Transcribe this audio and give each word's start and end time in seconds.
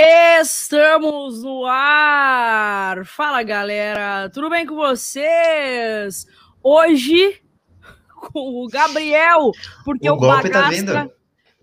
Estamos 0.00 1.42
no 1.42 1.66
ar! 1.66 3.04
Fala 3.04 3.42
galera, 3.42 4.30
tudo 4.32 4.48
bem 4.48 4.64
com 4.64 4.76
vocês? 4.76 6.24
Hoje 6.62 7.42
com 8.14 8.64
o 8.64 8.68
Gabriel, 8.68 9.50
porque 9.84 10.08
o, 10.08 10.14
o 10.14 10.50
tá 10.50 10.68
vindo. 10.70 10.92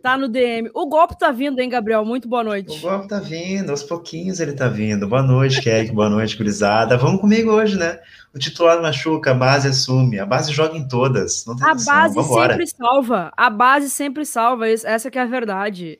Tá 0.05 0.15
no 0.19 0.27
DM. 0.27 0.69
O 0.71 0.85
golpe 0.85 1.17
tá 1.17 1.31
vindo, 1.31 1.59
hein, 1.59 1.67
Gabriel? 1.67 2.05
Muito 2.05 2.27
boa 2.27 2.43
noite. 2.43 2.77
O 2.77 2.79
golpe 2.79 3.07
tá 3.07 3.19
vindo, 3.19 3.71
aos 3.71 3.81
pouquinhos 3.81 4.39
ele 4.39 4.53
tá 4.53 4.67
vindo. 4.67 5.07
Boa 5.07 5.23
noite, 5.23 5.59
Keck, 5.59 5.91
boa 5.91 6.07
noite, 6.07 6.37
gurizada. 6.37 6.95
Vamos 6.95 7.19
comigo 7.19 7.49
hoje, 7.49 7.75
né? 7.75 7.97
O 8.31 8.37
titular 8.37 8.79
machuca, 8.79 9.31
a 9.31 9.33
base 9.33 9.67
assume, 9.67 10.19
a 10.19 10.25
base 10.25 10.53
joga 10.53 10.77
em 10.77 10.87
todas. 10.87 11.43
a 11.59 11.73
base 11.73 12.23
sempre 12.23 12.67
salva, 12.67 13.33
a 13.35 13.49
base 13.49 13.89
sempre 13.89 14.25
salva, 14.27 14.69
essa 14.69 15.09
que 15.09 15.17
é 15.17 15.23
a 15.23 15.25
verdade. 15.25 15.97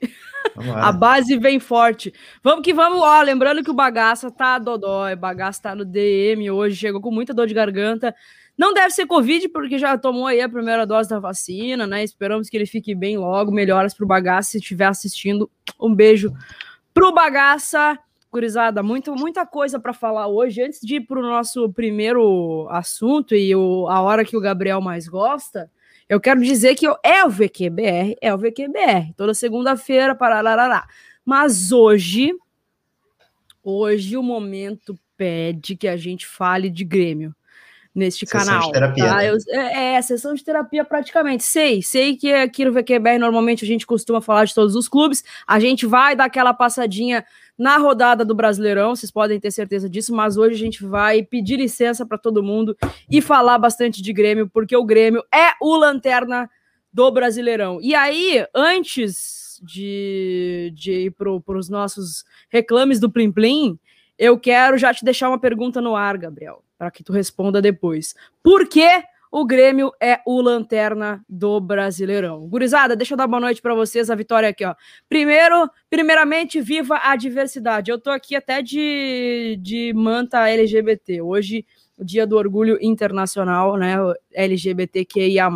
A 0.76 0.92
base 0.92 1.36
vem 1.36 1.58
forte. 1.58 2.14
Vamos 2.44 2.62
que 2.62 2.72
vamos, 2.72 3.00
ó. 3.00 3.20
Lembrando 3.22 3.64
que 3.64 3.70
o 3.70 3.74
bagaça 3.74 4.30
tá 4.30 4.56
dodói, 4.60 5.14
o 5.14 5.16
bagaça 5.16 5.62
tá 5.62 5.74
no 5.74 5.84
DM 5.84 6.48
hoje, 6.48 6.76
chegou 6.76 7.00
com 7.00 7.10
muita 7.10 7.34
dor 7.34 7.48
de 7.48 7.54
garganta. 7.54 8.14
Não 8.56 8.72
deve 8.72 8.90
ser 8.90 9.06
Covid, 9.06 9.50
porque 9.50 9.78
já 9.78 9.98
tomou 9.98 10.26
aí 10.26 10.40
a 10.40 10.48
primeira 10.48 10.86
dose 10.86 11.10
da 11.10 11.18
vacina, 11.18 11.86
né? 11.86 12.02
Esperamos 12.02 12.48
que 12.48 12.56
ele 12.56 12.64
fique 12.64 12.94
bem 12.94 13.18
logo. 13.18 13.52
Melhoras 13.52 13.92
pro 13.92 14.06
bagaça 14.06 14.52
se 14.52 14.58
estiver 14.58 14.86
assistindo. 14.86 15.50
Um 15.78 15.94
beijo 15.94 16.32
pro 16.94 17.12
bagaça. 17.12 17.98
Gurizada, 18.32 18.82
muito, 18.82 19.14
muita 19.14 19.46
coisa 19.46 19.78
para 19.78 19.92
falar 19.92 20.26
hoje. 20.26 20.62
Antes 20.62 20.80
de 20.80 20.96
ir 20.96 21.00
pro 21.02 21.22
nosso 21.22 21.70
primeiro 21.72 22.66
assunto 22.70 23.34
e 23.34 23.54
o, 23.54 23.88
a 23.88 24.00
hora 24.00 24.24
que 24.24 24.36
o 24.36 24.40
Gabriel 24.40 24.80
mais 24.80 25.06
gosta, 25.06 25.70
eu 26.08 26.20
quero 26.20 26.40
dizer 26.42 26.74
que 26.74 26.86
é 27.02 27.24
o 27.24 27.30
VQBR, 27.30 28.16
é 28.20 28.34
o 28.34 28.38
VQBR. 28.38 29.12
Toda 29.16 29.34
segunda-feira, 29.34 30.14
pararará. 30.14 30.86
Mas 31.24 31.72
hoje, 31.72 32.34
hoje 33.62 34.16
o 34.16 34.22
momento 34.22 34.98
pede 35.16 35.76
que 35.76 35.88
a 35.88 35.96
gente 35.96 36.26
fale 36.26 36.68
de 36.68 36.84
Grêmio 36.84 37.34
neste 37.96 38.26
sessão 38.26 38.44
canal. 38.44 38.66
De 38.66 38.72
terapia, 38.72 39.04
tá? 39.06 39.16
né? 39.16 39.30
Eu, 39.30 39.36
é, 39.48 39.94
é, 39.94 40.02
sessão 40.02 40.34
de 40.34 40.44
terapia 40.44 40.84
praticamente. 40.84 41.42
Sei, 41.42 41.80
sei 41.82 42.14
que 42.14 42.32
aqui 42.32 42.64
no 42.64 42.72
VQBR 42.72 43.18
normalmente 43.18 43.64
a 43.64 43.66
gente 43.66 43.86
costuma 43.86 44.20
falar 44.20 44.44
de 44.44 44.54
todos 44.54 44.76
os 44.76 44.86
clubes. 44.86 45.24
A 45.46 45.58
gente 45.58 45.86
vai 45.86 46.14
dar 46.14 46.26
aquela 46.26 46.52
passadinha 46.52 47.24
na 47.58 47.78
rodada 47.78 48.22
do 48.22 48.34
Brasileirão, 48.34 48.94
vocês 48.94 49.10
podem 49.10 49.40
ter 49.40 49.50
certeza 49.50 49.88
disso, 49.88 50.14
mas 50.14 50.36
hoje 50.36 50.54
a 50.54 50.58
gente 50.58 50.84
vai 50.84 51.22
pedir 51.22 51.56
licença 51.56 52.04
para 52.04 52.18
todo 52.18 52.42
mundo 52.42 52.76
e 53.10 53.22
falar 53.22 53.56
bastante 53.56 54.02
de 54.02 54.12
Grêmio, 54.12 54.46
porque 54.46 54.76
o 54.76 54.84
Grêmio 54.84 55.24
é 55.34 55.52
o 55.62 55.74
lanterna 55.74 56.50
do 56.92 57.10
Brasileirão. 57.10 57.78
E 57.80 57.94
aí, 57.94 58.44
antes 58.54 59.58
de, 59.62 60.70
de 60.74 61.06
ir 61.06 61.10
para 61.12 61.56
os 61.56 61.70
nossos 61.70 62.24
reclames 62.50 63.00
do 63.00 63.10
Plim 63.10 63.32
Plim, 63.32 63.78
eu 64.18 64.38
quero 64.38 64.76
já 64.76 64.92
te 64.92 65.02
deixar 65.02 65.30
uma 65.30 65.40
pergunta 65.40 65.80
no 65.80 65.96
ar, 65.96 66.18
Gabriel, 66.18 66.62
para 66.78 66.90
que 66.90 67.02
tu 67.02 67.12
responda 67.12 67.60
depois. 67.60 68.14
Por 68.42 68.68
que 68.68 68.88
o 69.30 69.44
Grêmio 69.44 69.92
é 70.00 70.20
o 70.24 70.40
lanterna 70.40 71.22
do 71.28 71.60
Brasileirão. 71.60 72.48
Gurizada, 72.48 72.96
deixa 72.96 73.14
eu 73.14 73.18
dar 73.18 73.26
boa 73.26 73.40
noite 73.40 73.60
para 73.60 73.74
vocês, 73.74 74.08
a 74.08 74.14
vitória 74.14 74.48
aqui, 74.48 74.64
ó. 74.64 74.74
Primeiro, 75.08 75.68
primeiramente, 75.90 76.60
viva 76.60 76.98
a 77.02 77.16
diversidade. 77.16 77.90
Eu 77.90 78.00
tô 78.00 78.10
aqui 78.10 78.36
até 78.36 78.62
de, 78.62 79.58
de 79.60 79.92
manta 79.94 80.48
LGBT. 80.48 81.20
Hoje, 81.20 81.66
o 81.98 82.04
dia 82.04 82.26
do 82.26 82.36
orgulho 82.36 82.78
internacional, 82.80 83.76
né? 83.76 83.96
LGBTQIA. 84.32 85.48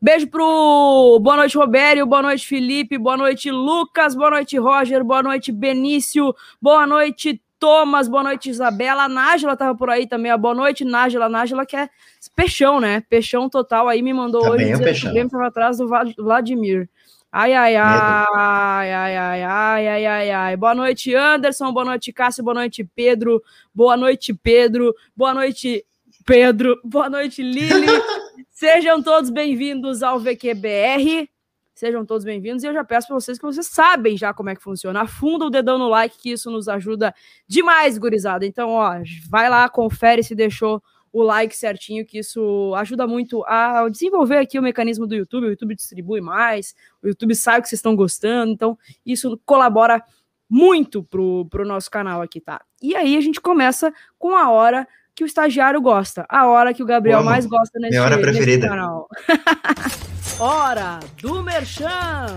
Beijo 0.00 0.28
pro. 0.28 1.18
Boa 1.20 1.36
noite, 1.36 1.58
Robério. 1.58 2.06
Boa 2.06 2.22
noite, 2.22 2.46
Felipe. 2.46 2.96
Boa 2.96 3.16
noite, 3.16 3.50
Lucas. 3.50 4.14
Boa 4.14 4.30
noite, 4.30 4.56
Roger. 4.58 5.04
Boa 5.04 5.22
noite, 5.22 5.50
Benício. 5.50 6.34
Boa 6.62 6.86
noite, 6.86 7.40
Thomas, 7.58 8.08
boa 8.08 8.22
noite, 8.22 8.50
Isabela. 8.50 9.04
A 9.04 9.08
Nájila 9.08 9.56
tava 9.56 9.76
por 9.76 9.88
aí 9.88 10.06
também. 10.06 10.36
Boa 10.38 10.54
noite, 10.54 10.84
Nájila. 10.84 11.28
Nájila 11.28 11.64
que 11.64 11.76
é 11.76 11.88
peixão, 12.34 12.80
né? 12.80 13.02
Peixão 13.08 13.48
total. 13.48 13.88
Aí 13.88 14.02
me 14.02 14.12
mandou 14.12 14.42
também 14.42 14.74
hoje 14.74 14.84
é 14.84 14.92
que 14.92 15.06
o 15.06 15.10
Grêmio 15.10 15.30
tava 15.30 15.46
atrás 15.46 15.78
do 15.78 15.88
Vladimir. 16.18 16.88
Ai, 17.32 17.52
ai, 17.52 17.76
ai, 17.76 18.26
ai, 18.34 18.92
ai, 18.92 19.16
ai, 19.16 19.42
ai, 19.42 19.88
ai, 19.88 20.06
ai, 20.06 20.30
ai. 20.30 20.56
Boa 20.56 20.74
noite, 20.74 21.14
Anderson. 21.14 21.72
Boa 21.72 21.84
noite, 21.84 22.12
Cássio. 22.12 22.44
Boa 22.44 22.54
noite, 22.54 22.84
Pedro. 22.94 23.42
Boa 23.74 23.96
noite, 23.96 24.32
Pedro. 24.32 24.94
Boa 25.14 25.34
noite, 25.34 25.84
Pedro. 26.24 26.80
Boa 26.84 27.10
noite, 27.10 27.42
Lili. 27.42 27.86
Sejam 28.50 29.02
todos 29.02 29.28
bem-vindos 29.28 30.02
ao 30.02 30.18
VQBR. 30.18 31.28
Sejam 31.76 32.06
todos 32.06 32.24
bem-vindos 32.24 32.64
e 32.64 32.66
eu 32.66 32.72
já 32.72 32.82
peço 32.82 33.06
para 33.06 33.20
vocês 33.20 33.38
que 33.38 33.44
vocês 33.44 33.66
sabem 33.66 34.16
já 34.16 34.32
como 34.32 34.48
é 34.48 34.56
que 34.56 34.62
funciona. 34.62 35.02
Afunda 35.02 35.44
o 35.44 35.50
dedão 35.50 35.76
no 35.76 35.88
like 35.88 36.16
que 36.16 36.30
isso 36.30 36.50
nos 36.50 36.68
ajuda 36.68 37.14
demais, 37.46 37.98
gurizada. 37.98 38.46
Então, 38.46 38.70
ó, 38.70 38.94
vai 39.28 39.50
lá, 39.50 39.68
confere 39.68 40.22
se 40.22 40.34
deixou 40.34 40.82
o 41.12 41.22
like 41.22 41.54
certinho, 41.54 42.06
que 42.06 42.20
isso 42.20 42.74
ajuda 42.76 43.06
muito 43.06 43.44
a 43.44 43.90
desenvolver 43.90 44.38
aqui 44.38 44.58
o 44.58 44.62
mecanismo 44.62 45.06
do 45.06 45.14
YouTube. 45.14 45.48
O 45.48 45.50
YouTube 45.50 45.74
distribui 45.74 46.22
mais, 46.22 46.74
o 47.02 47.08
YouTube 47.08 47.34
sabe 47.34 47.60
que 47.60 47.68
vocês 47.68 47.78
estão 47.78 47.94
gostando, 47.94 48.52
então 48.52 48.78
isso 49.04 49.38
colabora 49.44 50.02
muito 50.48 51.04
pro, 51.04 51.46
pro 51.50 51.66
nosso 51.66 51.90
canal 51.90 52.22
aqui, 52.22 52.40
tá? 52.40 52.64
E 52.80 52.96
aí 52.96 53.18
a 53.18 53.20
gente 53.20 53.38
começa 53.38 53.92
com 54.18 54.34
a 54.34 54.48
hora 54.48 54.88
que 55.16 55.24
o 55.24 55.26
estagiário 55.26 55.80
gosta, 55.80 56.26
a 56.28 56.46
hora 56.46 56.74
que 56.74 56.82
o 56.82 56.86
Gabriel 56.86 57.24
mais 57.24 57.46
gosta 57.46 57.78
nesse, 57.80 57.92
Minha 57.92 58.04
hora 58.04 58.20
preferida. 58.20 58.68
canal. 58.68 59.08
Hora 60.38 61.00
do 61.22 61.42
Merchan! 61.42 62.36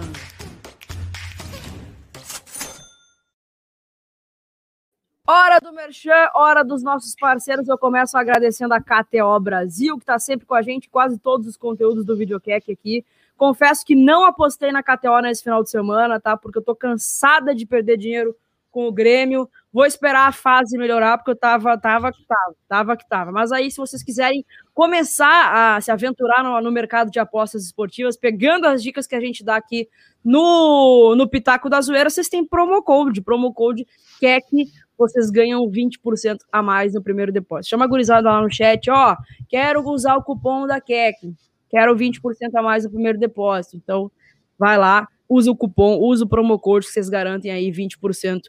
Hora 5.27 5.59
do 5.59 5.73
Merchan, 5.73 6.29
hora 6.33 6.63
dos 6.63 6.81
nossos 6.81 7.13
parceiros. 7.19 7.67
Eu 7.67 7.77
começo 7.77 8.17
agradecendo 8.17 8.73
a 8.73 8.79
KTO 8.79 9.37
Brasil, 9.41 9.97
que 9.97 10.03
está 10.03 10.17
sempre 10.17 10.45
com 10.47 10.55
a 10.55 10.61
gente, 10.61 10.89
quase 10.89 11.19
todos 11.19 11.45
os 11.45 11.57
conteúdos 11.57 12.05
do 12.05 12.15
Videocack 12.15 12.71
aqui. 12.71 13.05
Confesso 13.35 13.85
que 13.85 13.95
não 13.95 14.23
apostei 14.23 14.71
na 14.71 14.81
KTO 14.81 15.19
nesse 15.21 15.43
final 15.43 15.61
de 15.61 15.69
semana, 15.69 16.19
tá? 16.21 16.37
Porque 16.37 16.57
eu 16.57 16.63
tô 16.63 16.73
cansada 16.73 17.53
de 17.53 17.65
perder 17.65 17.97
dinheiro 17.97 18.33
com 18.71 18.87
o 18.87 18.91
Grêmio. 18.93 19.49
Vou 19.71 19.85
esperar 19.85 20.27
a 20.27 20.31
fase 20.31 20.75
melhorar, 20.77 21.17
porque 21.17 21.29
eu 21.29 21.35
tava, 21.35 21.77
tava 21.77 22.11
que 22.11 22.25
tava, 22.25 22.55
tava 22.67 22.97
que 22.97 23.07
tava. 23.07 23.31
Mas 23.31 23.51
aí, 23.51 23.69
se 23.69 23.77
vocês 23.77 24.01
quiserem 24.01 24.43
começar 24.73 25.75
a 25.75 25.81
se 25.81 25.91
aventurar 25.91 26.43
no, 26.43 26.59
no, 26.59 26.71
mercado 26.71 27.11
de 27.11 27.19
apostas 27.19 27.65
esportivas, 27.65 28.17
pegando 28.17 28.65
as 28.65 28.81
dicas 28.81 29.05
que 29.05 29.15
a 29.15 29.19
gente 29.19 29.43
dá 29.43 29.57
aqui 29.57 29.87
no, 30.25 31.15
no 31.15 31.29
Pitaco 31.29 31.69
da 31.69 31.79
Zoeira, 31.81 32.09
vocês 32.09 32.27
têm 32.27 32.43
promo 32.43 32.81
code, 32.81 33.21
promo 33.21 33.53
code 33.53 33.85
que 34.19 34.25
é 34.25 34.41
que 34.41 34.65
vocês 34.97 35.29
ganham 35.29 35.61
20% 35.69 36.39
a 36.51 36.63
mais 36.63 36.95
no 36.95 37.03
primeiro 37.03 37.31
depósito. 37.31 37.69
Chama 37.69 37.85
a 37.85 37.87
gurizada 37.87 38.29
lá 38.29 38.41
no 38.41 38.51
chat, 38.51 38.89
ó, 38.89 39.15
quero 39.47 39.87
usar 39.87 40.17
o 40.17 40.23
cupom 40.23 40.65
da 40.65 40.81
Keck, 40.81 41.31
quero 41.69 41.95
20% 41.95 42.19
a 42.55 42.61
mais 42.61 42.83
no 42.85 42.89
primeiro 42.89 43.19
depósito. 43.19 43.77
Então, 43.77 44.11
vai 44.57 44.77
lá, 44.77 45.07
usa 45.29 45.51
o 45.51 45.55
cupom, 45.55 45.99
usa 45.99 46.25
o 46.25 46.27
promo 46.27 46.59
code 46.59 46.87
vocês 46.87 47.07
garantem 47.07 47.51
aí 47.51 47.71
20% 47.71 48.41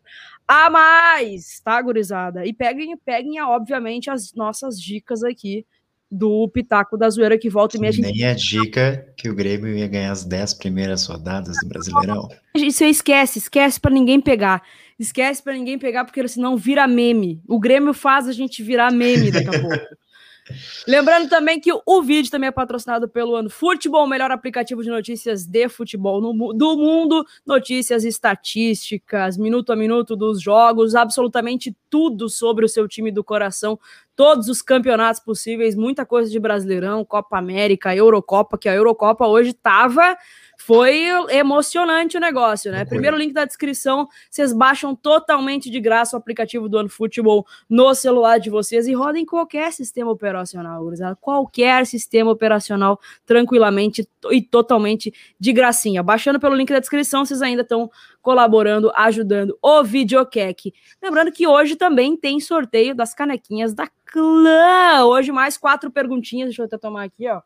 a 0.50 0.68
mais, 0.68 1.60
tá, 1.60 1.80
gurizada? 1.80 2.44
E 2.44 2.52
peguem, 2.52 2.96
peguem, 2.96 3.40
obviamente, 3.40 4.10
as 4.10 4.34
nossas 4.34 4.80
dicas 4.80 5.22
aqui 5.22 5.64
do 6.10 6.48
Pitaco 6.48 6.98
da 6.98 7.08
Zoeira 7.08 7.38
que 7.38 7.48
volta 7.48 7.76
e 7.76 7.80
meia. 7.80 7.92
Nem 7.96 8.24
a 8.26 8.34
dica 8.34 9.06
que 9.16 9.28
o 9.28 9.34
Grêmio 9.34 9.76
ia 9.76 9.86
ganhar 9.86 10.10
as 10.10 10.24
10 10.24 10.54
primeiras 10.54 11.06
rodadas 11.06 11.56
do 11.62 11.68
Brasileirão. 11.68 12.28
Isso 12.52 12.82
esquece, 12.82 13.38
esquece 13.38 13.78
para 13.80 13.92
ninguém 13.92 14.20
pegar. 14.20 14.60
Esquece 14.98 15.40
para 15.40 15.52
ninguém 15.52 15.78
pegar, 15.78 16.04
porque 16.04 16.26
senão 16.26 16.56
vira 16.56 16.88
meme. 16.88 17.40
O 17.46 17.60
Grêmio 17.60 17.94
faz 17.94 18.26
a 18.26 18.32
gente 18.32 18.60
virar 18.60 18.92
meme 18.92 19.30
daqui 19.30 19.56
a 19.56 19.60
pouco. 19.60 19.76
Lembrando 20.86 21.28
também 21.28 21.60
que 21.60 21.70
o 21.72 22.02
vídeo 22.02 22.30
também 22.30 22.48
é 22.48 22.52
patrocinado 22.52 23.08
pelo 23.08 23.34
Ano 23.34 23.50
Futebol, 23.50 24.04
o 24.04 24.08
melhor 24.08 24.30
aplicativo 24.30 24.82
de 24.82 24.90
notícias 24.90 25.46
de 25.46 25.68
futebol 25.68 26.20
no, 26.20 26.52
do 26.52 26.76
mundo. 26.76 27.24
Notícias 27.46 28.04
estatísticas, 28.04 29.36
minuto 29.36 29.72
a 29.72 29.76
minuto 29.76 30.16
dos 30.16 30.40
jogos, 30.40 30.94
absolutamente 30.94 31.76
tudo 31.88 32.28
sobre 32.28 32.64
o 32.64 32.68
seu 32.68 32.86
time 32.88 33.10
do 33.10 33.24
coração. 33.24 33.78
Todos 34.14 34.48
os 34.48 34.60
campeonatos 34.60 35.20
possíveis, 35.20 35.74
muita 35.74 36.04
coisa 36.04 36.30
de 36.30 36.38
Brasileirão, 36.38 37.04
Copa 37.04 37.38
América, 37.38 37.94
Eurocopa, 37.94 38.58
que 38.58 38.68
a 38.68 38.74
Eurocopa 38.74 39.26
hoje 39.26 39.52
tava 39.52 40.16
foi 40.60 41.06
emocionante 41.30 42.18
o 42.18 42.20
negócio, 42.20 42.70
né? 42.70 42.84
Primeiro 42.84 43.16
link 43.16 43.32
da 43.32 43.46
descrição, 43.46 44.06
vocês 44.30 44.52
baixam 44.52 44.94
totalmente 44.94 45.70
de 45.70 45.80
graça 45.80 46.14
o 46.14 46.20
aplicativo 46.20 46.68
do 46.68 46.76
OneFootball 46.76 47.46
no 47.68 47.94
celular 47.94 48.38
de 48.38 48.50
vocês 48.50 48.86
e 48.86 48.92
rodem 48.92 49.24
qualquer 49.24 49.72
sistema 49.72 50.10
operacional, 50.10 50.84
gurizada. 50.84 51.16
Qualquer 51.16 51.86
sistema 51.86 52.30
operacional, 52.30 53.00
tranquilamente 53.24 54.06
e 54.30 54.42
totalmente 54.42 55.12
de 55.40 55.50
gracinha. 55.50 56.02
Baixando 56.02 56.38
pelo 56.38 56.54
link 56.54 56.70
da 56.70 56.78
descrição, 56.78 57.24
vocês 57.24 57.40
ainda 57.40 57.62
estão 57.62 57.90
colaborando, 58.20 58.92
ajudando 58.94 59.58
o 59.62 59.82
Videocack. 59.82 60.74
Lembrando 61.02 61.32
que 61.32 61.46
hoje 61.46 61.74
também 61.74 62.14
tem 62.18 62.38
sorteio 62.38 62.94
das 62.94 63.14
canequinhas 63.14 63.72
da 63.72 63.88
Clã. 64.04 65.06
Hoje 65.06 65.32
mais 65.32 65.56
quatro 65.56 65.90
perguntinhas, 65.90 66.48
deixa 66.48 66.60
eu 66.60 66.66
até 66.66 66.76
tomar 66.76 67.04
aqui, 67.04 67.26
ó 67.28 67.40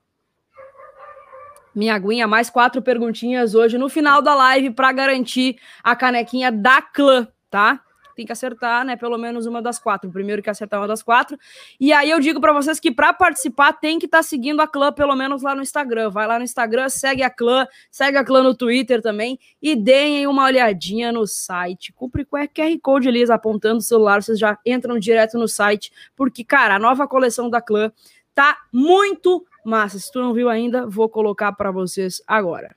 minha 1.74 1.94
aguinha, 1.94 2.26
mais 2.26 2.50
quatro 2.50 2.80
perguntinhas 2.80 3.54
hoje 3.54 3.76
no 3.78 3.88
final 3.88 4.22
da 4.22 4.34
live 4.34 4.70
para 4.70 4.92
garantir 4.92 5.56
a 5.82 5.96
canequinha 5.96 6.52
da 6.52 6.80
Clã, 6.80 7.28
tá? 7.50 7.80
tem 8.14 8.24
que 8.24 8.32
acertar, 8.32 8.84
né, 8.84 8.96
pelo 8.96 9.18
menos 9.18 9.46
uma 9.46 9.60
das 9.60 9.78
quatro. 9.78 10.08
O 10.08 10.12
primeiro 10.12 10.42
que 10.42 10.48
acertar 10.48 10.80
uma 10.80 10.88
das 10.88 11.02
quatro. 11.02 11.38
E 11.78 11.92
aí 11.92 12.10
eu 12.10 12.20
digo 12.20 12.40
para 12.40 12.52
vocês 12.52 12.78
que 12.78 12.90
para 12.90 13.12
participar 13.12 13.72
tem 13.72 13.98
que 13.98 14.06
estar 14.06 14.18
tá 14.18 14.22
seguindo 14.22 14.60
a 14.60 14.68
clã 14.68 14.92
pelo 14.92 15.14
menos 15.14 15.42
lá 15.42 15.54
no 15.54 15.62
Instagram. 15.62 16.10
Vai 16.10 16.26
lá 16.26 16.38
no 16.38 16.44
Instagram, 16.44 16.88
segue 16.88 17.22
a 17.22 17.30
clã, 17.30 17.66
segue 17.90 18.16
a 18.16 18.24
clã 18.24 18.42
no 18.42 18.54
Twitter 18.54 19.02
também 19.02 19.38
e 19.60 19.74
deem 19.74 20.26
uma 20.26 20.44
olhadinha 20.44 21.12
no 21.12 21.26
site. 21.26 21.92
Cumpre 21.92 22.24
com 22.24 22.36
o 22.36 22.48
QR 22.48 22.78
Code 22.80 23.08
ali 23.08 23.24
apontando 23.30 23.78
o 23.78 23.82
celular, 23.82 24.22
vocês 24.22 24.38
já 24.38 24.58
entram 24.64 24.98
direto 24.98 25.38
no 25.38 25.48
site, 25.48 25.90
porque 26.14 26.44
cara, 26.44 26.76
a 26.76 26.78
nova 26.78 27.08
coleção 27.08 27.50
da 27.50 27.60
clã 27.60 27.90
tá 28.34 28.58
muito 28.72 29.44
massa. 29.64 29.98
Se 29.98 30.10
tu 30.10 30.20
não 30.20 30.34
viu 30.34 30.48
ainda, 30.48 30.86
vou 30.86 31.08
colocar 31.08 31.52
para 31.52 31.70
vocês 31.70 32.22
agora. 32.26 32.74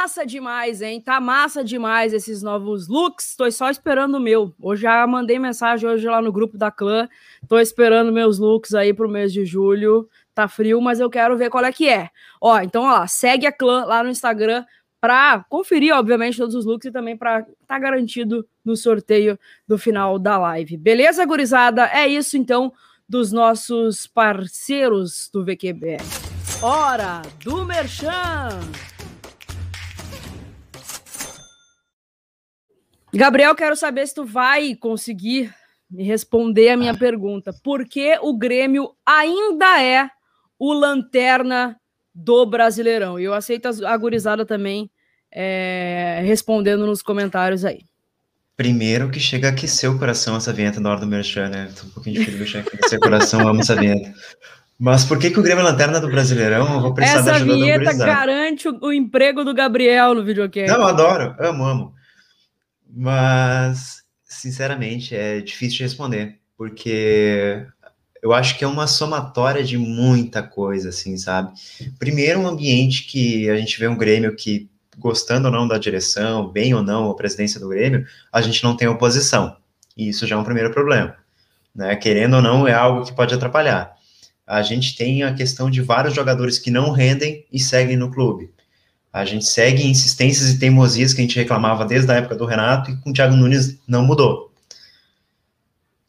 Massa 0.00 0.24
demais, 0.24 0.80
hein? 0.80 0.98
Tá 0.98 1.20
massa 1.20 1.62
demais 1.62 2.14
esses 2.14 2.42
novos 2.42 2.88
looks. 2.88 3.36
Tô 3.36 3.50
só 3.50 3.68
esperando 3.68 4.14
o 4.14 4.20
meu. 4.20 4.54
Hoje 4.58 4.82
já 4.82 5.06
mandei 5.06 5.38
mensagem 5.38 5.86
hoje 5.86 6.08
lá 6.08 6.22
no 6.22 6.32
grupo 6.32 6.56
da 6.56 6.70
clã. 6.70 7.06
Tô 7.46 7.58
esperando 7.58 8.10
meus 8.10 8.38
looks 8.38 8.72
aí 8.72 8.94
pro 8.94 9.10
mês 9.10 9.30
de 9.30 9.44
julho. 9.44 10.08
Tá 10.34 10.48
frio, 10.48 10.80
mas 10.80 11.00
eu 11.00 11.10
quero 11.10 11.36
ver 11.36 11.50
qual 11.50 11.62
é 11.66 11.70
que 11.70 11.86
é. 11.86 12.08
Ó, 12.40 12.58
então 12.60 12.82
ó 12.84 13.06
segue 13.06 13.46
a 13.46 13.52
clã 13.52 13.84
lá 13.84 14.02
no 14.02 14.08
Instagram 14.08 14.64
para 14.98 15.44
conferir, 15.50 15.94
obviamente, 15.94 16.38
todos 16.38 16.54
os 16.54 16.64
looks 16.64 16.86
e 16.86 16.90
também 16.90 17.14
para 17.14 17.46
tá 17.66 17.78
garantido 17.78 18.46
no 18.64 18.76
sorteio 18.76 19.38
do 19.68 19.76
final 19.76 20.18
da 20.18 20.38
live. 20.38 20.78
Beleza, 20.78 21.26
gurizada? 21.26 21.84
É 21.92 22.08
isso 22.08 22.38
então 22.38 22.72
dos 23.06 23.32
nossos 23.32 24.06
parceiros 24.06 25.28
do 25.30 25.44
VQBR. 25.44 26.02
Hora 26.62 27.20
do 27.44 27.66
Merchan! 27.66 28.60
Gabriel, 33.12 33.54
quero 33.54 33.74
saber 33.74 34.06
se 34.06 34.14
tu 34.14 34.24
vai 34.24 34.74
conseguir 34.74 35.52
me 35.90 36.04
responder 36.04 36.70
a 36.70 36.76
minha 36.76 36.96
pergunta. 36.96 37.52
Por 37.64 37.84
que 37.84 38.16
o 38.22 38.36
Grêmio 38.36 38.90
ainda 39.04 39.82
é 39.82 40.08
o 40.58 40.72
lanterna 40.72 41.76
do 42.14 42.46
Brasileirão? 42.46 43.18
E 43.18 43.24
eu 43.24 43.34
aceito 43.34 43.68
a 43.84 43.96
gurizada 43.96 44.46
também 44.46 44.90
é, 45.32 46.22
respondendo 46.24 46.86
nos 46.86 47.02
comentários 47.02 47.64
aí. 47.64 47.80
Primeiro 48.56 49.10
que 49.10 49.18
chega 49.18 49.48
a 49.48 49.50
aquecer 49.50 49.90
o 49.90 49.98
coração 49.98 50.36
essa 50.36 50.52
vinheta 50.52 50.80
na 50.80 50.90
hora 50.90 51.00
do 51.00 51.06
Merchan, 51.06 51.48
né? 51.48 51.70
Tô 51.74 51.86
um 51.86 51.90
pouquinho 51.90 52.16
difícil 52.16 52.34
de 52.34 52.40
mexer 52.40 52.58
aquecer 52.58 52.98
o 52.98 53.02
coração, 53.02 53.48
amo 53.48 53.60
essa 53.60 53.74
vinheta. 53.74 54.12
Mas 54.78 55.04
por 55.04 55.18
que, 55.18 55.30
que 55.30 55.40
o 55.40 55.42
Grêmio 55.42 55.62
é 55.62 55.64
lanterna 55.64 56.00
do 56.00 56.08
Brasileirão? 56.08 56.74
Eu 56.74 56.80
vou 56.80 56.94
precisar 56.94 57.20
essa 57.20 57.30
da 57.30 57.36
ajuda 57.36 57.54
vinheta 57.54 57.92
do 57.92 57.98
garante 57.98 58.68
o, 58.68 58.78
o, 58.82 58.92
emprego 58.92 59.44
do 59.44 59.54
Gabriel 59.54 60.14
no 60.14 60.24
videogame. 60.24 60.68
Não, 60.68 60.86
adoro, 60.86 61.34
amo, 61.38 61.64
amo. 61.64 61.94
Mas, 62.92 64.02
sinceramente, 64.24 65.14
é 65.14 65.40
difícil 65.40 65.78
de 65.78 65.82
responder, 65.84 66.38
porque 66.56 67.66
eu 68.22 68.32
acho 68.32 68.58
que 68.58 68.64
é 68.64 68.66
uma 68.66 68.86
somatória 68.86 69.64
de 69.64 69.78
muita 69.78 70.42
coisa, 70.42 70.90
assim, 70.90 71.16
sabe? 71.16 71.52
Primeiro, 71.98 72.40
um 72.40 72.48
ambiente 72.48 73.04
que 73.04 73.48
a 73.48 73.56
gente 73.56 73.78
vê 73.78 73.88
um 73.88 73.96
Grêmio 73.96 74.34
que, 74.36 74.68
gostando 74.98 75.46
ou 75.48 75.52
não 75.52 75.66
da 75.66 75.78
direção, 75.78 76.48
bem 76.48 76.74
ou 76.74 76.82
não 76.82 77.10
a 77.10 77.16
presidência 77.16 77.58
do 77.58 77.68
Grêmio, 77.68 78.06
a 78.32 78.40
gente 78.42 78.62
não 78.62 78.76
tem 78.76 78.88
oposição. 78.88 79.56
E 79.96 80.08
isso 80.08 80.26
já 80.26 80.36
é 80.36 80.38
um 80.38 80.44
primeiro 80.44 80.70
problema. 80.70 81.16
Né? 81.74 81.96
Querendo 81.96 82.34
ou 82.34 82.42
não, 82.42 82.66
é 82.66 82.74
algo 82.74 83.04
que 83.04 83.14
pode 83.14 83.34
atrapalhar. 83.34 83.94
A 84.46 84.62
gente 84.62 84.96
tem 84.96 85.22
a 85.22 85.32
questão 85.32 85.70
de 85.70 85.80
vários 85.80 86.14
jogadores 86.14 86.58
que 86.58 86.70
não 86.70 86.90
rendem 86.90 87.46
e 87.52 87.58
seguem 87.58 87.96
no 87.96 88.10
clube. 88.10 88.50
A 89.12 89.24
gente 89.24 89.44
segue 89.44 89.86
insistências 89.86 90.50
e 90.50 90.58
teimosias 90.58 91.12
que 91.12 91.20
a 91.20 91.24
gente 91.24 91.36
reclamava 91.36 91.84
desde 91.84 92.10
a 92.12 92.16
época 92.16 92.36
do 92.36 92.44
Renato 92.44 92.90
e 92.90 92.96
com 92.96 93.10
o 93.10 93.12
Thiago 93.12 93.34
Nunes 93.34 93.78
não 93.86 94.04
mudou. 94.04 94.50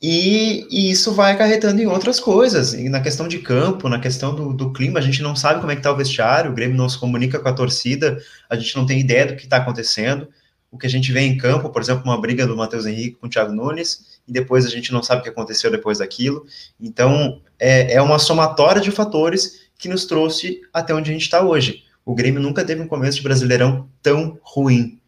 E, 0.01 0.67
e, 0.71 0.89
isso 0.89 1.13
vai 1.13 1.31
acarretando 1.31 1.79
em 1.79 1.85
outras 1.85 2.19
coisas, 2.19 2.73
e 2.73 2.89
na 2.89 3.01
questão 3.01 3.27
de 3.27 3.37
campo, 3.37 3.87
na 3.87 3.99
questão 3.99 4.33
do, 4.33 4.51
do 4.51 4.73
clima, 4.73 4.97
a 4.97 5.01
gente 5.01 5.21
não 5.21 5.35
sabe 5.35 5.59
como 5.59 5.71
é 5.71 5.75
que 5.75 5.79
está 5.79 5.91
o 5.91 5.95
vestiário, 5.95 6.49
o 6.49 6.55
Grêmio 6.55 6.75
não 6.75 6.89
se 6.89 6.97
comunica 6.97 7.37
com 7.39 7.47
a 7.47 7.53
torcida, 7.53 8.19
a 8.49 8.55
gente 8.55 8.75
não 8.75 8.83
tem 8.83 8.99
ideia 8.99 9.27
do 9.27 9.35
que 9.35 9.43
está 9.43 9.57
acontecendo. 9.57 10.27
O 10.71 10.77
que 10.77 10.87
a 10.87 10.89
gente 10.89 11.11
vê 11.11 11.19
em 11.19 11.37
campo, 11.37 11.69
por 11.69 11.83
exemplo, 11.83 12.03
uma 12.03 12.19
briga 12.19 12.47
do 12.47 12.57
Matheus 12.57 12.87
Henrique 12.87 13.17
com 13.17 13.27
o 13.27 13.29
Thiago 13.29 13.53
Nunes, 13.53 14.19
e 14.27 14.31
depois 14.31 14.65
a 14.65 14.69
gente 14.69 14.91
não 14.91 15.03
sabe 15.03 15.21
o 15.21 15.23
que 15.23 15.29
aconteceu 15.29 15.69
depois 15.69 15.99
daquilo. 15.99 16.47
Então, 16.79 17.39
é, 17.59 17.93
é 17.93 18.01
uma 18.01 18.17
somatória 18.17 18.81
de 18.81 18.89
fatores 18.89 19.69
que 19.77 19.87
nos 19.87 20.05
trouxe 20.05 20.61
até 20.73 20.95
onde 20.95 21.11
a 21.11 21.13
gente 21.13 21.23
está 21.23 21.43
hoje 21.43 21.83
o 22.05 22.15
Grêmio 22.15 22.41
nunca 22.41 22.65
teve 22.65 22.81
um 22.81 22.87
começo 22.87 23.17
de 23.17 23.23
Brasileirão 23.23 23.89
tão 24.01 24.39
ruim. 24.41 24.99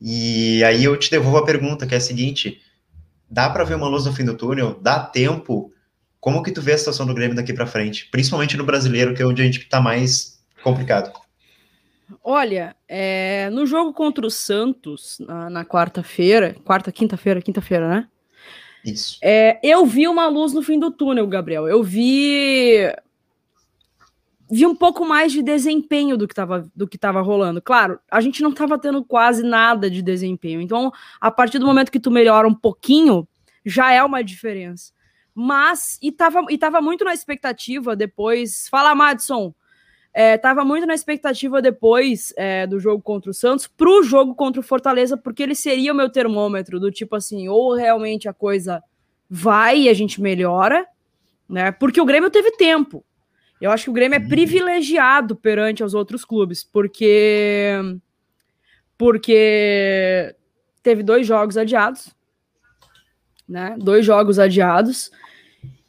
E 0.00 0.62
aí 0.64 0.84
eu 0.84 0.96
te 0.96 1.10
devolvo 1.10 1.38
a 1.38 1.44
pergunta, 1.44 1.86
que 1.86 1.94
é 1.94 1.98
a 1.98 2.00
seguinte: 2.00 2.60
dá 3.30 3.48
para 3.48 3.64
ver 3.64 3.74
uma 3.74 3.88
luz 3.88 4.04
no 4.04 4.12
fim 4.12 4.24
do 4.24 4.36
túnel? 4.36 4.78
Dá 4.80 5.00
tempo? 5.00 5.72
Como 6.20 6.42
que 6.42 6.52
tu 6.52 6.60
vê 6.60 6.72
a 6.72 6.78
situação 6.78 7.06
do 7.06 7.14
Grêmio 7.14 7.36
daqui 7.36 7.52
para 7.52 7.66
frente? 7.66 8.08
Principalmente 8.10 8.56
no 8.56 8.64
brasileiro, 8.64 9.14
que 9.14 9.22
é 9.22 9.26
onde 9.26 9.42
a 9.42 9.44
gente 9.44 9.60
está 9.60 9.80
mais 9.80 10.40
complicado. 10.62 11.12
Olha, 12.22 12.76
é, 12.88 13.48
no 13.50 13.66
jogo 13.66 13.92
contra 13.92 14.26
o 14.26 14.30
Santos, 14.30 15.18
na, 15.20 15.50
na 15.50 15.64
quarta-feira, 15.64 16.54
quarta, 16.64 16.92
quinta-feira, 16.92 17.42
quinta-feira, 17.42 17.88
né? 17.88 18.08
Isso. 18.84 19.18
É, 19.22 19.58
eu 19.62 19.84
vi 19.84 20.06
uma 20.06 20.28
luz 20.28 20.52
no 20.52 20.62
fim 20.62 20.78
do 20.78 20.92
túnel, 20.92 21.26
Gabriel. 21.26 21.66
Eu 21.66 21.82
vi 21.82 22.92
vi 24.50 24.66
um 24.66 24.74
pouco 24.74 25.04
mais 25.04 25.32
de 25.32 25.42
desempenho 25.42 26.16
do 26.16 26.26
que 26.26 26.32
estava 26.32 26.70
do 26.74 26.86
que 26.86 26.98
rolando. 27.22 27.60
Claro, 27.60 27.98
a 28.10 28.20
gente 28.20 28.42
não 28.42 28.50
estava 28.50 28.78
tendo 28.78 29.04
quase 29.04 29.42
nada 29.42 29.90
de 29.90 30.02
desempenho. 30.02 30.60
Então, 30.60 30.92
a 31.20 31.30
partir 31.30 31.58
do 31.58 31.66
momento 31.66 31.90
que 31.90 32.00
tu 32.00 32.10
melhora 32.10 32.46
um 32.46 32.54
pouquinho, 32.54 33.26
já 33.64 33.92
é 33.92 34.02
uma 34.02 34.22
diferença. 34.22 34.92
Mas, 35.34 35.98
e 36.00 36.10
tava, 36.10 36.44
e 36.48 36.56
tava 36.56 36.80
muito 36.80 37.04
na 37.04 37.12
expectativa 37.12 37.94
depois. 37.94 38.68
Fala, 38.68 38.94
Madison. 38.94 39.52
É, 40.14 40.38
tava 40.38 40.64
muito 40.64 40.86
na 40.86 40.94
expectativa 40.94 41.60
depois 41.60 42.32
é, 42.38 42.66
do 42.66 42.80
jogo 42.80 43.02
contra 43.02 43.30
o 43.30 43.34
Santos 43.34 43.66
pro 43.66 44.02
jogo 44.02 44.34
contra 44.34 44.60
o 44.60 44.64
Fortaleza, 44.64 45.14
porque 45.14 45.42
ele 45.42 45.54
seria 45.54 45.92
o 45.92 45.94
meu 45.94 46.08
termômetro, 46.08 46.80
do 46.80 46.90
tipo 46.90 47.14
assim, 47.16 47.48
ou 47.48 47.74
realmente 47.74 48.26
a 48.26 48.32
coisa 48.32 48.82
vai 49.28 49.80
e 49.80 49.88
a 49.90 49.92
gente 49.92 50.22
melhora, 50.22 50.86
né? 51.46 51.70
Porque 51.70 52.00
o 52.00 52.06
Grêmio 52.06 52.30
teve 52.30 52.52
tempo. 52.52 53.04
Eu 53.60 53.70
acho 53.70 53.84
que 53.84 53.90
o 53.90 53.92
Grêmio 53.92 54.16
é 54.16 54.20
uhum. 54.20 54.28
privilegiado 54.28 55.34
perante 55.34 55.82
os 55.82 55.94
outros 55.94 56.24
clubes, 56.24 56.62
porque 56.62 57.72
porque 58.98 60.34
teve 60.82 61.02
dois 61.02 61.26
jogos 61.26 61.56
adiados, 61.56 62.14
né? 63.48 63.76
Dois 63.78 64.04
jogos 64.04 64.38
adiados 64.38 65.10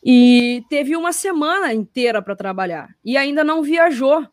e 0.04 0.64
teve 0.70 0.96
uma 0.96 1.12
semana 1.12 1.74
inteira 1.74 2.22
para 2.22 2.36
trabalhar 2.36 2.96
e 3.04 3.18
ainda 3.18 3.44
não 3.44 3.62
viajou. 3.62 4.26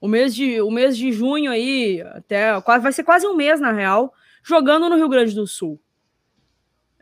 O 0.00 0.06
mês 0.06 0.34
de 0.34 0.60
o 0.60 0.70
mês 0.70 0.96
de 0.96 1.12
junho 1.12 1.50
aí 1.50 2.00
até 2.12 2.60
quase 2.60 2.82
vai 2.82 2.92
ser 2.92 3.04
quase 3.04 3.26
um 3.26 3.34
mês 3.34 3.60
na 3.60 3.72
real 3.72 4.12
jogando 4.42 4.88
no 4.88 4.96
Rio 4.96 5.08
Grande 5.08 5.34
do 5.34 5.46
Sul, 5.46 5.80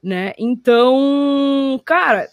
né? 0.02 0.32
Então, 0.38 1.80
cara, 1.84 2.28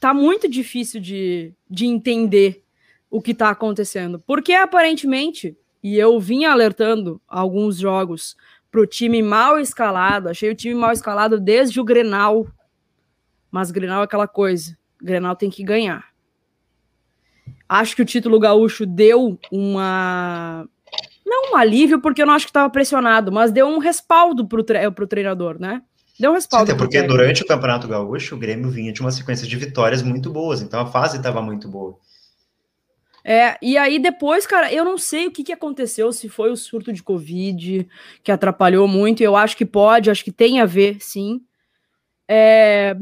tá 0.00 0.14
muito 0.14 0.48
difícil 0.48 1.00
de, 1.00 1.54
de 1.68 1.86
entender 1.86 2.64
o 3.10 3.20
que 3.20 3.34
tá 3.34 3.50
acontecendo. 3.50 4.18
Porque 4.26 4.54
aparentemente, 4.54 5.56
e 5.82 5.98
eu 5.98 6.18
vim 6.18 6.44
alertando 6.46 7.20
alguns 7.28 7.76
jogos 7.76 8.36
pro 8.70 8.86
time 8.86 9.22
mal 9.22 9.58
escalado, 9.58 10.28
achei 10.28 10.50
o 10.50 10.54
time 10.54 10.74
mal 10.74 10.92
escalado 10.92 11.38
desde 11.38 11.78
o 11.78 11.84
Grenal. 11.84 12.46
Mas 13.50 13.70
Grenal 13.70 14.00
é 14.00 14.04
aquela 14.04 14.26
coisa, 14.26 14.76
Grenal 15.00 15.36
tem 15.36 15.50
que 15.50 15.62
ganhar. 15.62 16.08
Acho 17.68 17.94
que 17.94 18.02
o 18.02 18.06
título 18.06 18.40
gaúcho 18.40 18.86
deu 18.86 19.38
uma 19.52 20.66
não 21.24 21.52
um 21.52 21.56
alívio, 21.56 22.00
porque 22.00 22.20
eu 22.20 22.26
não 22.26 22.34
acho 22.34 22.46
que 22.46 22.50
estava 22.50 22.68
pressionado, 22.68 23.30
mas 23.30 23.52
deu 23.52 23.68
um 23.68 23.78
respaldo 23.78 24.44
tre 24.64 24.90
pro 24.90 25.06
treinador, 25.06 25.60
né? 25.60 25.80
Deu 26.20 26.34
respaldo. 26.34 26.66
Sim, 26.66 26.72
até 26.72 26.78
porque 26.78 27.02
durante 27.02 27.42
o 27.42 27.46
Campeonato 27.46 27.88
Gaúcho, 27.88 28.34
o 28.34 28.38
Grêmio 28.38 28.68
vinha 28.68 28.92
de 28.92 29.00
uma 29.00 29.10
sequência 29.10 29.48
de 29.48 29.56
vitórias 29.56 30.02
muito 30.02 30.30
boas, 30.30 30.60
então 30.60 30.78
a 30.78 30.86
fase 30.86 31.16
estava 31.16 31.40
muito 31.40 31.66
boa. 31.66 31.98
É, 33.24 33.56
e 33.62 33.78
aí 33.78 33.98
depois, 33.98 34.46
cara, 34.46 34.70
eu 34.70 34.84
não 34.84 34.98
sei 34.98 35.26
o 35.26 35.30
que, 35.30 35.42
que 35.42 35.52
aconteceu, 35.52 36.12
se 36.12 36.28
foi 36.28 36.50
o 36.50 36.56
surto 36.56 36.92
de 36.92 37.02
Covid 37.02 37.88
que 38.22 38.30
atrapalhou 38.30 38.86
muito, 38.86 39.22
eu 39.22 39.34
acho 39.34 39.56
que 39.56 39.64
pode, 39.64 40.10
acho 40.10 40.22
que 40.22 40.30
tem 40.30 40.60
a 40.60 40.66
ver, 40.66 40.98
sim. 41.00 41.42
É, 42.28 42.94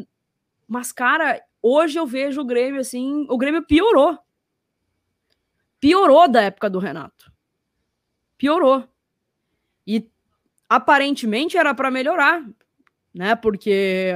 mas, 0.69 0.93
cara, 0.93 1.43
hoje 1.61 1.99
eu 1.99 2.07
vejo 2.07 2.41
o 2.41 2.45
Grêmio 2.45 2.81
assim, 2.81 3.27
o 3.29 3.37
Grêmio 3.37 3.67
piorou. 3.67 4.17
Piorou 5.81 6.29
da 6.29 6.43
época 6.43 6.71
do 6.71 6.79
Renato. 6.79 7.33
piorou. 8.37 8.89
E 9.85 10.09
aparentemente 10.69 11.57
era 11.57 11.75
para 11.75 11.91
melhorar, 11.91 12.45
né? 13.19 13.35
Porque 13.35 14.15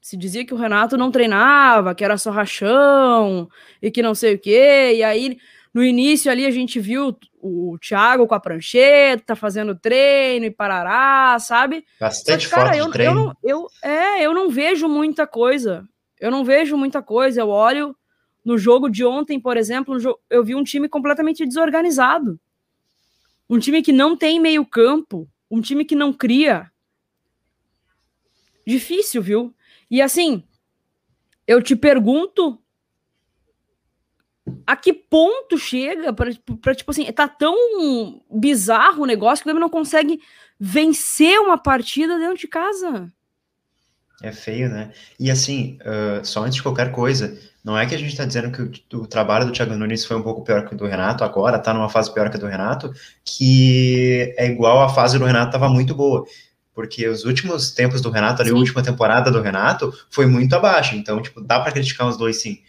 se 0.00 0.16
dizia 0.16 0.42
que 0.42 0.54
o 0.54 0.56
Renato 0.56 0.96
não 0.96 1.10
treinava, 1.10 1.94
que 1.94 2.02
era 2.02 2.16
só 2.16 2.30
rachão 2.30 3.46
e 3.82 3.90
que 3.90 4.00
não 4.00 4.14
sei 4.14 4.36
o 4.36 4.38
quê. 4.38 4.94
E 4.96 5.02
aí, 5.02 5.36
no 5.74 5.84
início 5.84 6.32
ali, 6.32 6.46
a 6.46 6.50
gente 6.50 6.80
viu 6.80 7.14
o 7.38 7.76
Thiago 7.78 8.26
com 8.26 8.34
a 8.34 8.40
prancheta, 8.40 9.36
fazendo 9.36 9.78
treino 9.78 10.46
e 10.46 10.50
parará, 10.50 11.38
sabe? 11.38 11.84
Bastante 12.00 12.48
que, 12.48 12.54
cara, 12.54 12.74
eu. 12.74 12.90
Eu, 12.94 13.14
não, 13.14 13.36
eu, 13.44 13.66
é, 13.84 14.22
eu 14.24 14.32
não 14.32 14.48
vejo 14.48 14.88
muita 14.88 15.26
coisa. 15.26 15.86
Eu 16.18 16.30
não 16.30 16.42
vejo 16.42 16.78
muita 16.78 17.02
coisa. 17.02 17.42
Eu 17.42 17.50
olho 17.50 17.94
no 18.42 18.56
jogo 18.56 18.88
de 18.88 19.04
ontem, 19.04 19.38
por 19.38 19.58
exemplo, 19.58 19.98
eu 20.30 20.42
vi 20.42 20.54
um 20.54 20.64
time 20.64 20.88
completamente 20.88 21.44
desorganizado. 21.44 22.40
Um 23.50 23.58
time 23.58 23.82
que 23.82 23.92
não 23.92 24.16
tem 24.16 24.40
meio 24.40 24.64
campo, 24.64 25.28
um 25.50 25.60
time 25.60 25.84
que 25.84 25.94
não 25.94 26.10
cria. 26.10 26.70
Difícil, 28.68 29.22
viu? 29.22 29.54
E 29.90 30.02
assim, 30.02 30.44
eu 31.46 31.62
te 31.62 31.74
pergunto 31.74 32.60
a 34.66 34.76
que 34.76 34.92
ponto 34.92 35.56
chega 35.56 36.12
para 36.12 36.74
tipo 36.74 36.90
assim, 36.90 37.10
tá 37.10 37.26
tão 37.26 37.56
bizarro 38.30 39.04
o 39.04 39.06
negócio 39.06 39.42
que 39.42 39.48
o 39.48 39.50
Grêmio 39.50 39.62
não 39.62 39.70
consegue 39.70 40.20
vencer 40.60 41.40
uma 41.40 41.56
partida 41.56 42.18
dentro 42.18 42.36
de 42.36 42.46
casa. 42.46 43.10
É 44.22 44.32
feio, 44.32 44.68
né? 44.68 44.92
E 45.18 45.30
assim, 45.30 45.78
uh, 45.80 46.22
só 46.22 46.42
antes 46.42 46.56
de 46.56 46.62
qualquer 46.62 46.92
coisa, 46.92 47.38
não 47.64 47.78
é 47.78 47.86
que 47.86 47.94
a 47.94 47.98
gente 47.98 48.10
está 48.10 48.26
dizendo 48.26 48.52
que 48.52 48.60
o, 48.60 49.00
o, 49.00 49.06
trabalho 49.06 49.46
do 49.46 49.52
Thiago 49.52 49.76
Nunes 49.76 50.04
foi 50.04 50.18
um 50.18 50.22
pouco 50.22 50.44
pior 50.44 50.68
que 50.68 50.74
o 50.74 50.76
do 50.76 50.86
Renato, 50.86 51.24
agora 51.24 51.58
tá 51.58 51.72
numa 51.72 51.88
fase 51.88 52.12
pior 52.12 52.28
que 52.28 52.36
a 52.36 52.40
do 52.40 52.46
Renato, 52.46 52.92
que 53.24 54.34
é 54.36 54.46
igual 54.46 54.82
a 54.82 54.90
fase 54.90 55.18
do 55.18 55.24
Renato 55.24 55.46
estava 55.46 55.70
muito 55.70 55.94
boa 55.94 56.26
porque 56.78 57.08
os 57.08 57.24
últimos 57.24 57.72
tempos 57.72 58.00
do 58.00 58.08
Renato, 58.08 58.40
ali, 58.40 58.50
sim. 58.50 58.56
a 58.56 58.58
última 58.60 58.84
temporada 58.84 59.32
do 59.32 59.42
Renato, 59.42 59.92
foi 60.08 60.26
muito 60.26 60.54
abaixo. 60.54 60.94
Então, 60.94 61.20
tipo, 61.20 61.40
dá 61.40 61.58
para 61.58 61.72
criticar 61.72 62.06
os 62.06 62.16
dois, 62.16 62.40
sim. 62.40 62.60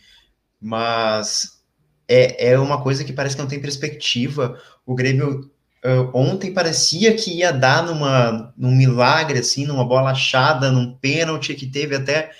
Mas 0.60 1.60
é, 2.08 2.54
é 2.54 2.60
uma 2.60 2.82
coisa 2.82 3.04
que 3.04 3.14
parece 3.14 3.36
que 3.36 3.42
não 3.44 3.48
tem 3.48 3.62
perspectiva. 3.62 4.60
O 4.84 4.96
Grêmio 4.96 5.52
uh, 5.86 6.10
ontem 6.12 6.52
parecia 6.52 7.14
que 7.14 7.38
ia 7.38 7.54
dar 7.54 7.84
numa, 7.84 8.52
num 8.58 8.72
milagre, 8.72 9.38
assim, 9.38 9.68
numa 9.68 9.86
bola 9.86 10.10
achada, 10.10 10.72
num 10.72 10.96
pênalti 10.96 11.54
que 11.54 11.68
teve 11.68 11.96
até 11.96 12.32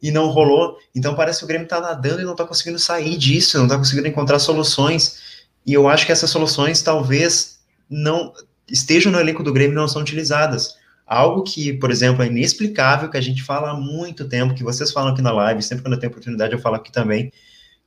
e 0.00 0.12
não 0.12 0.28
rolou. 0.28 0.78
Então 0.94 1.16
parece 1.16 1.40
que 1.40 1.44
o 1.44 1.48
Grêmio 1.48 1.66
tá 1.66 1.80
nadando 1.80 2.20
e 2.20 2.24
não 2.24 2.36
tá 2.36 2.44
conseguindo 2.44 2.78
sair 2.78 3.16
disso, 3.18 3.58
não 3.58 3.66
tá 3.66 3.76
conseguindo 3.76 4.06
encontrar 4.06 4.38
soluções. 4.38 5.42
E 5.66 5.74
eu 5.74 5.88
acho 5.88 6.06
que 6.06 6.12
essas 6.12 6.30
soluções 6.30 6.82
talvez 6.82 7.58
não 7.90 8.32
estejam 8.70 9.10
no 9.10 9.18
elenco 9.18 9.42
do 9.42 9.52
Grêmio 9.52 9.72
e 9.72 9.74
não 9.74 9.88
são 9.88 10.02
utilizadas. 10.02 10.85
Algo 11.06 11.44
que, 11.44 11.72
por 11.74 11.90
exemplo, 11.90 12.22
é 12.22 12.26
inexplicável, 12.26 13.08
que 13.08 13.16
a 13.16 13.20
gente 13.20 13.42
fala 13.42 13.70
há 13.70 13.74
muito 13.74 14.28
tempo, 14.28 14.54
que 14.54 14.64
vocês 14.64 14.90
falam 14.90 15.12
aqui 15.12 15.22
na 15.22 15.32
live, 15.32 15.62
sempre 15.62 15.84
quando 15.84 15.94
eu 15.94 16.00
tenho 16.00 16.10
oportunidade 16.10 16.52
eu 16.52 16.58
falo 16.58 16.74
aqui 16.74 16.90
também, 16.90 17.32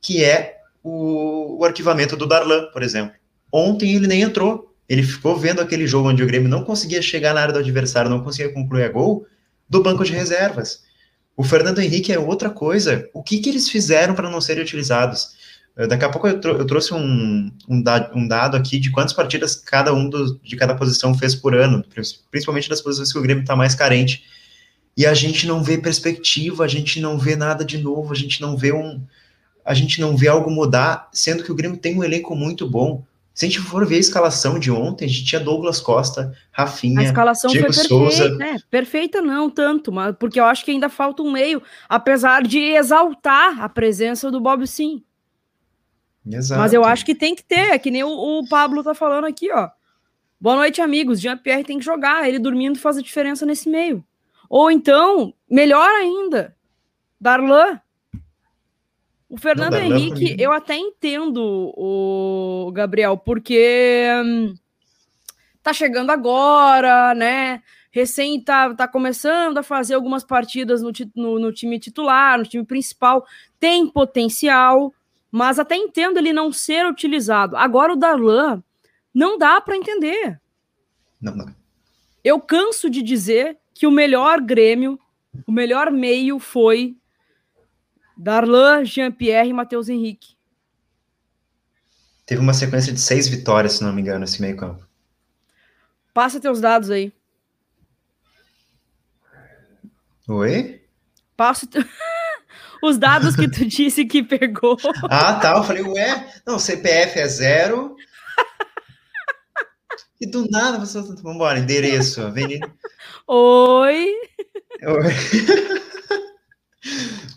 que 0.00 0.24
é 0.24 0.56
o, 0.82 1.58
o 1.58 1.64
arquivamento 1.64 2.16
do 2.16 2.26
Darlan, 2.26 2.70
por 2.72 2.82
exemplo. 2.82 3.14
Ontem 3.52 3.94
ele 3.94 4.06
nem 4.06 4.22
entrou, 4.22 4.74
ele 4.88 5.02
ficou 5.02 5.36
vendo 5.36 5.60
aquele 5.60 5.86
jogo 5.86 6.08
onde 6.08 6.22
o 6.22 6.26
Grêmio 6.26 6.48
não 6.48 6.64
conseguia 6.64 7.02
chegar 7.02 7.34
na 7.34 7.42
área 7.42 7.52
do 7.52 7.58
adversário, 7.58 8.10
não 8.10 8.24
conseguia 8.24 8.52
concluir 8.52 8.84
a 8.84 8.88
gol, 8.88 9.26
do 9.68 9.82
banco 9.82 10.04
de 10.04 10.12
reservas. 10.12 10.82
O 11.36 11.44
Fernando 11.44 11.80
Henrique 11.80 12.12
é 12.12 12.18
outra 12.18 12.50
coisa. 12.50 13.08
O 13.14 13.22
que, 13.22 13.38
que 13.38 13.48
eles 13.48 13.68
fizeram 13.68 14.14
para 14.14 14.30
não 14.30 14.40
serem 14.40 14.62
utilizados? 14.62 15.36
Daqui 15.86 16.04
a 16.04 16.08
pouco 16.08 16.28
eu, 16.28 16.40
eu 16.42 16.66
trouxe 16.66 16.92
um, 16.92 17.50
um, 17.68 17.82
da 17.82 18.10
um, 18.14 18.26
dado 18.26 18.56
aqui 18.56 18.78
de 18.78 18.90
quantas 18.90 19.12
partidas 19.12 19.54
cada 19.54 19.94
um 19.94 20.08
do, 20.08 20.38
de 20.40 20.56
cada 20.56 20.74
posição 20.74 21.14
fez 21.14 21.34
por 21.34 21.54
ano, 21.54 21.84
principalmente 22.30 22.68
das 22.68 22.80
posições 22.82 23.12
que 23.12 23.18
o 23.18 23.22
Grêmio 23.22 23.42
está 23.42 23.56
mais 23.56 23.74
carente. 23.74 24.24
E 24.96 25.06
a 25.06 25.14
gente 25.14 25.46
não 25.46 25.62
vê 25.62 25.78
perspectiva, 25.78 26.64
a 26.64 26.68
gente 26.68 27.00
não 27.00 27.18
vê 27.18 27.36
nada 27.36 27.64
de 27.64 27.78
novo, 27.78 28.12
a 28.12 28.16
gente 28.16 28.40
não 28.40 28.56
vê 28.56 28.72
um, 28.72 29.00
a 29.64 29.72
gente 29.72 30.00
não 30.00 30.16
vê 30.16 30.28
algo 30.28 30.50
mudar, 30.50 31.08
sendo 31.12 31.42
que 31.42 31.52
o 31.52 31.54
Grêmio 31.54 31.78
tem 31.78 31.96
um 31.96 32.04
elenco 32.04 32.34
muito 32.34 32.68
bom. 32.68 33.04
Se 33.32 33.46
a 33.46 33.48
gente 33.48 33.60
for 33.60 33.86
ver 33.86 33.96
a 33.96 34.00
escalação 34.00 34.58
de 34.58 34.70
ontem, 34.70 35.06
a 35.06 35.08
gente 35.08 35.24
tinha 35.24 35.40
Douglas 35.40 35.80
Costa, 35.80 36.36
Rafinha, 36.50 37.00
a 37.00 37.04
escalação 37.04 37.50
Diego 37.50 37.72
foi 37.72 37.76
perfeita, 37.76 37.88
Souza. 37.88 38.36
Né? 38.36 38.56
Perfeita 38.70 39.22
não 39.22 39.48
tanto, 39.48 39.90
mas 39.90 40.14
porque 40.18 40.38
eu 40.38 40.44
acho 40.44 40.64
que 40.64 40.72
ainda 40.72 40.90
falta 40.90 41.22
um 41.22 41.30
meio, 41.30 41.62
apesar 41.88 42.42
de 42.42 42.58
exaltar 42.58 43.62
a 43.62 43.68
presença 43.68 44.30
do 44.30 44.40
Bob 44.40 44.66
Sim. 44.66 45.02
Exato. 46.26 46.60
Mas 46.60 46.72
eu 46.72 46.84
acho 46.84 47.04
que 47.04 47.14
tem 47.14 47.34
que 47.34 47.42
ter, 47.42 47.72
é 47.72 47.78
que 47.78 47.90
nem 47.90 48.04
o, 48.04 48.10
o 48.10 48.48
Pablo 48.48 48.82
tá 48.82 48.94
falando 48.94 49.26
aqui, 49.26 49.50
ó. 49.52 49.70
Boa 50.40 50.56
noite, 50.56 50.80
amigos. 50.80 51.20
Jean-Pierre 51.20 51.64
tem 51.64 51.78
que 51.78 51.84
jogar. 51.84 52.26
Ele 52.26 52.38
dormindo 52.38 52.78
faz 52.78 52.96
a 52.96 53.02
diferença 53.02 53.44
nesse 53.44 53.68
meio. 53.68 54.04
Ou 54.48 54.70
então, 54.70 55.34
melhor 55.48 55.88
ainda, 55.88 56.56
Darlan. 57.20 57.80
O 59.28 59.36
Fernando 59.36 59.74
Não, 59.74 59.82
Henrique, 59.82 60.34
eu 60.40 60.50
até 60.50 60.76
entendo 60.76 61.40
o 61.76 62.72
Gabriel, 62.72 63.16
porque 63.16 64.08
hum, 64.24 64.54
tá 65.62 65.72
chegando 65.72 66.10
agora, 66.10 67.14
né? 67.14 67.62
Recém 67.92 68.42
tá, 68.42 68.74
tá 68.74 68.88
começando 68.88 69.58
a 69.58 69.62
fazer 69.62 69.94
algumas 69.94 70.24
partidas 70.24 70.82
no, 70.82 70.90
no, 71.14 71.38
no 71.38 71.52
time 71.52 71.78
titular, 71.78 72.38
no 72.38 72.44
time 72.44 72.64
principal. 72.64 73.24
Tem 73.60 73.86
potencial, 73.86 74.92
mas 75.30 75.58
até 75.58 75.76
entendo 75.76 76.18
ele 76.18 76.32
não 76.32 76.52
ser 76.52 76.86
utilizado. 76.86 77.56
Agora 77.56 77.92
o 77.92 77.96
Darlan 77.96 78.62
não 79.14 79.38
dá 79.38 79.60
para 79.60 79.76
entender. 79.76 80.40
Não, 81.20 81.34
não. 81.34 81.54
Eu 82.24 82.40
canso 82.40 82.90
de 82.90 83.02
dizer 83.02 83.58
que 83.74 83.86
o 83.86 83.90
melhor 83.90 84.40
Grêmio, 84.40 84.98
o 85.46 85.52
melhor 85.52 85.90
meio 85.90 86.38
foi 86.38 86.96
Darlan, 88.16 88.84
Jean-Pierre 88.84 89.50
e 89.50 89.54
Matheus 89.54 89.88
Henrique. 89.88 90.36
Teve 92.26 92.40
uma 92.40 92.54
sequência 92.54 92.92
de 92.92 93.00
seis 93.00 93.26
vitórias, 93.26 93.74
se 93.74 93.84
não 93.84 93.92
me 93.92 94.02
engano, 94.02 94.24
esse 94.24 94.40
meio 94.40 94.56
campo. 94.56 94.86
Passa 96.12 96.40
teus 96.40 96.60
dados 96.60 96.90
aí. 96.90 97.12
Oi? 100.28 100.84
Passa. 101.36 101.66
Te 101.66 101.78
os 102.82 102.98
dados 102.98 103.36
que 103.36 103.48
tu 103.48 103.64
disse 103.64 104.04
que 104.04 104.22
pegou. 104.22 104.76
Ah, 105.10 105.34
tá. 105.34 105.56
Eu 105.56 105.64
falei, 105.64 105.82
ué, 105.82 106.26
não, 106.46 106.58
CPF 106.58 107.18
é 107.18 107.28
zero. 107.28 107.96
E 110.20 110.26
do 110.26 110.46
nada 110.50 110.78
você. 110.78 111.00
Vamos 111.00 111.34
embora, 111.34 111.58
endereço, 111.58 112.20
avenida. 112.20 112.70
Oi. 113.26 114.06
Oi. 114.82 115.14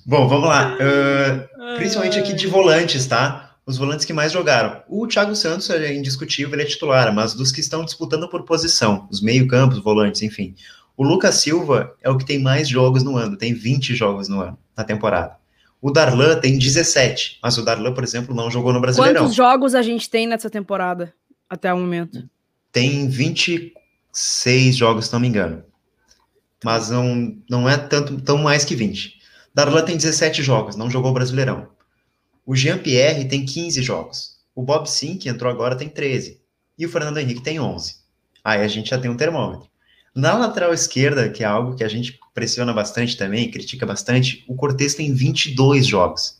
Bom, 0.05 0.27
vamos 0.27 0.49
lá. 0.49 0.75
Uh, 0.75 1.75
principalmente 1.77 2.19
aqui 2.19 2.33
de 2.33 2.47
volantes, 2.47 3.05
tá? 3.05 3.55
Os 3.65 3.77
volantes 3.77 4.05
que 4.05 4.11
mais 4.11 4.33
jogaram. 4.33 4.83
O 4.89 5.07
Thiago 5.07 5.33
Santos 5.35 5.69
é 5.69 5.93
indiscutível, 5.93 6.53
ele 6.53 6.63
é 6.63 6.65
titular, 6.65 7.13
mas 7.13 7.33
dos 7.33 7.51
que 7.51 7.61
estão 7.61 7.85
disputando 7.85 8.27
por 8.27 8.43
posição, 8.43 9.07
os 9.09 9.21
meio-campos, 9.21 9.79
volantes, 9.79 10.21
enfim. 10.21 10.53
O 10.95 11.03
Lucas 11.03 11.35
Silva 11.35 11.95
é 12.01 12.09
o 12.09 12.17
que 12.17 12.25
tem 12.25 12.39
mais 12.39 12.67
jogos 12.67 13.03
no 13.03 13.17
ano, 13.17 13.37
tem 13.37 13.53
20 13.53 13.95
jogos 13.95 14.27
no 14.27 14.41
ano, 14.41 14.57
na 14.77 14.83
temporada. 14.83 15.37
O 15.81 15.91
Darlan 15.91 16.39
tem 16.39 16.57
17, 16.57 17.39
mas 17.41 17.57
o 17.57 17.63
Darlan, 17.63 17.93
por 17.93 18.03
exemplo, 18.03 18.33
não 18.33 18.49
jogou 18.49 18.71
no 18.71 18.79
Brasileirão. 18.79 19.23
Quantos 19.23 19.35
jogos 19.35 19.75
a 19.75 19.81
gente 19.81 20.09
tem 20.09 20.27
nessa 20.27 20.49
temporada, 20.49 21.13
até 21.49 21.73
o 21.73 21.77
momento? 21.77 22.29
Tem 22.71 23.09
26 23.09 24.75
jogos, 24.75 25.07
se 25.07 25.13
não 25.13 25.19
me 25.19 25.27
engano. 25.27 25.63
Mas 26.63 26.89
não, 26.89 27.35
não 27.49 27.67
é 27.67 27.77
tanto, 27.77 28.21
tão 28.21 28.37
mais 28.37 28.63
que 28.63 28.75
20. 28.75 29.19
Darlan 29.53 29.83
tem 29.83 29.97
17 29.97 30.41
jogos, 30.41 30.75
não 30.75 30.89
jogou 30.89 31.11
o 31.11 31.13
Brasileirão. 31.13 31.67
O 32.45 32.55
Jean-Pierre 32.55 33.27
tem 33.27 33.45
15 33.45 33.81
jogos. 33.81 34.37
O 34.55 34.63
Bob 34.63 34.87
Sim, 34.87 35.17
que 35.17 35.27
entrou 35.27 35.51
agora, 35.51 35.75
tem 35.75 35.89
13. 35.89 36.41
E 36.77 36.85
o 36.85 36.89
Fernando 36.89 37.17
Henrique 37.17 37.41
tem 37.41 37.59
11. 37.59 37.95
Aí 38.43 38.61
a 38.61 38.67
gente 38.67 38.89
já 38.89 38.97
tem 38.97 39.09
um 39.09 39.17
termômetro. 39.17 39.72
Na 40.15 40.37
lateral 40.37 40.71
esquerda, 40.71 41.27
que 41.29 41.43
é 41.43 41.47
algo 41.47 41.75
que 41.75 41.83
a 41.83 41.87
gente 41.87 42.19
pressiona 42.35 42.71
bastante 42.71 43.17
também, 43.17 43.49
critica 43.49 43.83
bastante, 43.83 44.45
o 44.47 44.55
Cortez 44.55 44.93
tem 44.93 45.11
22 45.11 45.87
jogos. 45.87 46.39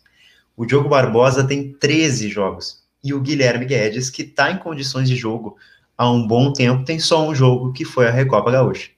O 0.56 0.63
Diogo 0.63 0.88
Barbosa 0.88 1.44
tem 1.44 1.74
13 1.74 2.30
jogos. 2.30 2.84
E 3.03 3.15
o 3.15 3.20
Guilherme 3.20 3.65
Guedes, 3.65 4.12
que 4.12 4.22
está 4.22 4.51
em 4.51 4.60
condições 4.60 5.10
de 5.10 5.15
jogo 5.15 5.58
há 5.98 6.10
um 6.10 6.27
bom 6.27 6.53
tempo, 6.53 6.86
tem 6.86 7.00
só 7.00 7.27
um 7.27 7.34
jogo, 7.34 7.74
que 7.74 7.84
foi 7.84 8.08
a 8.08 8.12
Recopa 8.12 8.51
Gaúcha. 8.51 8.89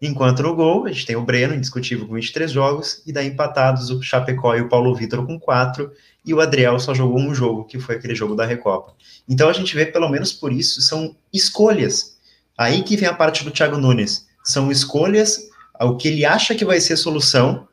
Enquanto 0.00 0.42
no 0.42 0.54
gol, 0.54 0.84
a 0.84 0.92
gente 0.92 1.06
tem 1.06 1.16
o 1.16 1.22
Breno, 1.22 1.54
indiscutível, 1.54 2.06
com 2.06 2.14
23 2.14 2.52
jogos, 2.52 3.02
e 3.06 3.12
daí 3.12 3.28
empatados 3.28 3.88
o 3.88 4.02
Chapecó 4.02 4.54
e 4.54 4.60
o 4.60 4.68
Paulo 4.68 4.94
Vitor 4.94 5.24
com 5.24 5.40
4, 5.40 5.90
e 6.24 6.34
o 6.34 6.40
Adriel 6.40 6.78
só 6.78 6.92
jogou 6.92 7.18
um 7.18 7.34
jogo, 7.34 7.64
que 7.64 7.78
foi 7.78 7.96
aquele 7.96 8.14
jogo 8.14 8.34
da 8.34 8.44
Recopa. 8.44 8.92
Então 9.26 9.48
a 9.48 9.54
gente 9.54 9.74
vê, 9.74 9.86
pelo 9.86 10.10
menos 10.10 10.34
por 10.34 10.52
isso, 10.52 10.82
são 10.82 11.16
escolhas 11.32 12.15
Aí 12.56 12.82
que 12.82 12.96
vem 12.96 13.08
a 13.08 13.14
parte 13.14 13.44
do 13.44 13.50
Thiago 13.50 13.76
Nunes. 13.76 14.26
São 14.44 14.70
escolhas, 14.70 15.48
o 15.80 15.96
que 15.96 16.08
ele 16.08 16.24
acha 16.24 16.54
que 16.54 16.64
vai 16.64 16.80
ser 16.80 16.96
solução 16.96 17.66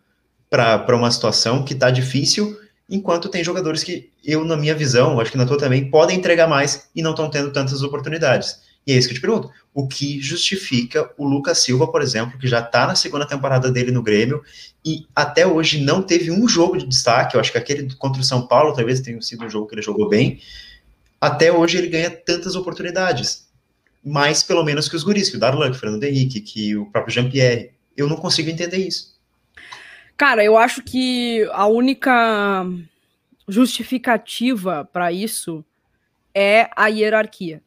para 0.49 0.95
uma 0.95 1.09
situação 1.09 1.63
que 1.63 1.73
está 1.73 1.89
difícil, 1.89 2.59
enquanto 2.89 3.29
tem 3.29 3.43
jogadores 3.43 3.83
que 3.83 4.11
eu, 4.23 4.45
na 4.45 4.55
minha 4.55 4.75
visão, 4.75 5.19
acho 5.19 5.31
que 5.31 5.37
na 5.37 5.45
tua 5.45 5.57
também, 5.57 5.89
podem 5.89 6.17
entregar 6.17 6.47
mais 6.47 6.89
e 6.95 7.01
não 7.01 7.11
estão 7.11 7.29
tendo 7.29 7.51
tantas 7.51 7.81
oportunidades. 7.81 8.59
E 8.85 8.91
é 8.91 8.97
isso 8.97 9.07
que 9.07 9.13
eu 9.13 9.17
te 9.17 9.21
pergunto. 9.21 9.49
O 9.73 9.87
que 9.87 10.21
justifica 10.21 11.09
o 11.17 11.25
Lucas 11.25 11.59
Silva, 11.59 11.87
por 11.87 12.01
exemplo, 12.01 12.37
que 12.37 12.47
já 12.47 12.59
está 12.59 12.85
na 12.85 12.95
segunda 12.95 13.25
temporada 13.25 13.71
dele 13.71 13.91
no 13.91 14.03
Grêmio 14.03 14.43
e 14.85 15.07
até 15.15 15.47
hoje 15.47 15.81
não 15.81 16.03
teve 16.03 16.29
um 16.29 16.47
jogo 16.47 16.77
de 16.77 16.85
destaque. 16.85 17.35
Eu 17.35 17.41
acho 17.41 17.51
que 17.51 17.57
aquele 17.57 17.93
contra 17.95 18.21
o 18.21 18.25
São 18.25 18.45
Paulo 18.45 18.73
talvez 18.73 18.99
tenha 18.99 19.21
sido 19.21 19.45
um 19.45 19.49
jogo 19.49 19.67
que 19.67 19.75
ele 19.75 19.81
jogou 19.81 20.09
bem. 20.09 20.39
Até 21.19 21.51
hoje 21.51 21.77
ele 21.77 21.87
ganha 21.87 22.11
tantas 22.11 22.55
oportunidades. 22.55 23.47
Mais, 24.03 24.43
pelo 24.43 24.63
menos, 24.63 24.89
que 24.89 24.95
os 24.95 25.03
guris, 25.03 25.29
que 25.29 25.37
o 25.37 25.39
Darlan, 25.39 25.71
que 25.71 25.77
o 25.77 25.79
Fernando 25.79 26.03
Henrique, 26.03 26.41
que 26.41 26.75
o 26.75 26.85
próprio 26.87 27.13
Jean-Pierre. 27.13 27.71
Eu 27.95 28.07
não 28.07 28.17
consigo 28.17 28.49
entender 28.49 28.77
isso. 28.77 29.13
Cara, 30.17 30.43
eu 30.43 30.57
acho 30.57 30.81
que 30.83 31.47
a 31.51 31.65
única 31.67 32.65
justificativa 33.47 34.87
para 34.91 35.11
isso 35.11 35.63
é 36.33 36.69
a 36.75 36.87
hierarquia. 36.87 37.61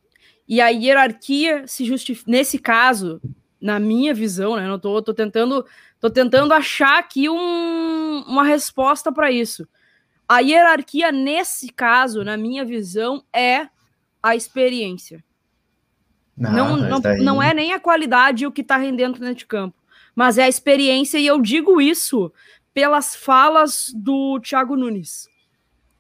E 0.49 0.61
a 0.61 0.69
hierarquia 0.69 1.67
se 1.67 1.85
justifica. 1.85 2.31
Nesse 2.31 2.59
caso, 2.59 3.21
na 3.61 3.79
minha 3.79 4.15
visão, 4.15 4.57
né? 4.57 4.69
Eu 4.69 4.79
tô, 4.79 5.03
tô 5.03 5.13
tentando, 5.13 5.67
tô 6.01 6.09
tentando 6.11 6.53
achar 6.53 6.99
aqui 6.99 7.29
um, 7.29 8.25
uma 8.27 8.45
resposta 8.45 9.11
para 9.11 9.31
isso. 9.31 9.67
A 10.29 10.41
hierarquia, 10.41 11.13
nesse 11.13 11.69
caso, 11.69 12.25
na 12.25 12.37
minha 12.37 12.65
visão, 12.65 13.25
é 13.33 13.69
a 14.23 14.35
experiência. 14.35 15.23
Não, 16.37 16.77
não, 16.77 16.89
não, 16.89 17.01
daí... 17.01 17.23
não 17.23 17.43
é 17.43 17.55
nem 17.55 17.73
a 17.73 17.81
qualidade 17.81 18.47
o 18.47 18.53
que 18.53 18.63
tá 18.63 18.77
rendendo 18.77 19.19
dentro 19.19 19.37
de 19.37 19.47
campo, 19.47 19.77
mas 20.15 20.37
é 20.37 20.45
a 20.45 20.49
experiência, 20.49 21.19
e 21.19 21.27
eu 21.27 21.41
digo 21.41 21.81
isso 21.81 22.33
pelas 22.75 23.17
falas 23.17 23.91
do 23.95 24.39
Thiago 24.41 24.77
Nunes. 24.77 25.29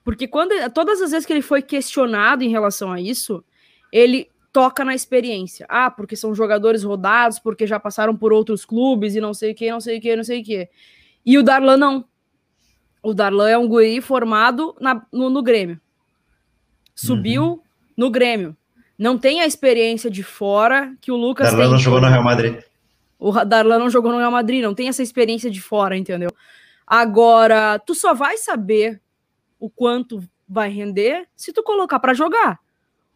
Porque 0.05 0.29
quando 0.29 0.53
todas 0.73 1.01
as 1.01 1.11
vezes 1.11 1.27
que 1.27 1.33
ele 1.33 1.43
foi 1.43 1.63
questionado 1.63 2.45
em 2.45 2.51
relação 2.51 2.93
a 2.93 3.01
isso, 3.01 3.43
ele 3.91 4.31
toca 4.53 4.85
na 4.85 4.95
experiência. 4.95 5.67
Ah, 5.69 5.91
porque 5.91 6.15
são 6.15 6.35
jogadores 6.35 6.83
rodados, 6.83 7.39
porque 7.39 7.67
já 7.67 7.81
passaram 7.81 8.17
por 8.17 8.33
outros 8.33 8.65
clubes 8.65 9.15
e 9.15 9.21
não 9.21 9.35
sei 9.35 9.53
o 9.53 9.55
que, 9.55 9.71
não 9.71 9.81
sei 9.81 9.99
o 9.99 10.01
que, 10.01 10.17
não 10.17 10.25
sei 10.25 10.41
o 10.41 10.45
que. 10.45 10.69
E 11.27 11.37
o 11.37 11.43
Darlan 11.43 11.77
não. 11.77 12.05
O 13.03 13.13
Darlan 13.13 13.49
é 13.49 13.59
um 13.59 13.69
guri 13.69 14.01
formado 14.01 14.77
na, 14.81 15.05
no, 15.13 15.29
no, 15.29 15.43
Grêmio. 15.43 15.81
Subiu 16.95 17.45
uhum. 17.45 17.61
no 17.97 18.11
Grêmio. 18.11 18.57
Não 18.99 19.19
tem 19.19 19.41
a 19.41 19.47
experiência 19.47 20.11
de 20.11 20.23
fora 20.23 20.95
que 21.01 21.13
o 21.13 21.17
Lucas 21.17 21.49
Darlan 21.49 21.65
tem. 21.65 21.73
não 21.73 21.79
jogou 21.79 22.01
no 22.01 22.09
Real 22.09 22.25
Madrid. 22.25 22.61
O 23.19 23.33
Darlan 23.45 23.79
não 23.79 23.91
jogou 23.91 24.13
no 24.13 24.19
Real 24.19 24.31
Madrid, 24.31 24.63
não 24.63 24.75
tem 24.75 24.89
essa 24.89 25.03
experiência 25.03 25.51
de 25.51 25.61
fora, 25.61 25.97
entendeu? 25.97 26.31
Agora, 26.87 27.79
tu 27.79 27.95
só 27.95 28.15
vai 28.15 28.37
saber 28.37 29.01
o 29.59 29.69
quanto 29.69 30.23
vai 30.49 30.71
render 30.71 31.27
se 31.35 31.53
tu 31.53 31.63
colocar 31.63 31.99
para 31.99 32.15
jogar. 32.15 32.61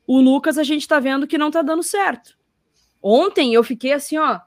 O 0.06 0.20
Lucas, 0.20 0.58
a 0.58 0.64
gente 0.64 0.88
tá 0.88 0.98
vendo 0.98 1.26
que 1.26 1.38
não 1.38 1.50
tá 1.50 1.62
dando 1.62 1.82
certo. 1.82 2.36
Ontem 3.02 3.54
eu 3.54 3.62
fiquei 3.62 3.92
assim, 3.92 4.18
ó, 4.18 4.40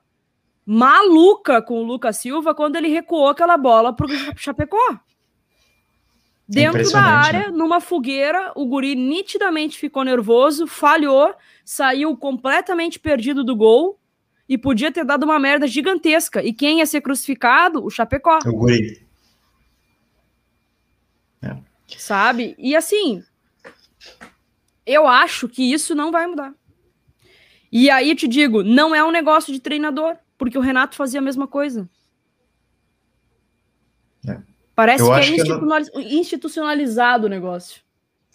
maluca 0.66 1.62
com 1.62 1.80
o 1.82 1.84
Lucas 1.84 2.18
Silva 2.18 2.54
quando 2.54 2.76
ele 2.76 2.90
recuou 2.90 3.28
aquela 3.28 3.58
bola 3.58 3.94
pro 3.94 4.08
Chapecó. 4.36 5.00
Dentro 6.54 6.92
da 6.92 7.02
área, 7.02 7.48
né? 7.48 7.58
numa 7.58 7.80
fogueira, 7.82 8.52
o 8.56 8.66
guri 8.66 8.96
nitidamente 8.96 9.78
ficou 9.78 10.04
nervoso, 10.04 10.68
falhou, 10.68 11.34
saiu 11.66 12.16
completamente 12.16 13.00
perdido 13.00 13.44
do 13.44 13.56
gol 13.56 14.00
e 14.48 14.58
podia 14.58 14.92
ter 14.92 15.04
dado 15.06 15.24
uma 15.24 15.40
merda 15.40 15.68
gigantesca. 15.68 16.44
E 16.44 16.54
quem 16.54 16.80
ia 16.80 16.86
ser 16.86 17.02
crucificado? 17.02 17.84
O 17.84 17.90
Chapecó. 17.90 18.40
O 18.46 18.54
guri. 18.54 19.06
É. 21.42 21.58
Sabe? 21.98 22.56
E 22.58 22.76
assim, 22.76 23.24
eu 24.86 25.08
acho 25.08 25.48
que 25.48 25.72
isso 25.74 25.96
não 25.96 26.12
vai 26.12 26.28
mudar. 26.28 26.54
E 27.72 27.90
aí 27.90 28.16
te 28.16 28.28
digo, 28.28 28.64
não 28.64 28.94
é 28.94 29.04
um 29.04 29.12
negócio 29.12 29.52
de 29.52 29.60
treinador, 29.60 30.16
porque 30.38 30.58
o 30.58 30.62
Renato 30.62 30.96
fazia 30.96 31.20
a 31.20 31.24
mesma 31.24 31.48
coisa. 31.48 31.90
Parece 34.76 35.04
que 35.04 35.12
é 35.12 35.84
que 35.84 36.16
institucionalizado 36.18 37.28
o 37.28 37.30
negócio. 37.30 37.82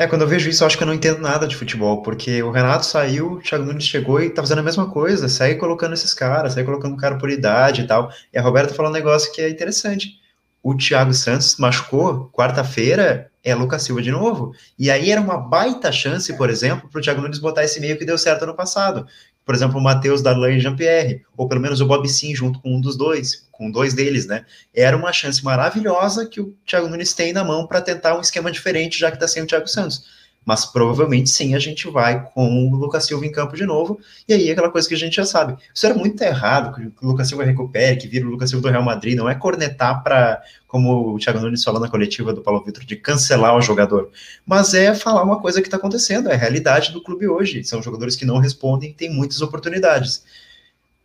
É, 0.01 0.07
quando 0.07 0.23
eu 0.23 0.29
vejo 0.29 0.49
isso, 0.49 0.63
eu 0.63 0.67
acho 0.69 0.77
que 0.77 0.83
eu 0.85 0.87
não 0.87 0.95
entendo 0.95 1.19
nada 1.19 1.45
de 1.49 1.57
futebol, 1.57 2.03
porque 2.03 2.41
o 2.41 2.53
Renato 2.53 2.87
saiu, 2.87 3.33
o 3.33 3.41
Thiago 3.41 3.65
Nunes 3.65 3.83
chegou 3.83 4.23
e 4.23 4.31
tá 4.31 4.41
fazendo 4.41 4.61
a 4.61 4.63
mesma 4.63 4.89
coisa, 4.89 5.29
segue 5.29 5.59
colocando 5.59 5.93
esses 5.93 6.15
caras, 6.15 6.53
segue 6.53 6.67
colocando 6.67 6.97
cara 6.97 7.19
por 7.19 7.29
idade 7.29 7.83
e 7.83 7.87
tal. 7.87 8.09
E 8.33 8.39
a 8.39 8.43
Roberta 8.43 8.73
falou 8.73 8.93
um 8.93 8.95
negócio 8.95 9.33
que 9.33 9.43
é 9.43 9.51
interessante. 9.51 10.21
O 10.63 10.77
Thiago 10.77 11.13
Santos 11.13 11.57
machucou 11.57 12.31
quarta-feira, 12.33 13.29
é 13.43 13.55
Lucas 13.57 13.83
Silva 13.83 14.01
de 14.01 14.13
novo. 14.13 14.55
E 14.79 14.89
aí 14.89 15.11
era 15.11 15.21
uma 15.21 15.37
baita 15.37 15.91
chance, 15.91 16.33
por 16.37 16.49
exemplo, 16.49 16.89
para 16.89 17.01
o 17.01 17.03
Thiago 17.03 17.21
Nunes 17.21 17.41
botar 17.41 17.65
esse 17.65 17.81
meio 17.81 17.99
que 17.99 18.05
deu 18.05 18.17
certo 18.17 18.45
ano 18.45 18.55
passado. 18.55 19.05
Por 19.49 19.55
exemplo, 19.55 19.79
o 19.79 19.83
Matheus 19.83 20.21
Darlan 20.21 20.51
e 20.51 20.61
Jean-Pierre, 20.61 21.25
ou 21.35 21.49
pelo 21.49 21.63
menos 21.63 21.81
o 21.81 21.87
Bob 21.87 22.07
Sim 22.07 22.35
junto 22.35 22.61
com 22.61 22.77
um 22.77 22.81
dos 22.83 22.99
dois, 22.99 23.49
com 23.51 23.71
dois 23.71 23.95
deles, 23.95 24.27
né? 24.27 24.45
Era 24.75 24.95
uma 24.95 25.11
chance 25.11 25.43
maravilhosa 25.43 26.27
que 26.27 26.39
o 26.39 26.55
Thiago 26.67 26.87
Nunes 26.87 27.15
tem 27.15 27.33
na 27.33 27.43
mão 27.43 27.67
para 27.67 27.81
tentar 27.81 28.15
um 28.15 28.21
esquema 28.21 28.51
diferente, 28.51 29.01
já 29.01 29.11
que 29.11 29.17
está 29.17 29.27
sem 29.27 29.43
o 29.43 29.47
Thiago 29.47 29.67
Santos 29.67 30.05
mas 30.49 30.65
provavelmente 30.65 31.29
sim 31.29 31.55
a 31.55 31.59
gente 31.59 31.91
vai 31.91 32.25
com 32.33 32.71
o 32.71 32.75
Lucas 32.75 33.05
Silva 33.05 33.27
em 33.27 33.31
campo 33.31 33.55
de 33.55 33.67
novo, 33.67 34.01
e 34.27 34.33
aí 34.33 34.49
é 34.49 34.53
aquela 34.53 34.71
coisa 34.71 34.89
que 34.89 34.95
a 34.95 34.99
gente 34.99 35.17
já 35.17 35.27
sabe. 35.27 35.55
Isso 35.75 35.85
era 35.85 35.95
muito 35.95 36.19
errado, 36.23 36.75
que 36.75 37.05
o 37.05 37.09
Lucas 37.09 37.29
Silva 37.29 37.45
recupere, 37.45 37.99
que 37.99 38.09
vira 38.09 38.27
o 38.27 38.31
Lucas 38.31 38.49
Silva 38.49 38.67
do 38.67 38.73
Real 38.73 38.83
Madrid, 38.83 39.15
não 39.15 39.29
é 39.29 39.35
cornetar 39.35 40.03
para, 40.03 40.41
como 40.67 41.17
o 41.17 41.19
Thiago 41.19 41.39
Nunes 41.39 41.63
falou 41.63 41.79
na 41.79 41.91
coletiva 41.91 42.33
do 42.33 42.41
Paulo 42.41 42.65
Vitor, 42.65 42.83
de 42.83 42.97
cancelar 42.97 43.55
o 43.55 43.61
jogador, 43.61 44.11
mas 44.47 44.73
é 44.73 44.95
falar 44.95 45.23
uma 45.23 45.39
coisa 45.39 45.61
que 45.61 45.67
está 45.67 45.77
acontecendo, 45.77 46.31
é 46.31 46.33
a 46.33 46.39
realidade 46.39 46.93
do 46.93 47.03
clube 47.03 47.29
hoje, 47.29 47.63
são 47.63 47.83
jogadores 47.83 48.17
que 48.17 48.25
não 48.25 48.39
respondem, 48.39 48.95
tem 48.95 49.11
muitas 49.11 49.43
oportunidades. 49.43 50.25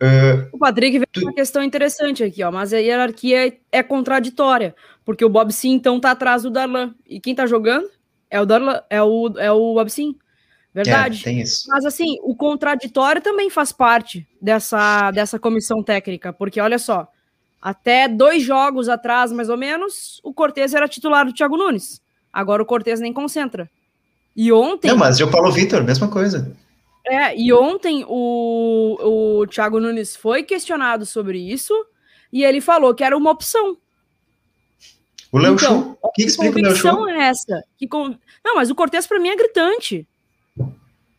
Uh, 0.01 0.47
o 0.53 0.57
Patrick 0.57 0.99
veio 0.99 1.07
tu... 1.11 1.19
uma 1.19 1.33
questão 1.33 1.61
interessante 1.61 2.23
aqui, 2.23 2.41
ó, 2.45 2.49
mas 2.49 2.71
a 2.71 2.77
hierarquia 2.77 3.47
é, 3.49 3.57
é 3.73 3.83
contraditória, 3.83 4.73
porque 5.03 5.25
o 5.25 5.29
Bob 5.29 5.51
Sim, 5.51 5.73
então, 5.73 5.99
tá 5.99 6.11
atrás 6.11 6.43
do 6.43 6.49
Darlan, 6.49 6.95
e 7.05 7.19
quem 7.19 7.35
tá 7.35 7.45
jogando? 7.45 7.89
É 8.33 8.41
o 8.41 8.47
Darla, 8.47 8.83
é 8.89 8.99
o, 8.99 9.31
é 9.37 9.53
o 9.53 9.77
Absin. 9.77 10.17
Verdade. 10.73 11.21
É, 11.21 11.23
tem 11.23 11.41
isso. 11.41 11.65
Mas 11.69 11.85
assim, 11.85 12.17
o 12.23 12.35
contraditório 12.35 13.21
também 13.21 13.47
faz 13.47 13.71
parte 13.71 14.27
dessa, 14.41 15.11
dessa 15.11 15.37
comissão 15.37 15.83
técnica, 15.83 16.33
porque 16.33 16.59
olha 16.59 16.79
só, 16.79 17.07
até 17.61 18.07
dois 18.07 18.41
jogos 18.41 18.89
atrás, 18.89 19.31
mais 19.31 19.49
ou 19.49 19.57
menos, 19.57 20.19
o 20.23 20.33
Cortez 20.33 20.73
era 20.73 20.87
titular 20.87 21.27
do 21.27 21.31
Thiago 21.31 21.55
Nunes. 21.55 22.01
Agora 22.33 22.63
o 22.63 22.65
Cortez 22.65 22.99
nem 22.99 23.13
concentra. 23.13 23.69
E 24.35 24.51
ontem. 24.51 24.87
Não, 24.87 24.97
mas 24.97 25.19
o 25.19 25.29
Paulo 25.29 25.51
Vitor, 25.51 25.83
mesma 25.83 26.07
coisa. 26.07 26.57
É, 27.05 27.39
e 27.39 27.53
ontem 27.53 28.03
o, 28.07 29.41
o 29.41 29.45
Thiago 29.45 29.79
Nunes 29.79 30.15
foi 30.15 30.41
questionado 30.41 31.05
sobre 31.05 31.37
isso 31.37 31.71
e 32.31 32.43
ele 32.43 32.59
falou 32.59 32.95
que 32.95 33.03
era 33.03 33.15
uma 33.15 33.29
opção. 33.29 33.77
O 35.33 35.39
Léo 35.39 35.55
então, 35.55 35.97
o 35.99 36.11
que, 36.11 36.21
que 36.21 36.29
explica 36.29 36.59
o 36.59 36.61
Léo 36.61 36.75
Chu? 36.75 37.09
é 37.09 37.29
essa? 37.29 37.63
Que 37.75 37.87
con... 37.87 38.15
Não, 38.45 38.55
mas 38.55 38.69
o 38.69 38.75
Cortez 38.75 39.07
para 39.07 39.19
mim 39.19 39.29
é 39.29 39.35
gritante. 39.35 40.07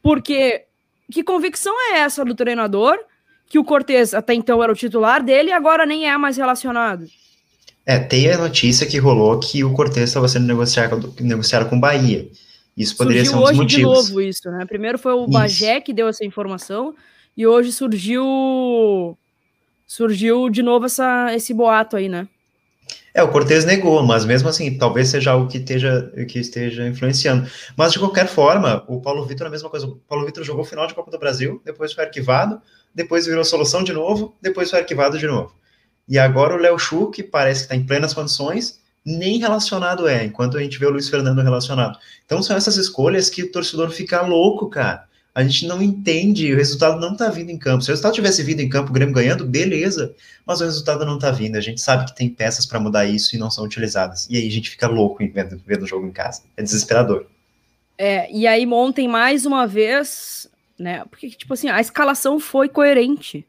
Porque 0.01 0.67
que 1.11 1.25
convicção 1.25 1.75
é 1.91 1.99
essa 1.99 2.25
do 2.25 2.33
treinador 2.33 2.97
que 3.49 3.59
o 3.59 3.65
Cortez 3.65 4.15
até 4.15 4.33
então 4.33 4.63
era 4.63 4.73
o 4.73 4.77
titular 4.77 5.21
dele 5.21 5.51
e 5.51 5.53
agora 5.53 5.85
nem 5.85 6.09
é 6.09 6.17
mais 6.17 6.37
relacionado? 6.37 7.07
É, 7.85 7.99
tem 7.99 8.31
a 8.31 8.39
notícia 8.39 8.87
que 8.87 8.99
rolou 8.99 9.41
que 9.41 9.65
o 9.65 9.73
Cortez 9.73 10.11
estava 10.11 10.29
sendo 10.29 10.47
negociado, 10.47 11.13
negociado 11.21 11.69
com 11.69 11.77
o 11.77 11.81
Bahia. 11.81 12.29
Isso 12.77 12.97
poderia 12.97 13.25
surgiu 13.25 13.33
ser 13.33 13.37
um 13.37 13.41
dos 13.41 13.51
hoje 13.51 13.61
motivos. 13.63 14.07
de 14.07 14.11
novo 14.13 14.21
isso, 14.21 14.49
né? 14.49 14.65
Primeiro 14.65 14.97
foi 14.97 15.13
o 15.13 15.27
Bagé 15.27 15.81
que 15.81 15.93
deu 15.93 16.07
essa 16.07 16.25
informação 16.25 16.95
e 17.37 17.45
hoje 17.45 17.73
surgiu 17.73 19.19
surgiu 19.89 20.49
de 20.49 20.63
novo 20.63 20.87
essa, 20.87 21.35
esse 21.35 21.53
boato 21.53 21.97
aí, 21.97 22.09
né? 22.09 22.29
É, 23.13 23.23
o 23.23 23.29
Cortez 23.29 23.65
negou, 23.65 24.03
mas 24.03 24.25
mesmo 24.25 24.49
assim, 24.49 24.77
talvez 24.77 25.09
seja 25.09 25.31
algo 25.31 25.47
que 25.49 25.59
esteja, 25.59 26.13
que 26.29 26.41
esteja 26.41 26.87
influenciando. 26.87 27.49
Mas, 27.77 27.93
de 27.93 27.99
qualquer 28.01 28.27
forma, 28.27 28.85
o 28.89 29.01
Paulo 29.01 29.25
Vitor 29.25 29.47
é 29.47 29.49
a 29.49 29.51
mesma 29.53 29.71
coisa. 29.71 29.87
O 29.87 29.95
Paulo 29.97 30.27
Vitor 30.27 30.43
jogou 30.43 30.65
final 30.65 30.87
de 30.87 30.95
Copa 30.95 31.13
do 31.13 31.19
Brasil, 31.19 31.63
depois 31.65 31.93
foi 31.93 32.05
arquivado, 32.05 32.61
depois 32.93 33.27
virou 33.27 33.45
solução 33.45 33.85
de 33.85 33.93
novo, 33.93 34.35
depois 34.43 34.69
foi 34.69 34.81
arquivado 34.81 35.17
de 35.17 35.29
novo. 35.29 35.55
E 36.09 36.19
agora 36.19 36.55
o 36.55 36.59
Léo 36.59 36.77
Chu, 36.77 37.11
que 37.11 37.23
parece 37.23 37.61
que 37.61 37.65
está 37.67 37.77
em 37.77 37.87
plenas 37.87 38.13
condições, 38.13 38.81
nem 39.07 39.39
relacionado 39.39 40.09
é, 40.09 40.25
enquanto 40.25 40.59
a 40.59 40.63
gente 40.63 40.79
vê 40.79 40.87
o 40.87 40.91
Luiz 40.91 41.09
Fernando 41.09 41.41
relacionado. 41.41 41.99
Então 42.27 42.43
são 42.43 42.57
essas 42.57 42.77
escolhas 42.77 43.31
que 43.31 43.45
o 43.45 43.53
torcedor 43.53 43.91
fica 43.91 44.23
louco, 44.23 44.69
cara 44.69 45.07
a 45.35 45.43
gente 45.43 45.67
não 45.67 45.83
entende, 45.83 46.53
o 46.53 46.57
resultado 46.57 47.01
não 47.01 47.13
está 47.13 47.29
vindo 47.29 47.51
em 47.51 47.59
campo. 47.59 47.83
Se 47.83 47.91
o 47.91 47.93
resultado 47.93 48.15
tivesse 48.15 48.41
vindo 48.45 48.61
em 48.61 48.69
campo, 48.69 48.91
o 48.91 48.93
Grêmio 48.93 49.13
ganhando, 49.13 49.45
beleza, 49.45 50.15
mas 50.47 50.61
o 50.61 50.65
resultado 50.65 51.05
não 51.05 51.17
está 51.17 51.33
vindo. 51.33 51.57
A 51.57 51.61
gente 51.61 51.81
sabe 51.81 52.07
que 52.07 52.15
tem 52.15 52.29
peças 52.29 52.65
para 52.65 52.79
mudar 52.79 53.05
isso 53.05 53.35
e 53.35 53.39
não 53.39 53.51
são 53.51 53.65
utilizadas. 53.65 54.29
E 54.31 54.37
aí 54.37 54.47
a 54.47 54.51
gente 54.51 54.71
fica 54.71 54.87
louco 54.87 55.19
vendo, 55.33 55.61
vendo 55.67 55.83
o 55.83 55.87
jogo 55.89 56.07
em 56.07 56.13
casa. 56.13 56.43
É 56.57 56.63
desesperador. 56.63 57.27
É, 57.99 58.31
e 58.31 58.47
aí 58.47 58.65
ontem, 58.67 59.09
mais 59.09 59.45
uma 59.45 59.67
vez, 59.67 60.49
né? 60.79 61.05
Porque, 61.11 61.29
tipo 61.31 61.53
assim, 61.53 61.69
a 61.69 61.81
escalação 61.81 62.39
foi 62.39 62.69
coerente. 62.69 63.45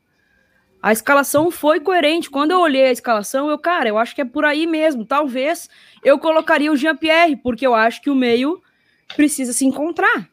A 0.81 0.91
escalação 0.91 1.51
foi 1.51 1.79
coerente. 1.79 2.31
Quando 2.31 2.49
eu 2.49 2.61
olhei 2.61 2.85
a 2.85 2.91
escalação, 2.91 3.47
eu, 3.47 3.59
cara, 3.59 3.89
eu 3.89 3.97
acho 3.99 4.15
que 4.15 4.21
é 4.21 4.25
por 4.25 4.43
aí 4.43 4.65
mesmo. 4.65 5.05
Talvez 5.05 5.69
eu 6.03 6.17
colocaria 6.17 6.71
o 6.71 6.75
Jean-Pierre, 6.75 7.35
porque 7.35 7.65
eu 7.65 7.75
acho 7.75 8.01
que 8.01 8.09
o 8.09 8.15
meio 8.15 8.59
precisa 9.15 9.53
se 9.53 9.65
encontrar. 9.65 10.27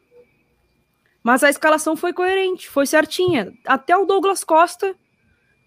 Mas 1.23 1.43
a 1.43 1.49
escalação 1.49 1.95
foi 1.95 2.11
coerente, 2.11 2.67
foi 2.67 2.85
certinha. 2.85 3.53
Até 3.65 3.95
o 3.95 4.05
Douglas 4.05 4.43
Costa 4.43 4.95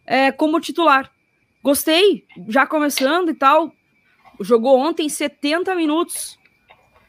é, 0.07 0.31
como 0.31 0.61
titular. 0.61 1.11
Gostei, 1.63 2.25
já 2.49 2.67
começando 2.67 3.31
e 3.31 3.35
tal. 3.35 3.73
Jogou 4.41 4.79
ontem 4.79 5.09
70 5.09 5.75
minutos. 5.75 6.39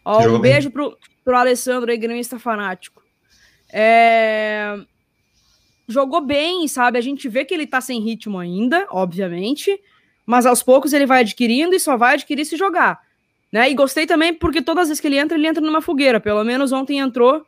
Ó, 0.05 0.25
um 0.27 0.39
beijo 0.39 0.71
pro, 0.71 0.97
pro 1.23 1.35
Alessandro 1.35 1.91
aí, 1.91 1.97
gremista 1.97 2.39
fanático. 2.39 3.03
É 3.71 4.77
jogou 5.87 6.21
bem, 6.21 6.67
sabe? 6.67 6.97
A 6.97 7.01
gente 7.01 7.29
vê 7.29 7.45
que 7.45 7.53
ele 7.53 7.65
tá 7.65 7.79
sem 7.79 8.01
ritmo 8.01 8.37
ainda, 8.37 8.85
obviamente, 8.91 9.79
mas 10.25 10.45
aos 10.45 10.61
poucos 10.61 10.91
ele 10.91 11.05
vai 11.05 11.21
adquirindo 11.21 11.73
e 11.73 11.79
só 11.79 11.95
vai 11.95 12.15
adquirir 12.15 12.45
se 12.45 12.57
jogar. 12.57 12.99
Né? 13.51 13.71
E 13.71 13.73
gostei 13.73 14.05
também 14.05 14.33
porque 14.33 14.61
todas 14.61 14.83
as 14.83 14.87
vezes 14.89 15.01
que 15.01 15.07
ele 15.07 15.17
entra, 15.17 15.37
ele 15.37 15.47
entra 15.47 15.63
numa 15.63 15.81
fogueira. 15.81 16.19
Pelo 16.19 16.43
menos 16.43 16.73
ontem 16.73 16.99
entrou 16.99 17.45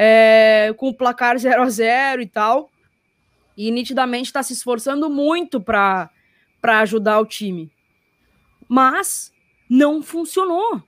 é, 0.00 0.72
com 0.76 0.90
o 0.90 0.94
placar 0.94 1.36
0 1.36 1.60
a 1.60 1.68
0 1.68 2.22
e 2.22 2.26
tal. 2.28 2.70
E 3.56 3.68
nitidamente 3.72 4.26
está 4.26 4.44
se 4.44 4.52
esforçando 4.52 5.10
muito 5.10 5.60
para 5.60 6.08
ajudar 6.62 7.18
o 7.18 7.26
time. 7.26 7.68
Mas 8.68 9.32
não 9.68 10.00
funcionou. 10.00 10.80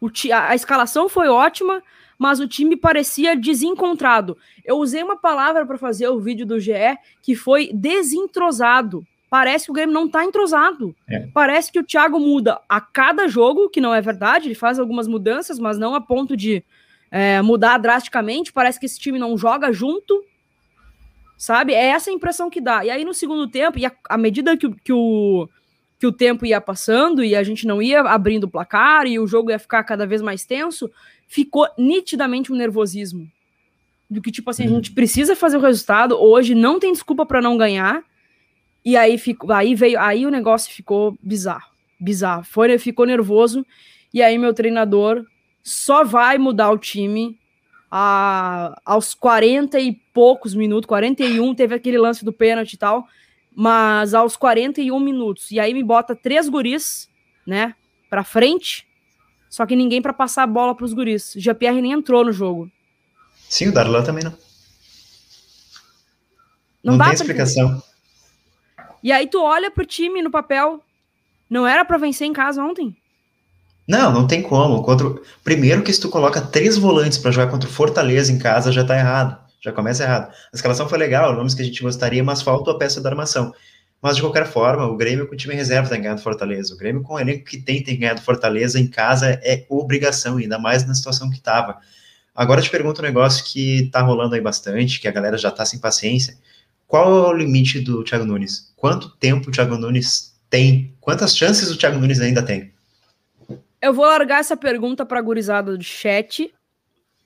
O 0.00 0.10
a, 0.32 0.48
a 0.48 0.54
escalação 0.56 1.08
foi 1.08 1.28
ótima, 1.28 1.80
mas 2.18 2.40
o 2.40 2.48
time 2.48 2.76
parecia 2.76 3.36
desencontrado. 3.36 4.36
Eu 4.64 4.78
usei 4.78 5.04
uma 5.04 5.16
palavra 5.16 5.64
para 5.64 5.78
fazer 5.78 6.08
o 6.08 6.18
vídeo 6.18 6.44
do 6.44 6.58
GE 6.58 6.98
que 7.22 7.36
foi 7.36 7.70
desentrosado. 7.72 9.06
Parece 9.30 9.66
que 9.66 9.70
o 9.70 9.74
Grêmio 9.74 9.94
não 9.94 10.06
está 10.06 10.24
entrosado. 10.24 10.96
É. 11.08 11.28
Parece 11.32 11.70
que 11.70 11.78
o 11.78 11.84
Thiago 11.84 12.18
muda 12.18 12.60
a 12.68 12.80
cada 12.80 13.28
jogo, 13.28 13.70
que 13.70 13.80
não 13.80 13.94
é 13.94 14.00
verdade, 14.00 14.48
ele 14.48 14.56
faz 14.56 14.80
algumas 14.80 15.06
mudanças, 15.06 15.60
mas 15.60 15.78
não 15.78 15.94
a 15.94 16.00
ponto 16.00 16.36
de 16.36 16.64
é, 17.12 17.42
mudar 17.42 17.76
drasticamente. 17.76 18.50
Parece 18.50 18.80
que 18.80 18.86
esse 18.86 18.98
time 18.98 19.18
não 19.18 19.36
joga 19.36 19.70
junto, 19.70 20.24
sabe? 21.36 21.74
É 21.74 21.88
essa 21.88 22.08
a 22.08 22.12
impressão 22.12 22.48
que 22.48 22.60
dá. 22.60 22.82
E 22.86 22.90
aí 22.90 23.04
no 23.04 23.12
segundo 23.12 23.46
tempo, 23.46 23.78
e 23.78 23.84
à 23.84 24.16
medida 24.16 24.56
que, 24.56 24.74
que, 24.76 24.92
o, 24.94 25.46
que 26.00 26.06
o 26.06 26.12
tempo 26.12 26.46
ia 26.46 26.58
passando 26.58 27.22
e 27.22 27.36
a 27.36 27.42
gente 27.42 27.66
não 27.66 27.82
ia 27.82 28.00
abrindo 28.00 28.44
o 28.44 28.50
placar 28.50 29.06
e 29.06 29.18
o 29.18 29.26
jogo 29.26 29.50
ia 29.50 29.58
ficar 29.58 29.84
cada 29.84 30.06
vez 30.06 30.22
mais 30.22 30.46
tenso, 30.46 30.90
ficou 31.28 31.68
nitidamente 31.76 32.50
um 32.50 32.56
nervosismo. 32.56 33.30
Do 34.08 34.22
que, 34.22 34.32
tipo 34.32 34.50
assim, 34.50 34.64
a 34.64 34.68
gente 34.68 34.92
precisa 34.92 35.36
fazer 35.36 35.58
o 35.58 35.60
resultado, 35.60 36.18
hoje 36.18 36.54
não 36.54 36.78
tem 36.78 36.92
desculpa 36.92 37.26
para 37.26 37.42
não 37.42 37.58
ganhar. 37.58 38.02
E 38.84 38.96
aí, 38.96 39.16
fico, 39.16 39.50
aí 39.52 39.74
veio, 39.74 39.98
aí 39.98 40.26
o 40.26 40.30
negócio 40.30 40.72
ficou 40.72 41.16
bizarro. 41.22 41.70
Bizarro. 42.00 42.42
Foi, 42.42 42.76
ficou 42.78 43.06
nervoso. 43.06 43.64
E 44.12 44.20
aí, 44.20 44.36
meu 44.36 44.52
treinador 44.52 45.24
só 45.62 46.04
vai 46.04 46.38
mudar 46.38 46.70
o 46.70 46.78
time 46.78 47.38
a, 47.90 48.80
aos 48.84 49.14
40 49.14 49.78
e 49.78 49.92
poucos 50.14 50.54
minutos, 50.54 50.86
41, 50.86 51.54
teve 51.54 51.74
aquele 51.74 51.98
lance 51.98 52.24
do 52.24 52.32
pênalti 52.32 52.72
e 52.72 52.78
tal, 52.78 53.06
mas 53.54 54.14
aos 54.14 54.36
41 54.36 54.98
minutos. 54.98 55.50
E 55.50 55.60
aí 55.60 55.74
me 55.74 55.82
bota 55.82 56.16
três 56.16 56.48
guris, 56.48 57.08
né, 57.46 57.74
pra 58.08 58.24
frente, 58.24 58.86
só 59.50 59.66
que 59.66 59.76
ninguém 59.76 60.00
para 60.00 60.14
passar 60.14 60.44
a 60.44 60.46
bola 60.46 60.74
para 60.74 60.86
os 60.86 60.94
guris. 60.94 61.34
Jean-Pierre 61.36 61.82
nem 61.82 61.92
entrou 61.92 62.24
no 62.24 62.32
jogo. 62.32 62.70
Sim, 63.48 63.68
o 63.68 63.72
Darlan 63.72 64.02
também 64.02 64.24
não. 64.24 64.32
Não, 66.82 66.96
não 66.96 67.04
tem 67.04 67.12
explicação. 67.12 67.82
E 69.02 69.12
aí 69.12 69.26
tu 69.26 69.42
olha 69.42 69.70
pro 69.70 69.84
time 69.84 70.22
no 70.22 70.30
papel. 70.30 70.82
Não 71.50 71.66
era 71.66 71.84
para 71.84 71.98
vencer 71.98 72.26
em 72.26 72.32
casa 72.32 72.64
ontem? 72.64 72.96
Não, 73.86 74.12
não 74.12 74.26
tem 74.26 74.42
como. 74.42 74.82
Contra... 74.82 75.12
Primeiro 75.42 75.82
que 75.82 75.92
se 75.92 76.00
tu 76.00 76.08
coloca 76.08 76.40
três 76.40 76.76
volantes 76.76 77.18
para 77.18 77.30
jogar 77.30 77.50
contra 77.50 77.68
o 77.68 77.72
Fortaleza 77.72 78.32
em 78.32 78.38
casa, 78.38 78.72
já 78.72 78.84
tá 78.84 78.96
errado. 78.96 79.38
Já 79.60 79.72
começa 79.72 80.02
errado. 80.02 80.30
A 80.30 80.56
escalação 80.56 80.88
foi 80.88 80.98
legal, 80.98 81.34
nomes 81.34 81.54
que 81.54 81.62
a 81.62 81.64
gente 81.64 81.82
gostaria, 81.82 82.22
mas 82.22 82.42
falta 82.42 82.70
a 82.70 82.78
peça 82.78 83.00
da 83.00 83.10
armação. 83.10 83.52
Mas, 84.00 84.16
de 84.16 84.22
qualquer 84.22 84.46
forma, 84.46 84.84
o 84.84 84.96
Grêmio 84.96 85.28
com 85.28 85.34
o 85.34 85.36
time 85.36 85.54
reserva 85.54 85.88
tem 85.88 86.02
ganhado 86.02 86.20
Fortaleza. 86.20 86.74
O 86.74 86.76
Grêmio 86.76 87.02
com 87.02 87.14
o 87.14 87.20
elenco 87.20 87.44
que 87.44 87.58
tem, 87.58 87.80
tem 87.80 87.96
ganhado 87.96 88.20
Fortaleza 88.20 88.80
em 88.80 88.88
casa 88.88 89.38
é 89.44 89.64
obrigação, 89.68 90.38
ainda 90.38 90.58
mais 90.58 90.84
na 90.84 90.92
situação 90.92 91.30
que 91.30 91.36
estava. 91.36 91.78
Agora 92.34 92.58
eu 92.58 92.64
te 92.64 92.70
pergunto 92.70 93.00
um 93.00 93.04
negócio 93.04 93.44
que 93.44 93.88
tá 93.92 94.00
rolando 94.00 94.34
aí 94.34 94.40
bastante, 94.40 95.00
que 95.00 95.06
a 95.06 95.12
galera 95.12 95.38
já 95.38 95.52
tá 95.52 95.64
sem 95.64 95.78
paciência. 95.78 96.36
Qual 96.88 97.26
é 97.26 97.28
o 97.28 97.32
limite 97.32 97.78
do 97.78 98.02
Thiago 98.02 98.24
Nunes? 98.24 98.72
Quanto 98.74 99.08
tempo 99.08 99.48
o 99.48 99.52
Thiago 99.52 99.76
Nunes 99.76 100.34
tem? 100.50 100.92
Quantas 101.00 101.36
chances 101.36 101.70
o 101.70 101.76
Thiago 101.76 102.00
Nunes 102.00 102.20
ainda 102.20 102.42
tem? 102.42 102.72
Eu 103.82 103.92
vou 103.92 104.06
largar 104.06 104.38
essa 104.38 104.56
pergunta 104.56 105.04
para 105.04 105.18
a 105.18 105.22
gurizada 105.22 105.76
do 105.76 105.82
chat, 105.82 106.54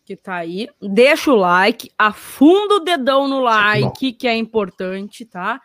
que 0.06 0.16
tá 0.16 0.36
aí. 0.36 0.68
Deixa 0.80 1.30
o 1.30 1.36
like, 1.36 1.90
afunda 1.98 2.76
o 2.76 2.80
dedão 2.80 3.28
no 3.28 3.40
like, 3.40 4.12
que 4.14 4.26
é 4.26 4.34
importante, 4.34 5.26
tá? 5.26 5.60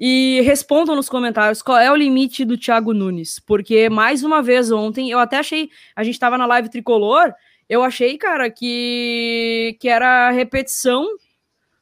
E 0.00 0.40
respondam 0.42 0.94
nos 0.94 1.08
comentários 1.08 1.60
qual 1.60 1.76
é 1.76 1.90
o 1.90 1.96
limite 1.96 2.44
do 2.44 2.56
Thiago 2.56 2.94
Nunes, 2.94 3.40
porque 3.40 3.88
mais 3.90 4.22
uma 4.22 4.40
vez 4.40 4.70
ontem 4.70 5.10
eu 5.10 5.18
até 5.18 5.38
achei, 5.38 5.70
a 5.96 6.04
gente 6.04 6.14
estava 6.14 6.38
na 6.38 6.46
live 6.46 6.68
tricolor, 6.68 7.32
eu 7.68 7.82
achei, 7.82 8.16
cara, 8.16 8.48
que 8.48 9.76
que 9.80 9.88
era 9.88 10.30
repetição 10.30 11.04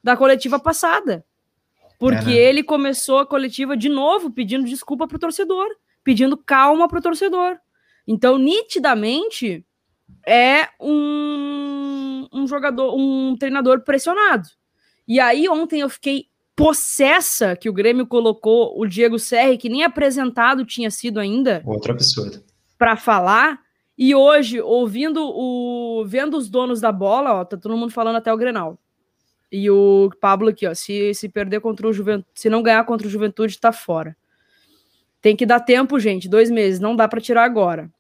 da 0.03 0.17
coletiva 0.17 0.59
passada. 0.59 1.27
Porque 1.99 2.31
é, 2.31 2.35
né? 2.35 2.37
ele 2.37 2.63
começou 2.63 3.19
a 3.19 3.27
coletiva 3.27 3.77
de 3.77 3.91
novo 3.91 4.31
pedindo 4.31 4.65
desculpa 4.65 5.07
pro 5.07 5.19
torcedor, 5.19 5.67
pedindo 6.03 6.39
calma 6.39 6.89
pro 6.89 7.03
torcedor. 7.03 7.59
Então, 8.07 8.39
nitidamente 8.39 9.65
é 10.27 10.69
um, 10.81 12.27
um 12.33 12.47
jogador, 12.47 12.95
um 12.97 13.37
treinador 13.37 13.83
pressionado. 13.83 14.49
E 15.07 15.21
aí 15.21 15.49
ontem 15.49 15.81
eu 15.81 15.89
fiquei 15.89 16.27
possessa 16.57 17.55
que 17.55 17.69
o 17.69 17.73
Grêmio 17.73 18.07
colocou 18.07 18.79
o 18.81 18.87
Diego 18.87 19.19
Serri, 19.19 19.59
que 19.59 19.69
nem 19.69 19.85
apresentado 19.85 20.65
tinha 20.65 20.91
sido 20.91 21.21
ainda. 21.21 21.63
Outro 21.65 21.93
absurdo. 21.93 22.43
Para 22.79 22.97
falar. 22.97 23.61
E 23.99 24.15
hoje, 24.15 24.61
ouvindo 24.61 25.23
o. 25.23 26.05
vendo 26.07 26.37
os 26.37 26.51
donos 26.51 26.81
da 26.81 26.93
bola, 26.93 27.33
ó, 27.33 27.45
tá 27.45 27.57
todo 27.57 27.77
mundo 27.77 27.93
falando 27.93 28.17
até 28.17 28.33
o 28.33 28.37
Grenal. 28.37 28.79
E 29.51 29.71
o 29.71 30.11
Pablo 30.21 30.49
aqui, 30.49 30.67
ó, 30.67 30.75
se, 30.75 31.15
se 31.15 31.29
perder 31.29 31.61
contra 31.61 31.87
o 31.87 31.93
Juventude, 31.93 32.29
se 32.35 32.51
não 32.51 32.63
ganhar 32.63 32.85
contra 32.85 33.07
o 33.07 33.11
Juventude, 33.11 33.59
tá 33.59 33.73
fora. 33.73 34.17
Tem 35.23 35.35
que 35.35 35.47
dar 35.47 35.61
tempo, 35.61 35.99
gente, 35.99 36.29
dois 36.29 36.51
meses, 36.51 36.79
não 36.79 36.95
dá 36.95 37.09
para 37.09 37.21
tirar 37.21 37.45
agora. 37.45 37.91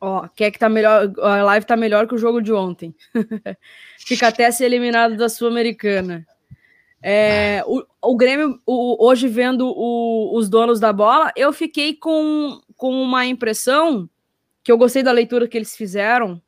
Ó, 0.00 0.26
quer 0.28 0.50
que 0.50 0.58
tá 0.58 0.68
melhor, 0.68 1.12
a 1.18 1.42
live 1.42 1.66
tá 1.66 1.76
melhor 1.76 2.08
que 2.08 2.14
o 2.14 2.18
jogo 2.18 2.40
de 2.40 2.52
ontem. 2.52 2.94
Fica 3.98 4.28
até 4.28 4.50
ser 4.50 4.64
eliminado 4.64 5.16
da 5.16 5.28
Sul-Americana. 5.28 6.26
É, 7.02 7.62
o, 7.66 7.84
o 8.02 8.16
Grêmio, 8.16 8.58
o, 8.66 9.06
hoje 9.06 9.28
vendo 9.28 9.66
o, 9.66 10.36
os 10.36 10.48
donos 10.48 10.80
da 10.80 10.92
bola, 10.92 11.32
eu 11.36 11.52
fiquei 11.52 11.94
com, 11.94 12.60
com 12.76 12.90
uma 13.02 13.26
impressão 13.26 14.08
que 14.62 14.72
eu 14.72 14.78
gostei 14.78 15.02
da 15.02 15.12
leitura 15.12 15.46
que 15.46 15.56
eles 15.56 15.76
fizeram. 15.76 16.40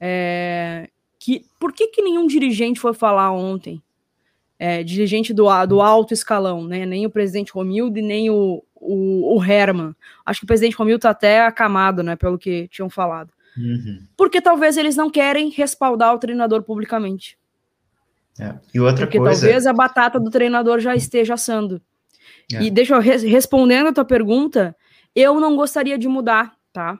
É, 0.00 0.88
que 1.18 1.44
por 1.58 1.72
que, 1.72 1.88
que 1.88 2.02
nenhum 2.02 2.26
dirigente 2.26 2.80
foi 2.80 2.94
falar 2.94 3.32
ontem? 3.32 3.82
É, 4.58 4.82
dirigente 4.82 5.32
do, 5.32 5.44
do 5.66 5.80
alto 5.80 6.12
escalão, 6.12 6.64
né? 6.64 6.84
Nem 6.84 7.06
o 7.06 7.10
presidente 7.10 7.52
Romildo 7.52 8.00
nem 8.02 8.28
o, 8.28 8.64
o, 8.80 9.36
o 9.36 9.44
Herman. 9.44 9.94
Acho 10.24 10.40
que 10.40 10.44
o 10.44 10.46
presidente 10.46 10.76
Romildo 10.76 11.02
tá 11.02 11.10
até 11.10 11.44
acamado, 11.44 12.02
né? 12.02 12.16
Pelo 12.16 12.38
que 12.38 12.68
tinham 12.68 12.88
falado. 12.88 13.32
Uhum. 13.56 14.06
Porque 14.16 14.40
talvez 14.40 14.76
eles 14.76 14.96
não 14.96 15.10
querem 15.10 15.50
respaldar 15.50 16.14
o 16.14 16.18
treinador 16.18 16.62
publicamente. 16.62 17.36
É. 18.38 18.54
E 18.72 18.78
outra 18.78 19.06
Porque 19.06 19.18
coisa... 19.18 19.40
talvez 19.40 19.66
a 19.66 19.72
batata 19.72 20.20
do 20.20 20.30
treinador 20.30 20.78
já 20.78 20.94
esteja 20.94 21.34
assando. 21.34 21.82
É. 22.52 22.62
E 22.62 22.70
deixa 22.70 22.94
eu 22.94 23.00
respondendo 23.00 23.88
a 23.88 23.92
tua 23.92 24.04
pergunta, 24.04 24.76
eu 25.14 25.40
não 25.40 25.56
gostaria 25.56 25.98
de 25.98 26.06
mudar, 26.06 26.54
tá? 26.72 26.98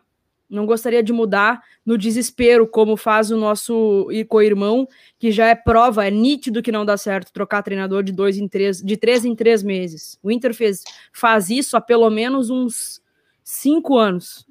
Não 0.48 0.64
gostaria 0.64 1.02
de 1.02 1.12
mudar 1.12 1.62
no 1.84 1.98
desespero, 1.98 2.66
como 2.66 2.96
faz 2.96 3.30
o 3.30 3.36
nosso 3.36 4.08
co-irmão, 4.28 4.88
que 5.18 5.30
já 5.30 5.46
é 5.46 5.54
prova, 5.54 6.06
é 6.06 6.10
nítido 6.10 6.62
que 6.62 6.72
não 6.72 6.86
dá 6.86 6.96
certo 6.96 7.32
trocar 7.32 7.62
treinador 7.62 8.02
de 8.02 8.12
dois 8.12 8.38
em 8.38 8.48
três, 8.48 8.82
de 8.82 8.96
três 8.96 9.24
em 9.24 9.34
três 9.34 9.62
meses. 9.62 10.18
O 10.22 10.30
Inter 10.30 10.54
fez, 10.54 10.84
faz 11.12 11.50
isso 11.50 11.76
há 11.76 11.80
pelo 11.80 12.08
menos 12.08 12.48
uns 12.48 13.02
cinco 13.44 13.96
anos. 13.98 14.46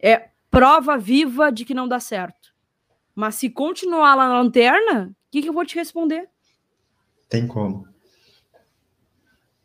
É 0.00 0.28
prova 0.50 0.96
viva 0.96 1.52
de 1.52 1.64
que 1.64 1.74
não 1.74 1.86
dá 1.86 2.00
certo. 2.00 2.52
Mas 3.14 3.36
se 3.36 3.50
continuar 3.50 4.14
lá 4.14 4.28
na 4.28 4.40
lanterna, 4.40 5.10
o 5.10 5.30
que, 5.30 5.42
que 5.42 5.48
eu 5.48 5.52
vou 5.52 5.64
te 5.64 5.74
responder? 5.74 6.28
Tem 7.28 7.46
como. 7.46 7.86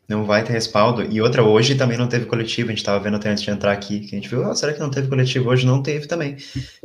Não 0.08 0.24
vai 0.24 0.44
ter 0.44 0.52
respaldo. 0.52 1.02
E 1.02 1.20
outra, 1.20 1.42
hoje 1.42 1.74
também 1.74 1.96
não 1.96 2.06
teve 2.06 2.26
coletivo. 2.26 2.68
A 2.68 2.72
gente 2.72 2.78
estava 2.78 3.02
vendo 3.02 3.16
até 3.16 3.30
antes 3.30 3.42
de 3.42 3.50
entrar 3.50 3.72
aqui, 3.72 4.00
que 4.00 4.14
a 4.14 4.18
gente 4.18 4.28
viu, 4.28 4.46
oh, 4.46 4.54
será 4.54 4.72
que 4.72 4.80
não 4.80 4.90
teve 4.90 5.08
coletivo? 5.08 5.48
Hoje 5.48 5.66
não 5.66 5.82
teve 5.82 6.06
também. 6.06 6.36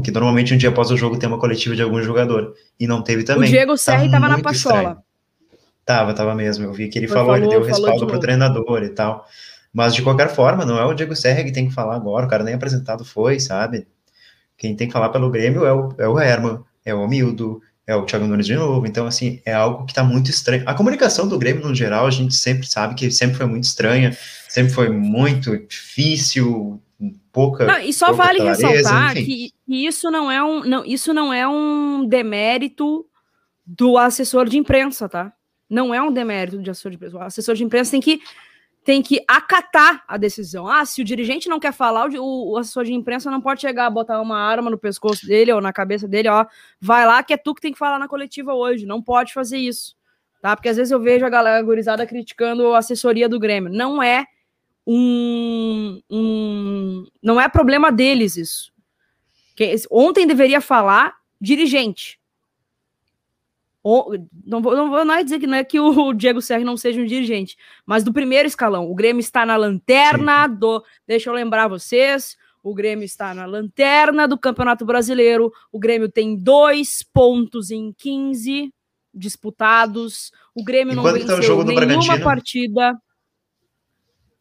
Que 0.04 0.10
normalmente 0.10 0.54
um 0.54 0.58
dia 0.58 0.70
após 0.70 0.90
o 0.90 0.98
jogo 0.98 1.18
tem 1.18 1.28
uma 1.28 1.38
coletiva 1.38 1.76
de 1.76 1.82
algum 1.82 2.02
jogador. 2.02 2.54
E 2.80 2.88
não 2.88 3.02
teve 3.02 3.24
também. 3.24 3.50
O 3.50 3.52
Diego 3.52 3.78
Serri 3.78 4.06
estava 4.06 4.30
tá 4.30 4.38
na 4.38 4.42
Pachola. 4.42 4.78
Estranho. 4.78 4.98
Tava, 5.86 6.14
tava 6.14 6.36
mesmo. 6.36 6.66
Eu 6.66 6.74
vi 6.74 6.88
que 6.88 6.98
ele 6.98 7.08
falou, 7.08 7.34
falou, 7.34 7.38
ele 7.38 7.48
deu 7.48 7.64
respaldo 7.64 8.08
pro 8.08 8.20
treinador 8.20 8.84
e 8.84 8.90
tal. 8.90 9.26
Mas 9.74 9.94
de 9.94 10.02
qualquer 10.02 10.30
forma, 10.30 10.66
não 10.66 10.78
é 10.78 10.86
o 10.86 10.94
Diego 10.94 11.16
Serra 11.16 11.44
que 11.44 11.52
tem 11.52 11.68
que 11.68 11.74
falar 11.74 11.96
agora, 11.96 12.26
o 12.26 12.30
cara 12.30 12.44
nem 12.44 12.54
apresentado 12.54 13.04
foi, 13.04 13.40
sabe? 13.40 13.88
Quem 14.58 14.76
tem 14.76 14.88
que 14.88 14.94
falar 14.94 15.10
pelo 15.10 15.30
Grêmio 15.30 15.66
é 15.66 15.74
o, 15.74 15.94
é 15.98 16.08
o 16.08 16.20
Herman, 16.20 16.60
é 16.86 16.94
o 16.94 17.04
Amildo, 17.04 17.62
é 17.90 17.96
o 17.96 18.06
Thiago 18.06 18.28
Nunes 18.28 18.46
de 18.46 18.56
novo. 18.56 18.86
Então, 18.86 19.08
assim, 19.08 19.42
é 19.44 19.52
algo 19.52 19.84
que 19.84 19.94
tá 19.96 20.04
muito 20.04 20.30
estranho. 20.30 20.64
A 20.68 20.76
comunicação 20.76 21.28
do 21.28 21.40
Grêmio, 21.40 21.68
no 21.68 21.74
geral, 21.74 22.06
a 22.06 22.12
gente 22.12 22.36
sempre 22.36 22.68
sabe 22.70 22.94
que 22.94 23.10
sempre 23.10 23.38
foi 23.38 23.48
muito 23.48 23.64
estranha, 23.64 24.16
sempre 24.48 24.72
foi 24.72 24.90
muito 24.90 25.58
difícil, 25.58 26.80
pouca. 27.32 27.66
Não, 27.66 27.80
e 27.80 27.92
só 27.92 28.14
vale 28.14 28.38
clareza, 28.38 28.68
ressaltar 28.68 29.16
que, 29.16 29.52
que, 29.66 29.88
isso 29.88 30.12
não 30.12 30.32
é 30.32 30.44
um, 30.44 30.64
não, 30.64 30.86
isso 30.86 31.12
não 31.16 31.34
é 31.34 31.48
um 31.48 32.08
demérito 32.08 33.04
do 33.66 33.98
assessor 33.98 34.48
de 34.48 34.58
imprensa, 34.58 35.10
tá? 35.10 35.34
Não 35.68 35.92
é 35.92 36.00
um 36.00 36.14
demérito 36.14 36.62
de 36.62 36.70
assessor 36.70 36.92
de 36.92 36.98
imprensa. 36.98 37.18
O 37.18 37.22
assessor 37.22 37.56
de 37.56 37.64
imprensa 37.64 37.90
tem 37.90 38.02
que 38.02 38.22
tem 38.90 39.04
que 39.04 39.24
acatar 39.28 40.04
a 40.08 40.18
decisão. 40.18 40.68
Ah, 40.68 40.84
se 40.84 41.00
o 41.00 41.06
dirigente 41.06 41.48
não 41.48 41.60
quer 41.60 41.72
falar, 41.72 42.10
o, 42.10 42.54
o 42.54 42.58
assessor 42.58 42.86
de 42.86 42.92
imprensa 42.92 43.30
não 43.30 43.40
pode 43.40 43.62
chegar, 43.62 43.88
botar 43.88 44.20
uma 44.20 44.40
arma 44.40 44.72
no 44.72 44.80
pescoço 44.80 45.28
dele 45.28 45.54
ou 45.54 45.62
na 45.62 45.72
cabeça 45.72 46.08
dele, 46.08 46.28
ó, 46.28 46.44
vai 46.82 47.06
lá 47.06 47.22
que 47.22 47.32
é 47.32 47.38
tu 47.38 47.54
que 47.54 47.62
tem 47.62 47.72
que 47.72 47.78
falar 47.78 48.00
na 48.00 48.08
coletiva 48.08 48.52
hoje. 48.56 48.88
Não 48.88 49.00
pode 49.00 49.32
fazer 49.32 49.60
isso, 49.60 49.96
tá? 50.42 50.56
Porque 50.56 50.70
às 50.70 50.78
vezes 50.78 50.90
eu 50.90 51.00
vejo 51.00 51.24
a 51.24 51.30
galera 51.30 51.62
gurizada 51.62 52.04
criticando 52.04 52.74
a 52.74 52.80
assessoria 52.80 53.30
do 53.30 53.40
Grêmio. 53.40 53.72
Não 53.72 54.02
é 54.02 54.26
um, 54.88 56.02
um 56.10 57.06
não 57.22 57.40
é 57.40 57.48
problema 57.48 57.92
deles 57.92 58.38
isso. 58.38 58.74
Ontem 59.92 60.26
deveria 60.26 60.62
falar 60.62 61.14
dirigente 61.40 62.19
não 64.46 64.62
vou, 64.62 64.76
não 64.76 64.90
vou 64.90 65.06
não 65.06 65.16
é 65.16 65.24
dizer 65.24 65.40
que 65.40 65.48
não 65.48 65.58
é 65.58 65.64
que 65.64 65.80
o 65.80 66.14
Diego 66.14 66.42
Serra 66.42 66.64
não 66.64 66.78
seja 66.78 67.02
um 67.02 67.06
dirigente, 67.06 67.58
mas 67.86 68.04
do 68.04 68.14
primeiro 68.14 68.48
escalão. 68.48 68.90
O 68.90 68.96
Grêmio 68.96 69.20
está 69.20 69.46
na 69.46 69.56
lanterna 69.56 70.48
Sim. 70.48 70.56
do. 70.56 70.84
Deixa 71.08 71.30
eu 71.30 71.34
lembrar 71.34 71.68
vocês. 71.68 72.38
O 72.62 72.74
Grêmio 72.74 73.06
está 73.06 73.34
na 73.34 73.46
lanterna 73.46 74.28
do 74.28 74.38
Campeonato 74.38 74.86
Brasileiro. 74.86 75.52
O 75.72 75.80
Grêmio 75.80 76.10
tem 76.10 76.36
dois 76.36 77.02
pontos 77.02 77.72
em 77.72 77.94
15 77.98 78.74
disputados. 79.14 80.32
O 80.54 80.64
Grêmio 80.64 80.94
e 80.94 80.96
não 80.96 81.04
tá 81.04 81.14
venceu 81.14 81.66
tá 81.66 81.86
nenhuma 81.86 82.20
partida. 82.20 83.02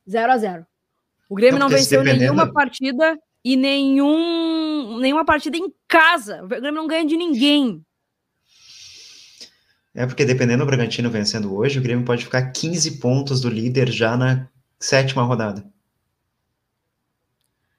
0 0.08 0.32
a 0.32 0.38
0 0.38 0.66
O 1.28 1.34
Grêmio 1.34 1.61
não, 1.61 1.68
não 1.68 1.76
venceu 1.76 2.02
dependendo... 2.02 2.34
nenhuma 2.34 2.52
partida 2.52 3.16
e 3.44 3.56
nenhum, 3.56 4.98
nenhuma 4.98 5.24
partida 5.24 5.56
em 5.56 5.72
casa. 5.87 6.42
O 6.42 6.48
Grêmio 6.48 6.72
não 6.72 6.87
ganha 6.87 7.06
de 7.06 7.16
ninguém. 7.16 7.84
É 9.98 10.06
porque 10.06 10.24
dependendo 10.24 10.64
do 10.64 10.66
Bragantino 10.68 11.11
vencendo 11.11 11.52
hoje, 11.52 11.80
o 11.80 11.82
Grêmio 11.82 12.04
pode 12.04 12.24
ficar 12.24 12.52
15 12.52 13.00
pontos 13.00 13.40
do 13.40 13.50
líder 13.50 13.90
já 13.90 14.16
na 14.16 14.46
sétima 14.78 15.24
rodada. 15.24 15.68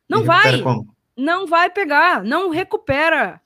Não 0.09 0.25
vai. 0.25 0.61
Como? 0.61 0.93
Não 1.15 1.47
vai 1.47 1.69
pegar, 1.69 2.21
não 2.21 2.49
recupera. 2.49 3.39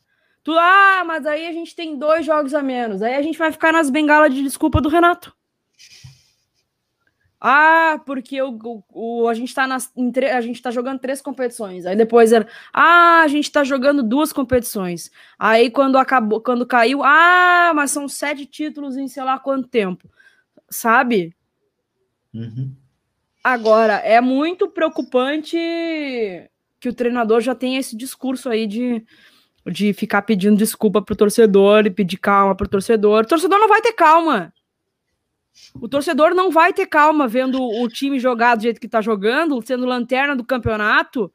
Tu, 0.44 0.52
ah, 0.54 1.04
mas 1.06 1.24
aí 1.28 1.46
a 1.46 1.54
gente 1.54 1.76
tem 1.76 2.00
dois 2.00 2.26
jogos 2.26 2.56
a 2.56 2.64
menos. 2.64 3.04
Aí 3.04 3.14
a 3.14 3.22
gente 3.22 3.38
vai 3.38 3.52
ficar 3.52 3.72
nas 3.72 3.92
bengalas 3.92 4.34
de 4.34 4.42
desculpa 4.42 4.82
do 4.82 4.90
Renato. 4.90 5.36
Ah, 7.46 8.02
porque 8.06 8.42
o, 8.42 8.58
o, 8.64 8.84
o, 9.24 9.28
a 9.28 9.34
gente 9.34 9.50
está 9.50 9.66
a 9.66 10.42
gente 10.42 10.62
tá 10.62 10.72
jogando 10.72 11.00
três 11.00 11.22
competições. 11.22 11.86
Aí 11.86 11.94
depois 11.94 12.32
era, 12.32 12.48
ah, 12.72 13.20
a 13.22 13.28
gente 13.28 13.44
está 13.44 13.66
jogando 13.66 14.02
duas 14.02 14.32
competições. 14.32 15.12
Aí 15.38 15.70
quando 15.70 15.98
acabou, 15.98 16.40
quando 16.40 16.66
caiu, 16.66 17.04
ah, 17.04 17.74
mas 17.76 17.92
são 17.92 18.08
sete 18.08 18.46
títulos 18.46 18.96
em 18.96 19.10
sei 19.10 19.26
lá 19.26 19.38
quanto 19.38 19.68
tempo, 19.68 20.10
sabe? 20.70 21.36
Uhum. 22.34 22.74
Agora 23.44 23.96
é 23.96 24.22
muito 24.22 24.70
preocupante 24.70 25.58
que 26.80 26.88
o 26.88 26.94
treinador 26.94 27.42
já 27.42 27.54
tenha 27.54 27.78
esse 27.78 27.94
discurso 27.98 28.48
aí 28.48 28.66
de, 28.66 29.06
de 29.70 29.92
ficar 29.92 30.22
pedindo 30.22 30.56
desculpa 30.56 31.02
pro 31.02 31.14
torcedor 31.14 31.86
e 31.86 31.92
pedir 31.92 32.16
calma 32.16 32.56
pro 32.56 32.70
torcedor. 32.70 33.24
O 33.24 33.28
torcedor 33.28 33.60
não 33.60 33.68
vai 33.68 33.82
ter 33.82 33.92
calma. 33.92 34.54
O 35.76 35.88
torcedor 35.88 36.34
não 36.34 36.52
vai 36.52 36.74
ter 36.74 36.86
calma 36.86 37.28
vendo 37.28 37.62
o 37.62 37.88
time 37.88 38.20
jogar 38.20 38.56
do 38.56 38.64
jeito 38.64 38.80
que 38.80 38.86
está 38.86 39.02
jogando, 39.02 39.62
sendo 39.66 39.86
lanterna 39.86 40.36
do 40.36 40.44
campeonato, 40.44 41.32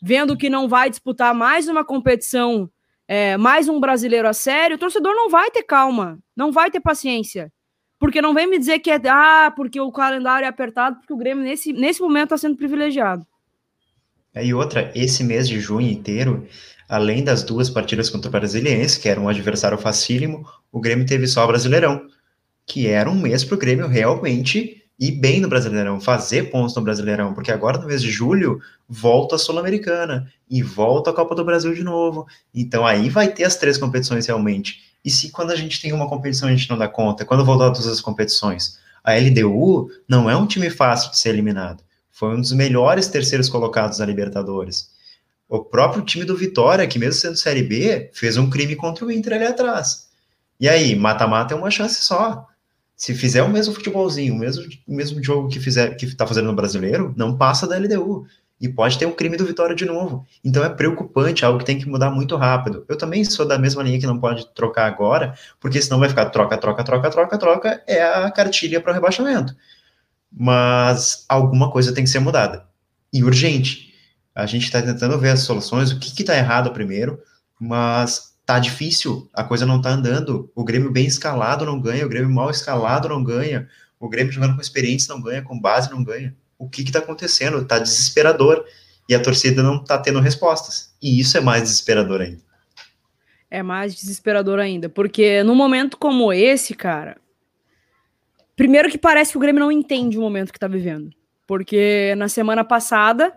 vendo 0.00 0.36
que 0.36 0.50
não 0.50 0.68
vai 0.68 0.90
disputar 0.90 1.34
mais 1.34 1.68
uma 1.68 1.84
competição, 1.84 2.70
é, 3.06 3.36
mais 3.36 3.68
um 3.68 3.80
brasileiro 3.80 4.28
a 4.28 4.32
sério. 4.32 4.76
O 4.76 4.78
torcedor 4.78 5.14
não 5.14 5.28
vai 5.28 5.50
ter 5.50 5.62
calma, 5.62 6.18
não 6.36 6.50
vai 6.50 6.70
ter 6.70 6.80
paciência. 6.80 7.52
Porque 7.98 8.20
não 8.20 8.34
vem 8.34 8.48
me 8.48 8.58
dizer 8.58 8.80
que 8.80 8.90
é, 8.90 9.00
ah, 9.08 9.52
porque 9.54 9.80
o 9.80 9.92
calendário 9.92 10.44
é 10.44 10.48
apertado, 10.48 10.96
porque 10.96 11.12
o 11.12 11.16
Grêmio 11.16 11.44
nesse, 11.44 11.72
nesse 11.72 12.00
momento 12.00 12.34
está 12.34 12.38
sendo 12.38 12.56
privilegiado. 12.56 13.24
É, 14.34 14.44
e 14.44 14.52
outra, 14.52 14.90
esse 14.94 15.22
mês 15.22 15.46
de 15.46 15.60
junho 15.60 15.88
inteiro, 15.88 16.46
além 16.88 17.22
das 17.22 17.42
duas 17.42 17.70
partidas 17.70 18.10
contra 18.10 18.28
o 18.28 18.32
Brasiliense, 18.32 18.98
que 18.98 19.08
era 19.08 19.20
um 19.20 19.28
adversário 19.28 19.78
facílimo, 19.78 20.44
o 20.72 20.80
Grêmio 20.80 21.06
teve 21.06 21.26
só 21.26 21.44
o 21.44 21.46
Brasileirão 21.46 22.06
que 22.66 22.86
era 22.86 23.10
um 23.10 23.14
mês 23.14 23.44
para 23.44 23.54
o 23.54 23.58
Grêmio 23.58 23.86
realmente 23.86 24.82
ir 24.98 25.12
bem 25.12 25.40
no 25.40 25.48
Brasileirão, 25.48 26.00
fazer 26.00 26.50
pontos 26.50 26.76
no 26.76 26.82
Brasileirão, 26.82 27.34
porque 27.34 27.50
agora 27.50 27.78
no 27.78 27.86
mês 27.86 28.00
de 28.00 28.10
julho 28.10 28.60
volta 28.88 29.34
a 29.34 29.38
Sul-Americana 29.38 30.32
e 30.48 30.62
volta 30.62 31.10
a 31.10 31.12
Copa 31.12 31.34
do 31.34 31.44
Brasil 31.44 31.74
de 31.74 31.82
novo. 31.82 32.26
Então 32.54 32.86
aí 32.86 33.08
vai 33.08 33.28
ter 33.28 33.44
as 33.44 33.56
três 33.56 33.76
competições 33.76 34.26
realmente. 34.26 34.80
E 35.04 35.10
se 35.10 35.30
quando 35.30 35.50
a 35.50 35.56
gente 35.56 35.80
tem 35.80 35.92
uma 35.92 36.08
competição 36.08 36.48
a 36.48 36.52
gente 36.52 36.70
não 36.70 36.78
dá 36.78 36.86
conta, 36.86 37.24
quando 37.24 37.44
voltar 37.44 37.70
todas 37.70 37.88
as 37.88 38.00
competições, 38.00 38.78
a 39.02 39.14
LDU 39.14 39.90
não 40.08 40.30
é 40.30 40.36
um 40.36 40.46
time 40.46 40.70
fácil 40.70 41.10
de 41.10 41.18
ser 41.18 41.30
eliminado. 41.30 41.82
Foi 42.10 42.36
um 42.36 42.40
dos 42.40 42.52
melhores 42.52 43.08
terceiros 43.08 43.48
colocados 43.48 43.98
na 43.98 44.06
Libertadores. 44.06 44.90
O 45.48 45.64
próprio 45.64 46.04
time 46.04 46.24
do 46.24 46.36
Vitória, 46.36 46.86
que 46.86 46.98
mesmo 46.98 47.20
sendo 47.20 47.36
Série 47.36 47.64
B, 47.64 48.10
fez 48.14 48.36
um 48.36 48.48
crime 48.48 48.76
contra 48.76 49.04
o 49.04 49.10
Inter 49.10 49.34
ali 49.34 49.46
atrás. 49.46 50.08
E 50.60 50.68
aí, 50.68 50.94
mata-mata 50.94 51.54
é 51.54 51.56
uma 51.56 51.70
chance 51.70 52.02
só 52.02 52.46
se 53.02 53.16
fizer 53.16 53.42
o 53.42 53.48
mesmo 53.48 53.74
futebolzinho, 53.74 54.32
o 54.32 54.38
mesmo, 54.38 54.62
o 54.86 54.94
mesmo 54.94 55.20
jogo 55.20 55.48
que 55.48 55.58
fizer 55.58 55.96
que 55.96 56.04
está 56.04 56.24
fazendo 56.24 56.46
no 56.46 56.54
brasileiro, 56.54 57.12
não 57.16 57.36
passa 57.36 57.66
da 57.66 57.76
LDU. 57.76 58.28
E 58.60 58.68
pode 58.68 58.96
ter 58.96 59.06
o 59.06 59.12
crime 59.12 59.36
do 59.36 59.44
Vitória 59.44 59.74
de 59.74 59.84
novo. 59.84 60.24
Então 60.44 60.62
é 60.62 60.68
preocupante, 60.68 61.44
algo 61.44 61.58
que 61.58 61.64
tem 61.64 61.76
que 61.76 61.88
mudar 61.88 62.12
muito 62.12 62.36
rápido. 62.36 62.86
Eu 62.88 62.96
também 62.96 63.24
sou 63.24 63.44
da 63.44 63.58
mesma 63.58 63.82
linha 63.82 63.98
que 63.98 64.06
não 64.06 64.20
pode 64.20 64.46
trocar 64.54 64.86
agora, 64.86 65.34
porque 65.58 65.82
senão 65.82 65.98
vai 65.98 66.08
ficar 66.08 66.26
troca, 66.26 66.56
troca, 66.56 66.84
troca, 66.84 67.10
troca, 67.10 67.38
troca, 67.38 67.82
é 67.88 68.04
a 68.04 68.30
cartilha 68.30 68.80
para 68.80 68.92
o 68.92 68.94
rebaixamento. 68.94 69.56
Mas 70.30 71.24
alguma 71.28 71.72
coisa 71.72 71.92
tem 71.92 72.04
que 72.04 72.10
ser 72.10 72.20
mudada. 72.20 72.68
E 73.12 73.24
urgente. 73.24 73.92
A 74.32 74.46
gente 74.46 74.66
está 74.66 74.80
tentando 74.80 75.18
ver 75.18 75.30
as 75.30 75.40
soluções, 75.40 75.90
o 75.90 75.98
que 75.98 76.22
está 76.22 76.36
errado 76.36 76.70
primeiro, 76.70 77.18
mas 77.58 78.31
tá 78.44 78.58
difícil, 78.58 79.28
a 79.32 79.44
coisa 79.44 79.64
não 79.64 79.80
tá 79.80 79.90
andando. 79.90 80.50
O 80.54 80.64
Grêmio 80.64 80.90
bem 80.90 81.06
escalado 81.06 81.64
não 81.64 81.80
ganha, 81.80 82.04
o 82.04 82.08
Grêmio 82.08 82.30
mal 82.30 82.50
escalado 82.50 83.08
não 83.08 83.22
ganha, 83.22 83.68
o 83.98 84.08
Grêmio 84.08 84.32
jogando 84.32 84.54
com 84.54 84.60
experiência 84.60 85.14
não 85.14 85.22
ganha, 85.22 85.42
com 85.42 85.58
base 85.58 85.90
não 85.90 86.02
ganha. 86.02 86.34
O 86.58 86.68
que 86.68 86.84
que 86.84 86.92
tá 86.92 87.00
acontecendo? 87.00 87.64
Tá 87.64 87.78
desesperador. 87.78 88.64
E 89.08 89.14
a 89.14 89.20
torcida 89.20 89.62
não 89.62 89.82
tá 89.82 89.98
tendo 89.98 90.20
respostas. 90.20 90.94
E 91.02 91.18
isso 91.18 91.36
é 91.36 91.40
mais 91.40 91.62
desesperador 91.62 92.20
ainda. 92.20 92.40
É 93.50 93.62
mais 93.62 93.94
desesperador 93.94 94.58
ainda, 94.58 94.88
porque 94.88 95.42
num 95.42 95.54
momento 95.54 95.98
como 95.98 96.32
esse, 96.32 96.72
cara, 96.72 97.18
primeiro 98.56 98.88
que 98.88 98.96
parece 98.96 99.32
que 99.32 99.36
o 99.36 99.40
Grêmio 99.40 99.60
não 99.60 99.70
entende 99.70 100.16
o 100.16 100.22
momento 100.22 100.52
que 100.52 100.58
tá 100.58 100.68
vivendo. 100.68 101.10
Porque 101.46 102.14
na 102.16 102.28
semana 102.28 102.64
passada, 102.64 103.32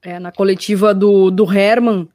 é, 0.00 0.18
na 0.18 0.32
coletiva 0.32 0.94
do, 0.94 1.30
do 1.30 1.52
Herman, 1.52 2.08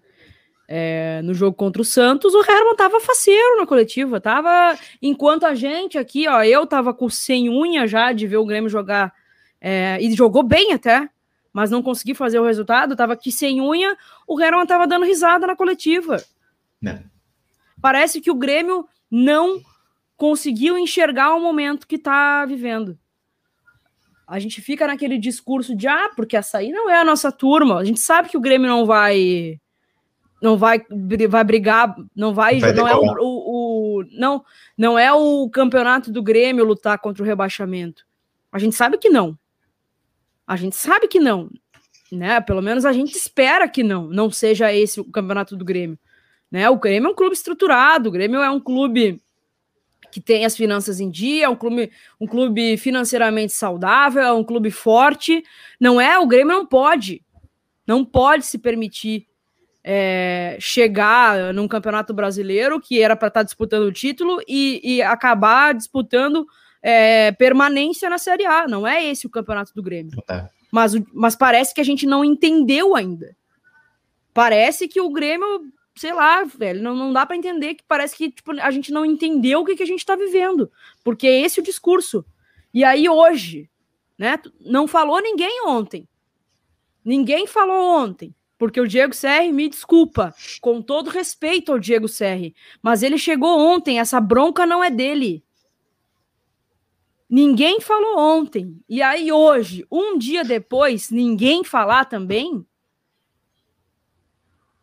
é, 0.72 1.20
no 1.24 1.34
jogo 1.34 1.58
contra 1.58 1.82
o 1.82 1.86
Santos, 1.86 2.36
o 2.36 2.44
Herman 2.44 2.76
tava 2.76 3.00
faceiro 3.00 3.58
na 3.58 3.66
coletiva, 3.66 4.22
tava, 4.22 4.78
enquanto 5.02 5.46
a 5.46 5.56
gente 5.56 5.98
aqui, 5.98 6.28
ó, 6.28 6.44
eu 6.44 6.64
tava 6.68 6.94
com 6.94 7.10
sem 7.10 7.50
unha 7.50 7.88
já 7.88 8.14
de 8.14 8.28
ver 8.28 8.38
o 8.38 8.46
Grêmio 8.46 8.70
jogar, 8.70 9.12
é, 9.60 9.98
e 10.00 10.14
jogou 10.14 10.44
bem 10.44 10.72
até, 10.72 11.10
mas 11.52 11.72
não 11.72 11.82
consegui 11.82 12.14
fazer 12.14 12.38
o 12.38 12.46
resultado, 12.46 12.96
tava 12.96 13.14
aqui 13.14 13.32
sem 13.32 13.60
unha, 13.60 13.98
o 14.28 14.40
Herman 14.40 14.68
tava 14.68 14.86
dando 14.86 15.08
risada 15.08 15.48
na 15.48 15.56
coletiva. 15.56 16.24
Não. 16.80 17.04
Parece 17.82 18.22
que 18.22 18.30
o 18.30 18.36
Grêmio 18.36 18.88
não 19.10 19.60
conseguiu 20.16 20.78
enxergar 20.78 21.34
o 21.34 21.42
momento 21.42 21.88
que 21.88 21.98
tá 21.98 22.46
vivendo. 22.46 22.96
A 24.28 24.38
gente 24.38 24.62
fica 24.62 24.86
naquele 24.86 25.18
discurso 25.18 25.76
de, 25.76 25.88
ah, 25.88 26.12
porque 26.16 26.38
essa 26.38 26.60
aí 26.60 26.70
não 26.70 26.88
é 26.88 27.00
a 27.00 27.06
nossa 27.06 27.32
turma, 27.32 27.80
a 27.80 27.84
gente 27.84 28.00
sabe 28.00 28.30
que 28.30 28.38
o 28.38 28.42
Grêmio 28.42 28.70
não 28.70 28.86
vai 28.86 29.60
não 30.42 30.58
vai, 30.58 30.82
vai 31.30 31.44
brigar, 31.44 31.96
não 32.16 32.34
vai, 32.34 32.60
vai 32.60 32.74
não 32.74 32.88
é 32.88 32.96
o, 32.96 33.02
o, 33.02 34.00
o, 34.00 34.06
não, 34.12 34.44
não 34.78 34.98
é 34.98 35.12
o 35.12 35.50
campeonato 35.50 36.12
do 36.12 36.24
Grêmio 36.24 36.66
lutar 36.66 36.98
contra 37.00 37.22
o 37.22 37.26
rebaixamento. 37.26 38.06
A 38.52 38.58
gente 38.58 38.76
sabe 38.76 38.98
que 38.98 39.10
não. 39.10 39.38
A 40.48 40.56
gente 40.56 40.76
sabe 40.76 41.08
que 41.08 41.20
não, 41.20 41.50
né? 42.12 42.42
Pelo 42.42 42.62
menos 42.62 42.86
a 42.86 42.92
gente 42.92 43.16
espera 43.16 43.68
que 43.70 43.84
não, 43.84 44.08
não 44.08 44.32
seja 44.32 44.74
esse 44.74 45.00
o 45.00 45.06
campeonato 45.06 45.56
do 45.56 45.64
Grêmio, 45.64 46.00
né? 46.50 46.70
O 46.70 46.78
Grêmio 46.78 47.08
é 47.08 47.12
um 47.12 47.16
clube 47.16 47.36
estruturado, 47.36 48.10
o 48.10 48.12
Grêmio 48.12 48.42
é 48.42 48.50
um 48.50 48.60
clube 48.60 49.22
que 50.12 50.20
tem 50.20 50.44
as 50.44 50.58
finanças 50.58 51.00
em 51.00 51.10
dia, 51.10 51.46
é 51.46 51.50
um 51.50 51.56
clube, 51.56 51.92
um 52.20 52.26
clube 52.26 52.78
financeiramente 52.78 53.54
saudável, 53.54 54.24
é 54.24 54.34
um 54.34 54.44
clube 54.44 54.72
forte. 54.72 55.44
Não 55.80 56.02
é, 56.02 56.18
o 56.18 56.26
Grêmio 56.26 56.56
não 56.58 56.66
pode. 56.66 57.24
Não 57.86 58.04
pode 58.04 58.46
se 58.46 58.58
permitir 58.58 59.29
é, 59.84 60.58
chegar 60.60 61.54
num 61.54 61.68
campeonato 61.68 62.14
brasileiro 62.14 62.80
que 62.80 63.02
era 63.02 63.16
para 63.16 63.30
estar 63.30 63.40
tá 63.42 63.44
disputando 63.44 63.84
o 63.84 63.92
título 63.92 64.42
e, 64.48 64.82
e 64.84 65.02
acabar 65.02 65.74
disputando 65.74 66.46
é, 66.82 67.32
permanência 67.34 68.10
na 68.10 68.18
Série 68.18 68.46
A. 68.46 68.68
Não 68.68 68.86
é 68.86 69.04
esse 69.06 69.28
o 69.28 69.30
campeonato 69.30 69.74
do 69.74 69.84
Grêmio. 69.84 70.22
É. 70.30 70.48
Mas, 70.72 70.94
mas 71.14 71.36
parece 71.36 71.74
que 71.74 71.82
a 71.82 71.86
gente 71.86 72.06
não 72.06 72.24
entendeu 72.24 72.96
ainda. 72.96 73.36
Parece 74.34 74.88
que 74.88 75.02
o 75.02 75.10
Grêmio, 75.10 75.72
sei 75.96 76.14
lá, 76.14 76.44
velho, 76.44 76.82
não, 76.82 76.96
não 76.96 77.12
dá 77.12 77.26
para 77.26 77.36
entender 77.36 77.76
que 77.76 77.84
parece 77.88 78.16
que 78.16 78.32
tipo, 78.32 78.52
a 78.60 78.72
gente 78.72 78.92
não 78.92 79.06
entendeu 79.06 79.62
o 79.62 79.66
que, 79.66 79.76
que 79.76 79.84
a 79.84 79.88
gente 79.88 80.00
está 80.00 80.16
vivendo. 80.16 80.72
Porque 81.04 81.28
é 81.28 81.42
esse 81.42 81.60
o 81.60 81.64
discurso. 81.64 82.24
E 82.74 82.84
aí 82.84 83.10
hoje, 83.10 83.70
né? 84.18 84.38
Não 84.60 84.88
falou 84.88 85.22
ninguém 85.22 85.66
ontem. 85.66 86.08
Ninguém 87.04 87.48
falou 87.48 88.04
ontem. 88.04 88.36
Porque 88.60 88.82
o 88.82 88.88
Diego 88.88 89.16
Serri, 89.16 89.54
me 89.54 89.70
desculpa, 89.70 90.36
com 90.60 90.82
todo 90.82 91.10
respeito 91.10 91.72
ao 91.72 91.80
Diego 91.80 92.10
Serri, 92.10 92.54
mas 92.84 93.02
ele 93.02 93.18
chegou 93.18 93.58
ontem, 93.58 94.00
essa 94.00 94.20
bronca 94.20 94.66
não 94.66 94.84
é 94.84 94.92
dele. 94.92 95.42
Ninguém 97.30 97.80
falou 97.80 98.20
ontem. 98.20 98.78
E 98.90 99.02
aí, 99.02 99.32
hoje, 99.32 99.86
um 99.90 100.18
dia 100.18 100.44
depois, 100.44 101.10
ninguém 101.10 101.64
falar 101.64 102.04
também. 102.04 102.66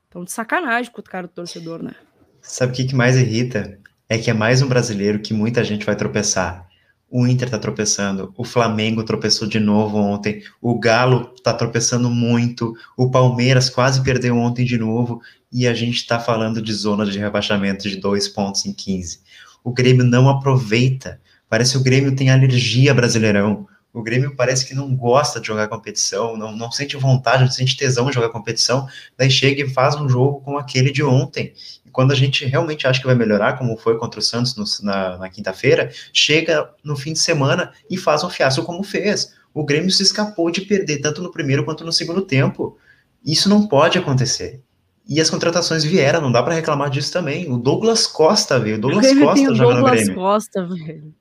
Então, 0.09 0.25
de 0.25 0.33
sacanagem 0.33 0.91
com 0.91 1.03
o 1.03 1.05
cara 1.05 1.27
do 1.27 1.35
torcedor, 1.35 1.83
né? 1.83 1.95
Sabe 2.41 2.73
o 2.73 2.75
que, 2.75 2.87
que 2.87 2.95
mais 2.95 3.17
irrita? 3.19 3.79
É 4.09 4.17
que 4.17 4.31
é 4.31 4.33
mais 4.33 4.63
um 4.63 4.69
brasileiro 4.69 5.21
que 5.21 5.35
muita 5.35 5.63
gente 5.63 5.85
vai 5.85 5.97
tropeçar. 5.97 6.66
O 7.11 7.27
Inter 7.27 7.49
tá 7.49 7.59
tropeçando, 7.59 8.33
o 8.37 8.45
Flamengo 8.45 9.05
tropeçou 9.05 9.47
de 9.47 9.61
novo 9.61 9.97
ontem, 9.97 10.43
o 10.61 10.79
Galo 10.79 11.27
tá 11.43 11.55
tropeçando 11.55 12.11
muito, 12.11 12.75
o 12.97 13.11
Palmeiras 13.11 13.71
quase 13.71 14.03
perdeu 14.03 14.37
ontem 14.37 14.65
de 14.65 14.77
novo, 14.77 15.21
e 15.53 15.67
a 15.67 15.73
gente 15.73 16.07
tá 16.07 16.19
falando 16.19 16.61
de 16.61 16.73
zona 16.73 17.07
de 17.07 17.19
rebaixamento 17.19 17.89
de 17.89 17.97
dois 17.97 18.29
pontos 18.29 18.67
em 18.67 18.73
15. 18.73 19.21
O 19.63 19.73
Grêmio 19.73 20.05
não 20.05 20.29
aproveita 20.29 21.21
Parece 21.49 21.73
que 21.73 21.79
o 21.79 21.83
Grêmio 21.83 22.15
tem 22.15 22.31
alergia 22.31 22.93
Brasileirão. 22.93 23.67
O 23.93 24.03
Grêmio 24.03 24.35
parece 24.37 24.67
que 24.67 24.75
não 24.75 24.95
gosta 24.95 25.41
de 25.41 25.47
jogar 25.47 25.69
competição, 25.69 26.37
não, 26.37 26.55
não 26.55 26.71
sente 26.71 26.97
vontade, 26.97 27.45
não 27.45 27.51
sente 27.51 27.77
tesão 27.77 28.09
de 28.09 28.15
jogar 28.15 28.29
competição, 28.29 28.87
daí 29.17 29.31
chega 29.31 29.63
e 29.63 29.71
faz 29.71 29.95
um 29.95 30.07
jogo 30.07 30.41
como 30.43 30.59
aquele 30.59 30.93
de 30.93 31.03
ontem. 31.03 31.55
Quando 31.97 32.13
a 32.13 32.15
gente 32.15 32.45
realmente 32.45 32.87
acha 32.87 33.01
que 33.01 33.07
vai 33.07 33.15
melhorar, 33.15 33.57
como 33.57 33.75
foi 33.75 33.97
contra 33.97 34.21
o 34.21 34.23
Santos 34.23 34.55
no, 34.55 34.65
na, 34.85 35.17
na 35.17 35.31
quinta-feira, 35.31 35.91
chega 36.13 36.69
no 36.85 36.95
fim 36.95 37.15
de 37.15 37.19
semana 37.19 37.73
e 37.89 37.97
faz 37.97 38.23
um 38.23 38.29
fiasco 38.29 38.63
como 38.67 38.83
fez. 38.83 39.33
O 39.55 39.65
Grêmio 39.65 39.91
se 39.91 40.03
escapou 40.03 40.51
de 40.51 40.61
perder 40.61 40.99
tanto 40.99 41.23
no 41.23 41.31
primeiro 41.31 41.65
quanto 41.65 41.87
no 41.87 41.93
segundo 41.95 42.21
tempo. 42.21 42.77
Isso 43.25 43.49
não 43.49 43.67
pode 43.67 43.97
acontecer. 43.97 44.61
E 45.09 45.23
as 45.23 45.31
contratações 45.31 45.85
vieram, 45.85 46.21
não 46.21 46.31
dá 46.31 46.43
para 46.43 46.53
reclamar 46.53 46.91
disso 46.91 47.11
também. 47.11 47.51
O 47.51 47.57
Douglas 47.57 48.07
Costa 48.07 48.61
veio, 48.61 48.77
o 48.77 48.79
Douglas 48.79 49.19
Costa 49.19 49.55
jogando 49.55 49.81
no 49.81 49.91
Grêmio. 49.91 50.15
Costa, 50.17 50.67
velho. 50.67 51.15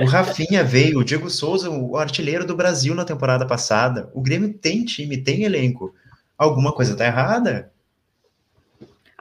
O 0.00 0.06
Rafinha 0.06 0.64
veio, 0.64 0.98
o 0.98 1.04
Diego 1.04 1.30
Souza, 1.30 1.70
o 1.70 1.96
artilheiro 1.96 2.44
do 2.44 2.56
Brasil 2.56 2.96
na 2.96 3.04
temporada 3.04 3.46
passada. 3.46 4.10
O 4.12 4.20
Grêmio 4.20 4.52
tem 4.54 4.84
time, 4.84 5.18
tem 5.18 5.44
elenco. 5.44 5.94
Alguma 6.36 6.72
coisa 6.72 6.96
tá 6.96 7.06
errada? 7.06 7.70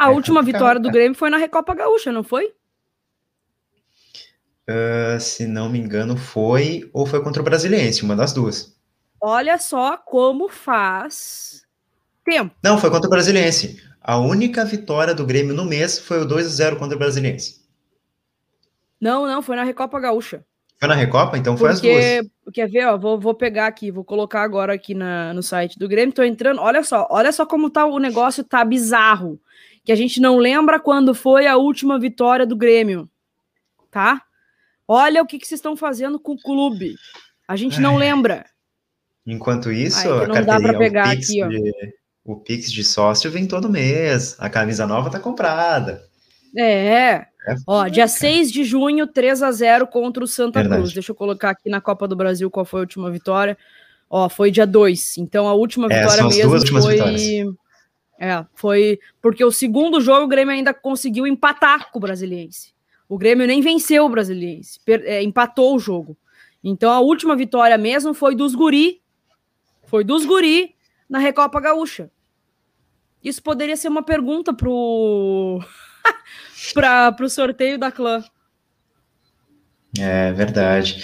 A 0.01 0.05
é 0.05 0.09
última 0.09 0.41
vitória 0.41 0.81
do 0.81 0.89
Grêmio 0.89 1.15
foi 1.15 1.29
na 1.29 1.37
Recopa 1.37 1.75
Gaúcha, 1.75 2.11
não 2.11 2.23
foi? 2.23 2.55
Uh, 4.67 5.19
se 5.19 5.45
não 5.45 5.69
me 5.69 5.77
engano, 5.77 6.17
foi 6.17 6.89
ou 6.91 7.05
foi 7.05 7.21
contra 7.21 7.39
o 7.39 7.45
Brasiliense, 7.45 8.01
uma 8.01 8.15
das 8.15 8.33
duas. 8.33 8.75
Olha 9.21 9.59
só 9.59 9.97
como 9.97 10.49
faz 10.49 11.63
tempo. 12.25 12.55
Não, 12.63 12.79
foi 12.79 12.89
contra 12.89 13.05
o 13.05 13.11
Brasiliense. 13.11 13.79
A 14.01 14.17
única 14.17 14.65
vitória 14.65 15.13
do 15.13 15.23
Grêmio 15.23 15.53
no 15.53 15.65
mês 15.65 15.99
foi 15.99 16.19
o 16.21 16.25
2 16.25 16.47
a 16.47 16.49
0 16.49 16.77
contra 16.77 16.95
o 16.95 16.99
Brasiliense. 16.99 17.61
Não, 18.99 19.27
não, 19.27 19.43
foi 19.43 19.55
na 19.55 19.63
Recopa 19.63 19.99
Gaúcha. 19.99 20.43
Foi 20.79 20.87
na 20.87 20.95
Recopa? 20.95 21.37
Então 21.37 21.55
foi 21.55 21.69
Porque, 21.73 21.89
as 21.91 22.25
duas. 22.25 22.53
Quer 22.55 22.67
ver, 22.67 22.87
ó, 22.87 22.97
vou, 22.97 23.19
vou 23.19 23.35
pegar 23.35 23.67
aqui, 23.67 23.91
vou 23.91 24.03
colocar 24.03 24.41
agora 24.41 24.73
aqui 24.73 24.95
na, 24.95 25.31
no 25.31 25.43
site 25.43 25.77
do 25.77 25.87
Grêmio, 25.87 26.13
tô 26.13 26.23
entrando, 26.23 26.59
olha 26.59 26.83
só, 26.83 27.07
olha 27.11 27.31
só 27.31 27.45
como 27.45 27.69
tá 27.69 27.85
o 27.85 27.99
negócio, 27.99 28.43
tá 28.43 28.65
bizarro, 28.65 29.39
que 29.83 29.91
a 29.91 29.95
gente 29.95 30.19
não 30.19 30.37
lembra 30.37 30.79
quando 30.79 31.13
foi 31.13 31.47
a 31.47 31.57
última 31.57 31.99
vitória 31.99 32.45
do 32.45 32.55
Grêmio, 32.55 33.09
tá? 33.89 34.21
Olha 34.87 35.21
o 35.21 35.25
que, 35.25 35.39
que 35.39 35.47
vocês 35.47 35.59
estão 35.59 35.75
fazendo 35.75 36.19
com 36.19 36.33
o 36.33 36.41
clube, 36.41 36.95
a 37.47 37.55
gente 37.55 37.79
não 37.79 37.97
lembra. 37.97 38.45
Enquanto 39.25 39.71
isso, 39.71 40.11
Ai, 40.11 40.27
não 40.27 40.43
dá 40.43 40.59
para 40.59 40.77
pegar 40.77 41.07
o 41.07 41.11
Pix, 41.11 41.29
aqui, 41.29 41.43
ó. 41.43 41.47
De, 41.47 41.93
o 42.25 42.35
Pix 42.37 42.71
de 42.71 42.83
sócio 42.83 43.31
vem 43.31 43.47
todo 43.47 43.69
mês, 43.69 44.35
a 44.39 44.49
camisa 44.49 44.85
nova 44.87 45.09
tá 45.09 45.19
comprada. 45.19 46.03
É, 46.55 46.85
é 46.87 47.27
Ó, 47.65 47.87
dia 47.87 48.07
6 48.07 48.51
de 48.51 48.63
junho, 48.63 49.07
3 49.07 49.41
a 49.41 49.51
0 49.51 49.87
contra 49.87 50.23
o 50.23 50.27
Santa 50.27 50.59
Verdade. 50.59 50.81
Cruz. 50.81 50.93
Deixa 50.93 51.11
eu 51.11 51.15
colocar 51.15 51.51
aqui 51.51 51.69
na 51.69 51.81
Copa 51.81 52.07
do 52.07 52.15
Brasil 52.15 52.49
qual 52.51 52.65
foi 52.65 52.81
a 52.81 52.83
última 52.83 53.09
vitória. 53.09 53.57
Ó, 54.09 54.27
foi 54.27 54.51
dia 54.51 54.67
2. 54.67 55.17
Então 55.17 55.47
a 55.47 55.53
última 55.53 55.87
é, 55.91 56.01
vitória 56.01 56.23
mesmo 56.25 56.81
foi. 56.81 56.95
Vitórias. 56.95 57.55
É, 58.23 58.45
foi 58.53 58.99
porque 59.19 59.43
o 59.43 59.51
segundo 59.51 59.99
jogo 59.99 60.25
o 60.25 60.27
Grêmio 60.27 60.53
ainda 60.53 60.75
conseguiu 60.75 61.25
empatar 61.25 61.89
com 61.89 61.97
o 61.97 62.01
Brasiliense. 62.01 62.71
O 63.09 63.17
Grêmio 63.17 63.47
nem 63.47 63.61
venceu 63.61 64.05
o 64.05 64.09
Brasiliense, 64.09 64.79
per, 64.85 65.01
é, 65.07 65.23
empatou 65.23 65.75
o 65.75 65.79
jogo. 65.79 66.15
Então 66.63 66.91
a 66.91 66.99
última 66.99 67.35
vitória 67.35 67.75
mesmo 67.79 68.13
foi 68.13 68.35
dos 68.35 68.53
Guri, 68.53 69.01
foi 69.87 70.03
dos 70.03 70.23
Guri 70.23 70.75
na 71.09 71.17
Recopa 71.17 71.59
Gaúcha. 71.59 72.11
Isso 73.23 73.41
poderia 73.41 73.75
ser 73.75 73.87
uma 73.87 74.03
pergunta 74.03 74.53
pro 74.53 75.59
para 76.75 77.15
o 77.19 77.27
sorteio 77.27 77.79
da 77.79 77.91
clã. 77.91 78.23
É 79.97 80.31
verdade. 80.31 81.03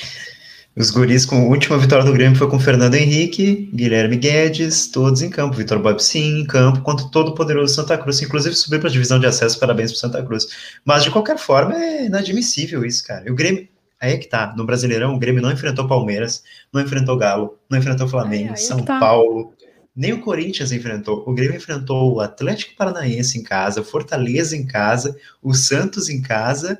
Os 0.77 0.91
guris 0.91 1.25
com 1.25 1.37
a 1.37 1.43
última 1.45 1.75
vitória 1.75 2.05
do 2.05 2.13
Grêmio 2.13 2.37
foi 2.37 2.47
com 2.47 2.59
Fernando 2.59 2.93
Henrique, 2.93 3.67
Guilherme 3.73 4.15
Guedes, 4.15 4.85
todos 4.85 5.23
em 5.23 5.29
campo. 5.29 5.57
Vitor 5.57 5.81
Sim 5.99 6.41
em 6.41 6.45
campo, 6.45 6.81
contra 6.81 7.07
todo 7.07 7.29
o 7.29 7.33
poderoso 7.33 7.73
Santa 7.73 7.97
Cruz. 7.97 8.21
Inclusive 8.21 8.53
subiu 8.53 8.79
para 8.79 8.87
a 8.87 8.91
divisão 8.91 9.19
de 9.19 9.25
acesso, 9.25 9.59
parabéns 9.59 9.91
para 9.91 10.01
Santa 10.01 10.23
Cruz. 10.23 10.45
Mas 10.85 11.03
de 11.03 11.09
qualquer 11.09 11.39
forma 11.39 11.75
é 11.75 12.05
inadmissível 12.05 12.85
isso, 12.85 13.03
cara. 13.07 13.23
E 13.27 13.31
o 13.31 13.35
Grêmio, 13.35 13.67
aí 13.99 14.13
é 14.13 14.17
que 14.17 14.27
tá. 14.27 14.53
No 14.55 14.67
Brasileirão, 14.67 15.15
o 15.15 15.17
Grêmio 15.17 15.41
não 15.41 15.51
enfrentou 15.51 15.87
Palmeiras, 15.87 16.43
não 16.71 16.79
enfrentou 16.79 17.17
Galo, 17.17 17.57
não 17.67 17.79
enfrentou 17.79 18.07
Flamengo, 18.07 18.53
é, 18.53 18.55
São 18.55 18.83
tá. 18.83 18.99
Paulo, 18.99 19.55
nem 19.95 20.13
o 20.13 20.21
Corinthians 20.21 20.71
enfrentou. 20.71 21.23
O 21.25 21.33
Grêmio 21.33 21.57
enfrentou 21.57 22.13
o 22.13 22.21
Atlético 22.21 22.75
Paranaense 22.75 23.39
em 23.39 23.41
casa, 23.41 23.81
o 23.81 23.83
Fortaleza 23.83 24.55
em 24.55 24.67
casa, 24.67 25.17
o 25.41 25.55
Santos 25.55 26.07
em 26.07 26.21
casa, 26.21 26.77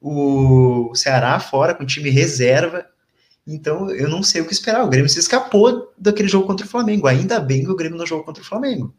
o 0.00 0.90
Ceará 0.94 1.38
fora 1.38 1.74
com 1.74 1.84
time 1.84 2.08
reserva. 2.08 2.86
Então, 3.46 3.90
eu 3.90 4.08
não 4.08 4.22
sei 4.22 4.40
o 4.40 4.46
que 4.46 4.52
esperar. 4.52 4.84
O 4.84 4.88
Grêmio 4.88 5.08
se 5.08 5.20
escapou 5.20 5.92
daquele 5.96 6.28
jogo 6.28 6.46
contra 6.46 6.66
o 6.66 6.68
Flamengo. 6.68 7.06
Ainda 7.06 7.38
bem 7.38 7.62
que 7.62 7.70
o 7.70 7.76
Grêmio 7.76 7.96
não 7.96 8.06
jogou 8.06 8.24
contra 8.24 8.42
o 8.42 8.46
Flamengo. 8.46 8.92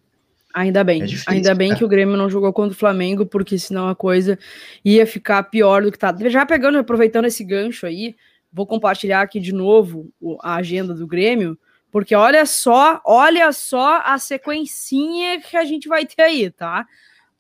Ainda 0.53 0.83
bem. 0.83 1.03
É 1.03 1.05
difícil, 1.05 1.33
Ainda 1.33 1.53
bem 1.53 1.75
que 1.75 1.83
o 1.83 1.87
Grêmio 1.87 2.15
não 2.15 2.29
jogou 2.29 2.51
contra 2.53 2.73
o 2.73 2.79
Flamengo, 2.79 3.25
porque 3.25 3.59
senão 3.59 3.89
a 3.89 3.95
coisa 3.95 4.39
ia 4.83 5.05
ficar 5.05 5.43
pior 5.43 5.83
do 5.83 5.91
que 5.91 5.99
tá. 5.99 6.15
Já 6.29 6.45
pegando, 6.45 6.77
aproveitando 6.77 7.25
esse 7.25 7.43
gancho 7.43 7.85
aí, 7.85 8.15
vou 8.51 8.65
compartilhar 8.65 9.21
aqui 9.21 9.39
de 9.39 9.53
novo 9.53 10.09
a 10.41 10.55
agenda 10.55 10.93
do 10.93 11.05
Grêmio. 11.05 11.57
Porque 11.91 12.15
olha 12.15 12.45
só, 12.45 13.01
olha 13.05 13.51
só 13.51 14.01
a 14.03 14.17
sequencinha 14.17 15.41
que 15.41 15.57
a 15.57 15.65
gente 15.65 15.87
vai 15.87 16.05
ter 16.05 16.21
aí, 16.21 16.49
tá? 16.49 16.85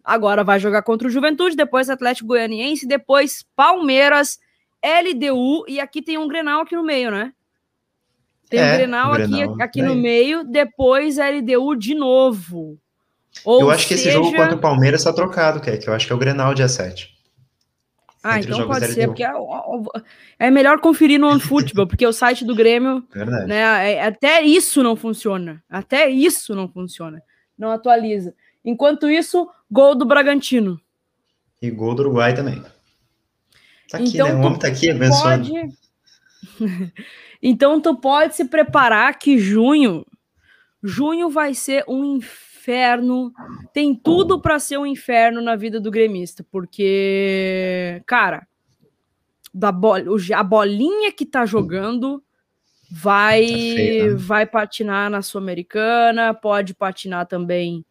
Agora 0.03 0.43
vai 0.43 0.59
jogar 0.59 0.83
contra 0.83 1.07
o 1.07 1.11
Juventude, 1.11 1.55
depois 1.55 1.89
Atlético 1.89 2.27
Goianiense, 2.27 2.87
depois 2.87 3.45
Palmeiras, 3.55 4.39
LDU 4.83 5.65
e 5.67 5.79
aqui 5.79 6.01
tem 6.01 6.17
um 6.17 6.27
Grenal 6.27 6.61
aqui 6.61 6.75
no 6.75 6.83
meio, 6.83 7.11
né? 7.11 7.33
Tem 8.49 8.59
é, 8.59 8.63
um 8.63 8.75
Grenal, 8.77 9.13
Grenal 9.13 9.53
aqui, 9.53 9.63
aqui 9.63 9.81
no 9.81 9.95
meio, 9.95 10.43
depois 10.43 11.17
LDU 11.17 11.75
de 11.75 11.93
novo. 11.93 12.77
Ou 13.43 13.61
eu 13.61 13.69
acho 13.69 13.87
que 13.87 13.93
esse 13.93 14.09
jogo 14.09 14.31
contra 14.31 14.55
o 14.55 14.59
Palmeiras 14.59 15.03
tá 15.03 15.13
trocado, 15.13 15.59
que 15.59 15.87
eu 15.87 15.93
acho 15.93 16.07
que 16.07 16.13
é 16.13 16.15
o 16.15 16.19
Grenal 16.19 16.53
dia 16.53 16.67
7. 16.67 17.17
Ah, 18.23 18.39
então 18.39 18.67
pode 18.67 18.87
ser, 18.87 19.07
porque 19.07 19.23
é, 19.23 19.31
é, 20.39 20.51
melhor 20.51 20.79
conferir 20.81 21.19
no 21.19 21.29
OneFootball, 21.29 21.87
porque 21.87 22.05
o 22.05 22.11
site 22.11 22.43
do 22.43 22.55
Grêmio, 22.55 23.05
Verdade. 23.13 23.47
né, 23.47 23.93
é, 23.93 24.03
até 24.03 24.41
isso 24.41 24.83
não 24.83 24.95
funciona, 24.95 25.63
até 25.69 26.09
isso 26.09 26.53
não 26.53 26.67
funciona, 26.67 27.21
não 27.57 27.71
atualiza. 27.71 28.33
Enquanto 28.65 29.09
isso, 29.09 29.47
gol 29.71 29.95
do 29.95 30.05
Bragantino. 30.05 30.79
E 31.61 31.71
gol 31.71 31.95
do 31.95 32.01
Uruguai 32.01 32.33
também. 32.33 32.61
Tá 33.89 33.97
aqui, 33.97 34.09
então, 34.09 34.27
né? 34.27 34.35
O 34.35 34.39
homem 34.41 34.59
tá 34.59 34.67
aqui 34.67 34.89
abençoado. 34.89 35.49
Pode... 35.49 35.73
então 37.41 37.79
tu 37.81 37.95
pode 37.95 38.35
se 38.35 38.45
preparar 38.45 39.17
que 39.17 39.37
junho, 39.37 40.05
junho 40.83 41.29
vai 41.29 41.53
ser 41.53 41.83
um 41.87 42.03
inferno 42.03 42.47
tem 43.71 43.95
tudo 43.95 44.41
para 44.41 44.59
ser 44.59 44.77
um 44.77 44.85
inferno 44.85 45.41
na 45.41 45.55
vida 45.55 45.79
do 45.79 45.89
gremista, 45.89 46.45
porque, 46.51 48.01
cara, 48.05 48.45
da 49.53 49.71
bola, 49.71 50.03
a 50.35 50.43
bolinha 50.43 51.11
que 51.13 51.25
tá 51.25 51.45
jogando 51.45 52.21
vai 52.91 53.45
tá 53.45 53.53
feio, 53.53 54.11
né? 54.11 54.17
vai 54.17 54.45
patinar 54.45 55.09
na 55.09 55.21
Sul-Americana, 55.21 56.33
pode 56.33 56.73
patinar 56.73 57.25
também 57.25 57.85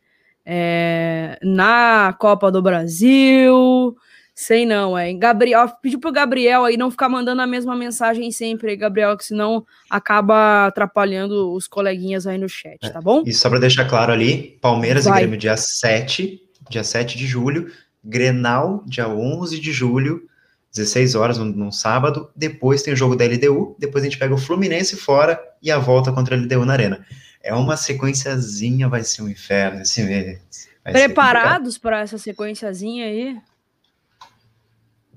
é, 0.45 1.39
na 1.43 2.15
Copa 2.19 2.53
do 2.53 2.61
Brasil. 2.61 3.97
Sei 4.39 4.67
não, 4.67 4.99
é. 4.99 5.15
Gabriel, 5.15 5.67
pediu 5.81 5.99
pro 5.99 6.13
Gabriel 6.13 6.67
aí 6.67 6.77
não 6.77 6.91
ficar 6.91 7.09
mandando 7.09 7.41
a 7.41 7.47
mesma 7.47 7.75
mensagem 7.75 8.31
sempre, 8.31 8.77
Gabriel, 8.77 9.17
que 9.17 9.25
senão 9.25 9.65
acaba 9.89 10.67
atrapalhando 10.67 11.55
os 11.55 11.67
coleguinhas 11.67 12.27
aí 12.27 12.37
no 12.37 12.47
chat, 12.47 12.79
tá 12.93 13.01
bom? 13.01 13.23
E 13.25 13.33
só 13.33 13.49
para 13.49 13.61
deixar 13.61 13.87
claro 13.87 14.13
ali, 14.13 14.59
Palmeiras 14.61 15.07
Vai. 15.07 15.15
e 15.15 15.21
Grêmio 15.21 15.39
dia 15.39 15.57
7, 15.57 16.39
dia 16.69 16.85
7 16.85 17.17
de 17.17 17.27
julho, 17.27 17.73
Grenal 18.05 18.85
dia 18.87 19.09
11 19.09 19.59
de 19.59 19.73
julho, 19.73 20.29
16 20.75 21.15
horas 21.15 21.39
no, 21.39 21.47
no 21.47 21.73
sábado, 21.73 22.29
depois 22.37 22.83
tem 22.83 22.93
o 22.93 22.97
jogo 22.97 23.17
da 23.17 23.25
LDU, 23.25 23.75
depois 23.79 24.05
a 24.05 24.07
gente 24.07 24.19
pega 24.19 24.35
o 24.35 24.39
Fluminense 24.39 24.97
fora 24.97 25.41
e 25.63 25.71
a 25.71 25.79
volta 25.79 26.13
contra 26.13 26.37
a 26.37 26.39
LDU 26.39 26.67
na 26.67 26.75
Arena. 26.75 27.07
É 27.43 27.55
uma 27.55 27.75
sequenciazinha, 27.75 28.87
vai 28.87 29.03
ser 29.03 29.23
um 29.23 29.31
inferno 29.31 29.81
esse 29.81 30.03
mês. 30.03 30.69
Preparados 30.85 31.79
para 31.79 32.01
essa 32.01 32.19
sequenciazinha 32.19 33.07
aí? 33.07 33.39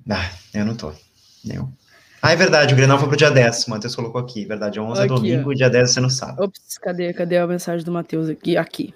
Ah, 0.10 0.32
eu 0.54 0.66
não 0.66 0.76
tô. 0.76 0.92
Nenhum. 1.46 1.72
Ah, 2.22 2.34
é 2.34 2.36
verdade, 2.36 2.74
o 2.74 2.78
Grenal 2.78 3.00
foi 3.00 3.08
pro 3.08 3.18
dia 3.18 3.32
10, 3.32 3.68
o 3.68 3.70
Matheus 3.70 3.96
colocou 3.96 4.20
aqui. 4.20 4.46
Verdade, 4.46 4.80
11 4.80 5.00
é 5.00 5.06
aqui, 5.06 5.14
domingo, 5.14 5.52
ó. 5.52 5.54
dia 5.54 5.70
10 5.70 5.98
é 5.98 6.02
no 6.02 6.10
sábado. 6.10 6.44
Ops, 6.44 6.78
cadê, 6.78 7.14
cadê 7.14 7.38
a 7.38 7.48
mensagem 7.48 7.86
do 7.86 7.92
Matheus 7.92 8.28
aqui? 8.28 8.58
Aqui. 8.58 8.94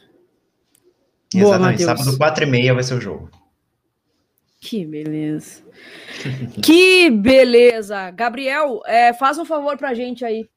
Exatamente, 1.34 1.86
Boa, 1.86 1.98
sábado 1.98 2.18
4 2.18 2.44
e 2.44 2.48
meia 2.48 2.74
vai 2.74 2.84
ser 2.84 2.96
o 2.96 3.02
jogo. 3.02 3.32
Que 4.60 4.86
beleza. 4.86 5.62
que 6.62 7.10
beleza. 7.10 8.12
Gabriel, 8.12 8.82
é, 8.86 9.14
faz 9.14 9.38
um 9.38 9.46
favor 9.46 9.78
pra 9.78 9.94
gente 9.94 10.24
aí. 10.26 10.50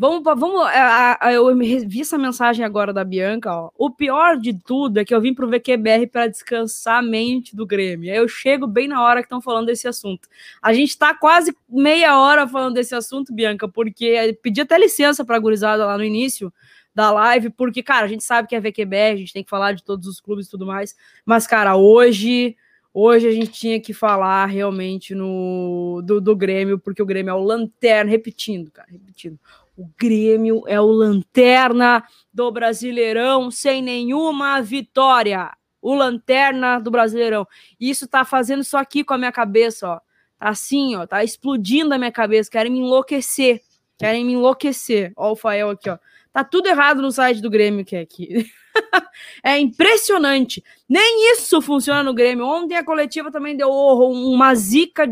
Vamos, 0.00 0.22
vamos. 0.24 0.62
A, 0.62 1.18
a, 1.20 1.30
eu 1.34 1.54
vi 1.54 2.00
essa 2.00 2.16
mensagem 2.16 2.64
agora 2.64 2.90
da 2.90 3.04
Bianca. 3.04 3.54
Ó. 3.54 3.70
O 3.76 3.90
pior 3.90 4.38
de 4.38 4.54
tudo 4.58 4.98
é 4.98 5.04
que 5.04 5.14
eu 5.14 5.20
vim 5.20 5.34
pro 5.34 5.46
VQBR 5.46 6.06
para 6.06 6.26
descansar 6.26 7.00
a 7.00 7.02
mente 7.02 7.54
do 7.54 7.66
Grêmio. 7.66 8.10
Eu 8.10 8.26
chego 8.26 8.66
bem 8.66 8.88
na 8.88 9.04
hora 9.04 9.20
que 9.20 9.26
estão 9.26 9.42
falando 9.42 9.66
desse 9.66 9.86
assunto. 9.86 10.26
A 10.62 10.72
gente 10.72 10.96
tá 10.96 11.12
quase 11.14 11.54
meia 11.68 12.18
hora 12.18 12.48
falando 12.48 12.76
desse 12.76 12.94
assunto, 12.94 13.30
Bianca, 13.34 13.68
porque 13.68 14.38
pedi 14.42 14.62
até 14.62 14.78
licença 14.78 15.22
pra 15.22 15.38
gurizada 15.38 15.84
lá 15.84 15.98
no 15.98 16.04
início 16.04 16.50
da 16.94 17.10
live, 17.12 17.50
porque, 17.50 17.82
cara, 17.82 18.06
a 18.06 18.08
gente 18.08 18.24
sabe 18.24 18.48
que 18.48 18.56
é 18.56 18.60
VQBR, 18.60 19.12
a 19.12 19.16
gente 19.16 19.34
tem 19.34 19.44
que 19.44 19.50
falar 19.50 19.72
de 19.72 19.84
todos 19.84 20.06
os 20.06 20.18
clubes 20.18 20.46
e 20.46 20.50
tudo 20.50 20.64
mais. 20.64 20.96
Mas, 21.26 21.46
cara, 21.46 21.76
hoje. 21.76 22.56
Hoje 22.92 23.28
a 23.28 23.30
gente 23.30 23.52
tinha 23.52 23.80
que 23.80 23.92
falar 23.94 24.46
realmente 24.46 25.14
no 25.14 26.02
do, 26.04 26.20
do 26.20 26.34
Grêmio, 26.34 26.76
porque 26.76 27.00
o 27.00 27.06
Grêmio 27.06 27.30
é 27.30 27.34
o 27.34 27.40
lanterna, 27.40 28.10
repetindo, 28.10 28.68
cara, 28.68 28.88
repetindo. 28.90 29.38
O 29.80 29.90
Grêmio 29.98 30.62
é 30.66 30.78
o 30.78 30.84
lanterna 30.84 32.04
do 32.30 32.52
Brasileirão 32.52 33.50
sem 33.50 33.80
nenhuma 33.80 34.60
vitória. 34.60 35.50
O 35.80 35.94
lanterna 35.94 36.78
do 36.78 36.90
Brasileirão. 36.90 37.48
Isso 37.80 38.06
tá 38.06 38.22
fazendo 38.22 38.60
isso 38.60 38.76
aqui 38.76 39.02
com 39.02 39.14
a 39.14 39.18
minha 39.18 39.32
cabeça, 39.32 39.88
ó. 39.88 39.96
Tá 40.38 40.50
assim, 40.50 40.96
ó, 40.96 41.06
tá 41.06 41.24
explodindo 41.24 41.94
a 41.94 41.98
minha 41.98 42.12
cabeça. 42.12 42.50
Querem 42.50 42.70
me 42.70 42.80
enlouquecer. 42.80 43.62
Querem 43.98 44.22
me 44.22 44.34
enlouquecer. 44.34 45.14
Ó, 45.16 45.32
o 45.32 45.36
Fael 45.36 45.70
aqui, 45.70 45.88
ó. 45.88 45.96
Tá 46.30 46.44
tudo 46.44 46.66
errado 46.66 47.00
no 47.00 47.10
site 47.10 47.40
do 47.40 47.48
Grêmio 47.48 47.82
que 47.82 47.96
é 47.96 48.00
aqui. 48.00 48.52
é 49.42 49.58
impressionante. 49.58 50.62
Nem 50.86 51.32
isso 51.32 51.62
funciona 51.62 52.02
no 52.02 52.12
Grêmio. 52.12 52.44
Ontem 52.44 52.76
a 52.76 52.84
coletiva 52.84 53.32
também 53.32 53.56
deu 53.56 53.70
uma 53.70 54.54
zica 54.54 55.06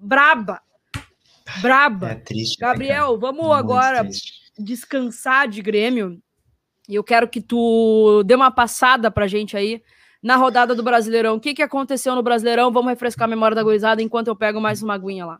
braba. 0.00 0.62
Braba. 1.60 2.10
É 2.10 2.14
triste. 2.14 2.60
Né, 2.60 2.66
Gabriel, 2.66 3.12
né, 3.12 3.18
vamos 3.20 3.46
Muito 3.46 3.52
agora 3.52 4.04
triste. 4.04 4.32
descansar 4.58 5.48
de 5.48 5.62
Grêmio. 5.62 6.20
E 6.88 6.94
eu 6.94 7.04
quero 7.04 7.28
que 7.28 7.40
tu 7.40 8.22
dê 8.24 8.34
uma 8.34 8.50
passada 8.50 9.10
pra 9.10 9.26
gente 9.26 9.56
aí 9.56 9.82
na 10.22 10.36
rodada 10.36 10.74
do 10.74 10.82
Brasileirão. 10.82 11.36
O 11.36 11.40
que, 11.40 11.54
que 11.54 11.62
aconteceu 11.62 12.14
no 12.14 12.22
Brasileirão? 12.22 12.72
Vamos 12.72 12.90
refrescar 12.90 13.26
a 13.26 13.30
memória 13.30 13.54
da 13.54 13.62
gurizada 13.62 14.02
enquanto 14.02 14.28
eu 14.28 14.36
pego 14.36 14.60
mais 14.60 14.82
uma 14.82 14.94
aguinha 14.94 15.26
lá. 15.26 15.38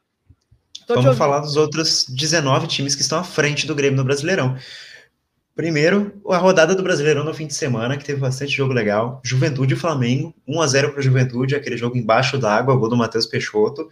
Tô 0.87 0.95
Vamos 0.95 1.17
falar 1.17 1.41
dos 1.41 1.57
outros 1.57 2.07
19 2.09 2.67
times 2.67 2.95
que 2.95 3.03
estão 3.03 3.19
à 3.19 3.25
frente 3.25 3.67
do 3.67 3.75
Grêmio 3.75 3.97
no 3.97 4.05
Brasileirão. 4.05 4.57
Primeiro, 5.55 6.21
a 6.29 6.37
rodada 6.37 6.75
do 6.75 6.83
Brasileirão 6.83 7.25
no 7.25 7.33
fim 7.33 7.47
de 7.47 7.55
semana, 7.55 7.97
que 7.97 8.05
teve 8.05 8.21
bastante 8.21 8.53
jogo 8.53 8.73
legal. 8.73 9.21
Juventude 9.25 9.75
e 9.75 9.77
Flamengo, 9.77 10.35
1 10.49 10.61
a 10.61 10.67
0 10.67 10.93
para 10.93 11.01
Juventude, 11.01 11.55
aquele 11.55 11.77
jogo 11.77 11.97
embaixo 11.97 12.37
d'água, 12.37 12.77
gol 12.77 12.89
do 12.89 12.97
Matheus 12.97 13.25
Peixoto. 13.25 13.89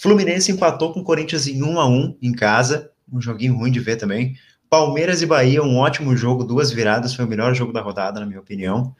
Fluminense 0.00 0.52
empatou 0.52 0.92
com 0.92 1.00
o 1.00 1.04
Corinthians 1.04 1.48
em 1.48 1.60
1 1.60 1.80
a 1.80 1.88
1 1.88 2.18
em 2.22 2.32
casa, 2.32 2.92
um 3.12 3.20
joguinho 3.20 3.56
ruim 3.56 3.72
de 3.72 3.80
ver 3.80 3.96
também. 3.96 4.36
Palmeiras 4.70 5.22
e 5.22 5.26
Bahia, 5.26 5.60
um 5.60 5.76
ótimo 5.76 6.16
jogo, 6.16 6.44
duas 6.44 6.70
viradas, 6.70 7.14
foi 7.14 7.24
o 7.24 7.28
melhor 7.28 7.52
jogo 7.52 7.72
da 7.72 7.80
rodada, 7.80 8.20
na 8.20 8.26
minha 8.26 8.38
opinião. 8.38 8.94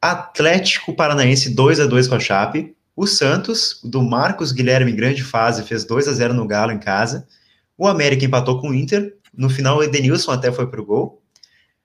Atlético 0.00 0.94
Paranaense 0.94 1.54
2 1.54 1.80
a 1.80 1.86
2 1.86 2.08
com 2.08 2.14
a 2.14 2.20
Chape. 2.20 2.74
O 2.96 3.06
Santos, 3.06 3.78
do 3.84 4.02
Marcos 4.02 4.50
Guilherme, 4.50 4.90
grande 4.92 5.22
fase, 5.22 5.62
fez 5.64 5.84
2 5.84 6.08
a 6.08 6.12
0 6.14 6.32
no 6.32 6.46
Galo 6.46 6.72
em 6.72 6.78
casa. 6.78 7.28
O 7.76 7.86
América 7.86 8.24
empatou 8.24 8.58
com 8.58 8.70
o 8.70 8.74
Inter. 8.74 9.16
No 9.36 9.50
final, 9.50 9.76
o 9.76 9.82
Edenilson 9.82 10.30
até 10.30 10.50
foi 10.50 10.66
pro 10.68 10.84
gol. 10.84 11.22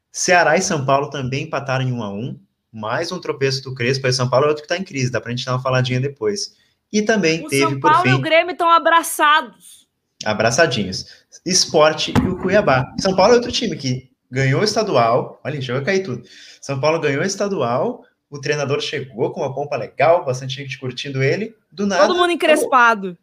Ceará 0.09 0.55
e 0.55 0.61
São 0.61 0.86
Paulo 0.86 1.09
também 1.09 1.43
empataram 1.43 1.84
em 1.84 1.91
1 1.91 2.01
a 2.01 2.14
1 2.14 2.39
Mais 2.72 3.11
um 3.11 3.20
tropeço 3.20 3.61
do 3.61 3.76
Crespo. 3.76 4.07
Aí 4.07 4.14
São 4.14 4.30
Paulo 4.30 4.45
é 4.45 4.49
outro 4.49 4.64
que 4.66 4.72
está 4.74 4.82
em 4.82 4.86
crise, 4.86 5.11
dá 5.11 5.20
para 5.20 5.34
a 5.34 5.36
gente 5.36 5.45
dar 5.45 5.51
uma 5.51 5.61
faladinha 5.61 5.99
depois. 5.99 6.62
E 6.94 7.02
também 7.02 7.44
o 7.44 7.50
teve, 7.50 7.64
São 7.64 7.80
Paulo 7.80 7.98
por 7.98 8.04
fim... 8.04 8.10
e 8.12 8.14
o 8.14 8.22
Grêmio 8.22 8.52
estão 8.52 8.70
abraçados. 8.70 9.88
Abraçadinhos. 10.24 11.26
Esporte 11.44 12.14
e 12.24 12.28
o 12.28 12.38
Cuiabá. 12.38 12.94
São 13.00 13.16
Paulo 13.16 13.34
é 13.34 13.36
outro 13.38 13.52
time 13.52 13.76
que 13.76 14.12
ganhou 14.30 14.62
o 14.62 14.64
estadual. 14.64 15.41
Olha, 15.44 15.60
chegou 15.60 15.82
a 15.82 15.84
cair 15.84 16.04
tudo. 16.04 16.22
São 16.62 16.80
Paulo 16.80 17.00
ganhou 17.00 17.24
o 17.24 17.26
estadual. 17.26 18.04
O 18.30 18.39
treinador 18.39 18.80
chegou 18.80 19.32
com 19.32 19.41
uma 19.41 19.54
pompa 19.54 19.76
legal, 19.76 20.24
bastante 20.24 20.54
gente 20.56 20.80
curtindo 20.80 21.24
ele. 21.24 21.56
Do 21.72 21.88
nada. 21.88 22.06
Todo 22.06 22.16
mundo 22.16 22.32
encrespado. 22.32 23.18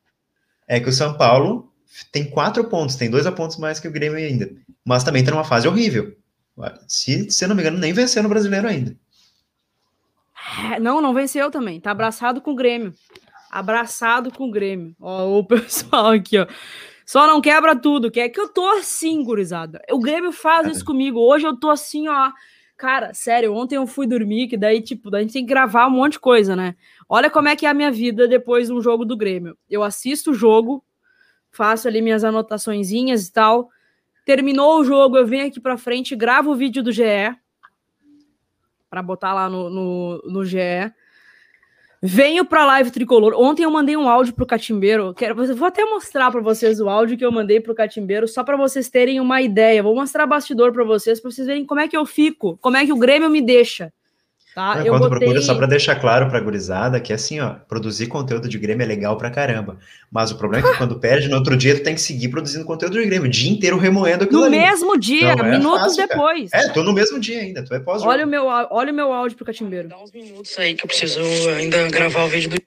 É 0.67 0.81
que 0.81 0.89
o 0.89 0.93
São 0.93 1.17
Paulo 1.17 1.73
tem 2.11 2.25
quatro 2.29 2.65
pontos, 2.65 2.97
tem 2.97 3.09
dois 3.09 3.27
a 3.27 3.33
pontos 3.33 3.57
mais 3.57 3.79
que 3.79 3.87
o 3.87 3.93
Grêmio 3.93 4.19
ainda. 4.19 4.51
Mas 4.85 5.05
também 5.05 5.23
está 5.23 5.33
numa 5.33 5.45
fase 5.45 5.69
horrível. 5.69 6.17
Se, 6.89 7.31
se 7.31 7.45
eu 7.45 7.49
não 7.49 7.55
me 7.55 7.63
engano, 7.63 7.79
nem 7.79 7.93
venceu 7.93 8.23
no 8.23 8.29
brasileiro 8.29 8.67
ainda. 8.67 8.97
É, 10.73 10.81
não, 10.81 11.01
não 11.01 11.15
venceu 11.15 11.51
também. 11.51 11.81
Tá 11.81 11.93
abraçado 11.93 12.41
com 12.41 12.51
o 12.51 12.57
Grêmio 12.57 12.93
abraçado 13.51 14.31
com 14.33 14.49
o 14.49 14.51
Grêmio. 14.51 14.95
Ó, 15.01 15.39
o 15.39 15.45
pessoal 15.45 16.09
aqui, 16.13 16.39
ó. 16.39 16.47
Só 17.05 17.27
não 17.27 17.41
quebra 17.41 17.75
tudo, 17.75 18.11
que 18.11 18.21
é 18.21 18.29
que 18.29 18.39
eu 18.39 18.49
tô 18.49 18.65
assim, 18.69 19.25
gurizada. 19.25 19.83
O 19.91 19.99
Grêmio 19.99 20.31
faz 20.31 20.69
isso 20.69 20.85
comigo. 20.85 21.19
Hoje 21.19 21.45
eu 21.45 21.59
tô 21.59 21.69
assim, 21.69 22.07
ó. 22.07 22.31
Cara, 22.77 23.13
sério, 23.13 23.53
ontem 23.53 23.77
eu 23.77 23.87
fui 23.87 24.07
dormir, 24.07 24.47
que 24.47 24.57
daí, 24.57 24.81
tipo, 24.81 25.15
a 25.15 25.21
gente 25.21 25.33
tem 25.33 25.45
que 25.45 25.49
gravar 25.49 25.89
um 25.89 25.91
monte 25.91 26.13
de 26.13 26.21
coisa, 26.21 26.55
né? 26.55 26.77
Olha 27.09 27.29
como 27.29 27.49
é 27.49 27.57
que 27.57 27.67
é 27.67 27.69
a 27.69 27.75
minha 27.75 27.91
vida 27.91 28.29
depois 28.29 28.69
de 28.69 28.73
um 28.73 28.81
jogo 28.81 29.05
do 29.05 29.17
Grêmio. 29.17 29.59
Eu 29.69 29.83
assisto 29.83 30.31
o 30.31 30.35
jogo, 30.35 30.85
faço 31.51 31.89
ali 31.89 32.01
minhas 32.01 32.23
anotaçõezinhas 32.23 33.27
e 33.27 33.33
tal. 33.33 33.69
Terminou 34.25 34.81
o 34.81 34.85
jogo, 34.85 35.17
eu 35.17 35.27
venho 35.27 35.49
aqui 35.49 35.61
pra 35.61 35.77
frente, 35.77 36.15
gravo 36.15 36.53
o 36.53 36.55
vídeo 36.55 36.83
do 36.83 36.93
GE, 36.93 37.37
para 38.89 39.03
botar 39.03 39.35
lá 39.35 39.51
no, 39.51 39.69
no, 39.69 40.23
no 40.27 40.45
GE. 40.45 40.93
Venho 42.03 42.47
pra 42.47 42.65
live 42.65 42.91
tricolor. 42.91 43.35
Ontem 43.39 43.65
eu 43.65 43.71
mandei 43.71 43.95
um 43.95 44.09
áudio 44.09 44.33
pro 44.33 44.47
Catimbeiro. 44.47 45.13
Quero, 45.13 45.55
vou 45.55 45.69
até 45.69 45.85
mostrar 45.85 46.31
para 46.31 46.41
vocês 46.41 46.81
o 46.81 46.89
áudio 46.89 47.19
que 47.19 47.25
eu 47.25 47.31
mandei 47.31 47.61
pro 47.61 47.75
Catimbeiro, 47.75 48.27
só 48.27 48.43
para 48.43 48.57
vocês 48.57 48.89
terem 48.89 49.21
uma 49.21 49.43
ideia. 49.43 49.83
Vou 49.83 49.95
mostrar 49.95 50.27
bastidor 50.27 50.73
para 50.73 50.83
vocês, 50.83 51.21
para 51.21 51.31
vocês 51.31 51.47
verem 51.47 51.67
como 51.67 51.81
é 51.81 51.89
que 51.89 51.97
eu 51.97 52.07
fico, 52.07 52.57
como 52.63 52.79
é 52.79 52.87
que 52.87 52.93
o 52.93 52.99
Grêmio 52.99 53.29
me 53.29 53.43
deixa. 53.43 53.93
Tá? 54.55 54.83
eu 54.85 54.99
botei... 54.99 55.19
procura, 55.19 55.41
só 55.41 55.55
para 55.55 55.67
deixar 55.67 55.95
claro 55.97 56.29
para 56.29 56.39
a 56.39 56.41
gurizada 56.41 56.99
que 57.01 57.13
assim, 57.13 57.39
ó, 57.39 57.55
produzir 57.69 58.09
conteúdo 58.09 58.49
de 58.49 58.59
Grêmio 58.59 58.83
é 58.83 58.87
legal 58.87 59.17
pra 59.17 59.31
caramba. 59.31 59.79
Mas 60.11 60.33
o 60.33 60.37
problema 60.37 60.69
é 60.69 60.73
que 60.73 60.79
quando 60.79 60.99
perde, 60.99 61.29
no 61.29 61.37
outro 61.37 61.57
dia 61.57 61.77
tu 61.77 61.83
tem 61.83 61.95
que 61.95 62.01
seguir 62.01 62.29
produzindo 62.29 62.65
conteúdo 62.65 63.01
de 63.01 63.07
Grêmio, 63.07 63.29
o 63.29 63.31
dia 63.31 63.51
inteiro 63.51 63.79
remoendo 63.79 64.25
aquilo 64.25 64.41
No 64.41 64.47
ali. 64.47 64.59
mesmo 64.59 64.99
dia, 64.99 65.37
Não, 65.37 65.45
é 65.45 65.51
minutos 65.51 65.97
fácil, 65.97 66.09
depois. 66.09 66.51
Cara. 66.51 66.65
É, 66.67 66.69
tô 66.71 66.83
no 66.83 66.93
mesmo 66.93 67.21
dia 67.21 67.41
ainda, 67.41 67.65
tu 67.65 67.73
é 67.75 67.79
pós 67.79 68.03
Olha 68.03 68.25
o 68.25 68.29
meu, 68.29 68.47
olha 68.47 68.93
o 68.93 68.95
meu 68.95 69.13
áudio 69.13 69.37
pro 69.37 69.47
Catimbeiro. 69.47 69.89
Dá 69.89 69.99
uns 69.99 70.11
minutos 70.11 70.59
aí 70.59 70.75
que 70.75 70.85
eu 70.85 70.89
preciso 70.89 71.21
ainda 71.57 71.89
gravar 71.89 72.25
o 72.25 72.29
vídeo 72.29 72.51
do 72.51 72.61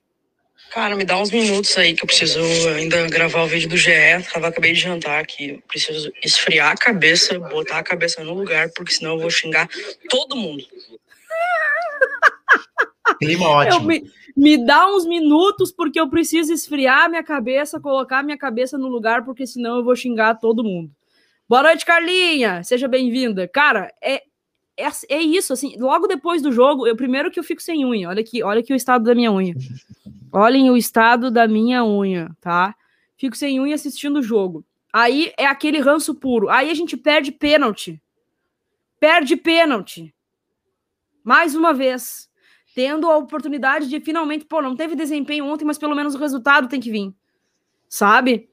Cara, 0.74 0.96
me 0.96 1.06
dá 1.06 1.20
uns 1.20 1.30
minutos 1.30 1.78
aí 1.78 1.94
que 1.94 2.02
eu 2.02 2.08
preciso 2.08 2.40
ainda 2.70 3.08
gravar 3.08 3.44
o 3.44 3.48
vídeo 3.48 3.70
do 3.70 3.78
GE. 3.78 3.92
Eu 3.92 4.44
acabei 4.44 4.74
de 4.74 4.80
jantar 4.80 5.22
aqui. 5.22 5.62
Preciso 5.68 6.12
esfriar 6.24 6.72
a 6.72 6.76
cabeça, 6.76 7.38
botar 7.38 7.78
a 7.78 7.84
cabeça 7.84 8.24
no 8.24 8.34
lugar, 8.34 8.72
porque 8.76 8.92
senão 8.92 9.14
eu 9.14 9.20
vou 9.20 9.30
xingar 9.30 9.70
todo 10.10 10.36
mundo. 10.36 10.66
Clima 13.20 13.48
ótimo. 13.48 13.86
Me, 13.86 14.04
me, 14.36 14.66
dá 14.66 14.88
uns 14.88 15.06
minutos, 15.06 15.72
porque 15.72 16.00
eu 16.00 16.10
preciso 16.10 16.52
esfriar 16.54 17.10
minha 17.10 17.24
cabeça, 17.24 17.80
colocar 17.80 18.24
minha 18.24 18.38
cabeça 18.38 18.78
no 18.78 18.88
lugar, 18.88 19.24
porque 19.24 19.46
senão 19.46 19.78
eu 19.78 19.84
vou 19.84 19.96
xingar 19.96 20.36
todo 20.36 20.64
mundo. 20.64 20.92
Boa 21.48 21.64
noite, 21.64 21.86
Carlinha. 21.86 22.64
Seja 22.64 22.88
bem-vinda. 22.88 23.48
Cara, 23.48 23.94
é, 24.02 24.24
é, 24.78 24.88
é, 25.10 25.22
isso, 25.22 25.54
assim, 25.54 25.76
logo 25.78 26.08
depois 26.08 26.42
do 26.42 26.52
jogo, 26.52 26.88
eu 26.88 26.96
primeiro 26.96 27.30
que 27.30 27.40
eu 27.40 27.44
fico 27.44 27.62
sem 27.62 27.86
unha. 27.86 28.10
Olha 28.10 28.22
aqui, 28.22 28.42
olha 28.42 28.60
aqui 28.62 28.74
o 28.74 28.76
estado 28.76 29.04
da 29.04 29.14
minha 29.14 29.32
unha. 29.32 29.54
Olhem 30.32 30.70
o 30.70 30.78
estado 30.78 31.30
da 31.30 31.48
minha 31.48 31.86
unha, 31.86 32.36
tá? 32.42 32.76
fico 33.24 33.38
sem 33.38 33.58
unha 33.58 33.76
assistindo 33.76 34.20
o 34.20 34.24
jogo. 34.24 34.66
Aí 34.92 35.32
é 35.38 35.46
aquele 35.46 35.80
ranço 35.80 36.14
puro. 36.14 36.50
Aí 36.50 36.70
a 36.70 36.74
gente 36.74 36.98
perde 36.98 37.32
pênalti. 37.32 38.02
Perde 39.00 39.38
pênalti. 39.38 40.14
Mais 41.24 41.56
uma 41.56 41.74
vez. 41.74 42.30
Tendo 42.76 43.10
a 43.10 43.18
oportunidade 43.18 43.88
de 43.88 44.00
finalmente, 44.00 44.46
pô, 44.46 44.62
não 44.62 44.76
teve 44.76 44.96
desempenho 44.96 45.46
ontem, 45.46 45.64
mas 45.64 45.78
pelo 45.78 45.96
menos 45.96 46.16
o 46.16 46.18
resultado 46.18 46.68
tem 46.68 46.80
que 46.80 46.92
vir. 46.92 47.14
Sabe? 47.88 48.50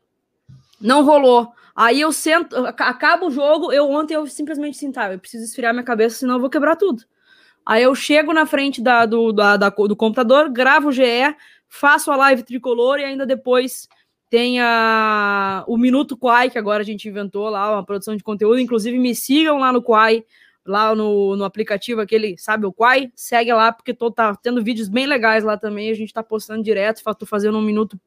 Não 0.81 1.03
rolou. 1.03 1.53
Aí 1.75 2.01
eu 2.01 2.13
sento, 2.13 2.55
acaba 2.67 3.27
o 3.27 3.31
jogo, 3.31 3.73
eu 3.73 3.89
ontem 3.91 4.15
eu 4.15 4.27
simplesmente 4.27 4.77
sinto, 4.77 4.99
ah, 4.99 5.13
eu 5.13 5.19
preciso 5.19 5.45
esfriar 5.45 5.73
minha 5.73 5.85
cabeça, 5.85 6.19
senão 6.19 6.35
eu 6.35 6.41
vou 6.41 6.51
quebrar 6.51 6.77
tudo. 6.77 7.03
Aí 7.65 7.83
eu 7.83 7.95
chego 7.95 8.33
na 8.33 8.45
frente 8.45 8.83
da, 8.83 9.07
do, 9.07 9.33
da, 9.33 9.57
da, 9.57 9.71
do 9.71 9.97
computador, 9.97 10.51
gravo 10.51 10.89
o 10.89 10.93
GE, 10.93 11.35
faço 11.69 12.11
a 12.11 12.17
live 12.17 12.43
tricolor 12.43 12.99
e 12.99 13.05
ainda 13.05 13.25
depois 13.25 13.89
tem 14.29 14.61
a, 14.61 15.65
o 15.67 15.77
Minuto 15.77 16.17
Quai, 16.17 16.51
que 16.51 16.59
agora 16.59 16.83
a 16.83 16.87
gente 16.87 17.09
inventou 17.09 17.49
lá, 17.49 17.73
uma 17.73 17.85
produção 17.85 18.15
de 18.15 18.23
conteúdo. 18.23 18.61
Inclusive, 18.61 18.99
me 18.99 19.15
sigam 19.15 19.59
lá 19.59 19.73
no 19.73 19.83
Quai, 19.83 20.25
lá 20.65 20.95
no, 20.95 21.37
no 21.37 21.45
aplicativo 21.45 22.01
aquele, 22.01 22.37
sabe, 22.39 22.67
o 22.67 22.73
Quai, 22.73 23.11
segue 23.15 23.53
lá, 23.53 23.73
porque 23.73 23.95
tô 23.95 24.11
tá 24.11 24.35
tendo 24.37 24.63
vídeos 24.63 24.89
bem 24.89 25.07
legais 25.07 25.45
lá 25.45 25.57
também. 25.57 25.91
A 25.91 25.95
gente 25.95 26.13
tá 26.13 26.23
postando 26.23 26.63
direto, 26.63 27.03
tô 27.15 27.27
fazendo 27.27 27.59
um 27.59 27.63
minuto, 27.63 27.99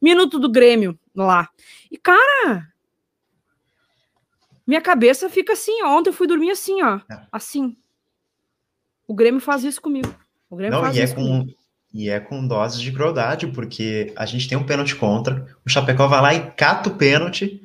minuto 0.00 0.38
do 0.38 0.50
Grêmio 0.50 0.98
lá. 1.14 1.48
E, 1.90 1.96
cara, 1.96 2.72
minha 4.66 4.80
cabeça 4.80 5.30
fica 5.30 5.54
assim, 5.54 5.82
ó. 5.82 5.98
Ontem 5.98 6.10
eu 6.10 6.14
fui 6.14 6.26
dormir 6.26 6.50
assim, 6.50 6.82
ó. 6.82 7.00
É. 7.10 7.22
Assim. 7.32 7.76
O 9.06 9.14
Grêmio 9.14 9.40
faz 9.40 9.64
isso 9.64 9.80
comigo. 9.80 10.14
O 10.50 10.56
Grêmio 10.56 10.76
Não, 10.76 10.84
faz 10.84 10.96
e 10.96 11.00
é 11.00 11.04
isso 11.04 11.14
é 11.14 11.16
com, 11.16 11.22
comigo. 11.22 11.58
E 11.94 12.10
é 12.10 12.20
com 12.20 12.46
doses 12.46 12.80
de 12.80 12.92
crueldade, 12.92 13.46
porque 13.46 14.12
a 14.14 14.26
gente 14.26 14.46
tem 14.46 14.58
um 14.58 14.66
pênalti 14.66 14.94
contra, 14.94 15.46
o 15.64 15.70
Chapecó 15.70 16.06
vai 16.06 16.20
lá 16.20 16.34
e 16.34 16.50
cata 16.50 16.90
o 16.90 16.96
pênalti. 16.96 17.62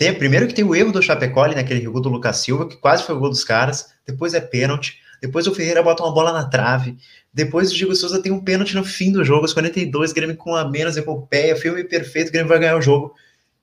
Tem, 0.00 0.14
primeiro 0.14 0.48
que 0.48 0.54
tem 0.54 0.64
o 0.64 0.74
erro 0.74 0.90
do 0.90 1.02
Chapecó 1.02 1.42
ali 1.42 1.54
naquele 1.54 1.84
gol 1.84 2.00
do 2.00 2.08
Lucas 2.08 2.38
Silva, 2.38 2.66
que 2.66 2.74
quase 2.74 3.02
foi 3.02 3.14
o 3.14 3.18
gol 3.18 3.28
dos 3.28 3.44
caras, 3.44 3.92
depois 4.06 4.32
é 4.32 4.40
pênalti, 4.40 4.98
depois 5.20 5.46
o 5.46 5.54
Ferreira 5.54 5.82
bota 5.82 6.02
uma 6.02 6.10
bola 6.10 6.32
na 6.32 6.48
trave, 6.48 6.96
depois 7.30 7.70
o 7.70 7.74
Diego 7.74 7.94
Souza 7.94 8.22
tem 8.22 8.32
um 8.32 8.42
pênalti 8.42 8.74
no 8.74 8.82
fim 8.82 9.12
do 9.12 9.22
jogo, 9.22 9.42
aos 9.42 9.52
42, 9.52 10.14
Grêmio 10.14 10.38
com 10.38 10.56
a 10.56 10.66
menos, 10.66 10.96
epopeia, 10.96 11.54
filme 11.54 11.84
perfeito, 11.84 12.28
o 12.28 12.32
Grêmio 12.32 12.48
vai 12.48 12.58
ganhar 12.58 12.78
o 12.78 12.80
jogo. 12.80 13.14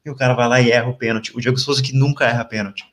E 0.06 0.12
o 0.12 0.16
cara 0.16 0.36
vai 0.36 0.48
lá 0.48 0.62
e 0.62 0.70
erra 0.70 0.88
o 0.88 0.96
pênalti. 0.96 1.36
O 1.36 1.42
Diego 1.42 1.58
Souza 1.58 1.82
que 1.82 1.92
nunca 1.92 2.26
erra 2.26 2.46
pênalti. 2.46 2.86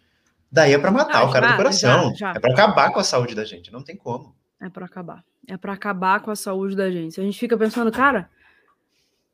Daí 0.51 0.73
é 0.73 0.79
para 0.79 0.91
matar 0.91 1.19
ah, 1.19 1.25
o 1.25 1.31
cara 1.31 1.49
já, 1.49 1.53
do 1.53 1.57
coração. 1.59 2.11
Já, 2.13 2.17
já. 2.17 2.31
É 2.31 2.41
para 2.41 2.51
acabar 2.51 2.91
com 2.95 2.99
a 2.99 3.05
saúde 3.05 3.35
da 3.35 3.45
gente, 3.45 3.71
não 3.71 3.83
tem 3.83 3.95
como. 3.95 4.35
É 4.59 4.71
para 4.71 4.87
acabar. 4.87 5.23
É 5.47 5.59
para 5.59 5.75
acabar 5.75 6.21
com 6.21 6.31
a 6.31 6.37
saúde 6.37 6.75
da 6.75 6.91
gente. 6.91 7.21
A 7.21 7.23
gente 7.23 7.39
fica 7.39 7.59
pensando, 7.59 7.93
cara, 7.93 8.31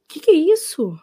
o 0.04 0.12
que, 0.12 0.18
que 0.18 0.32
é 0.32 0.34
isso? 0.34 0.98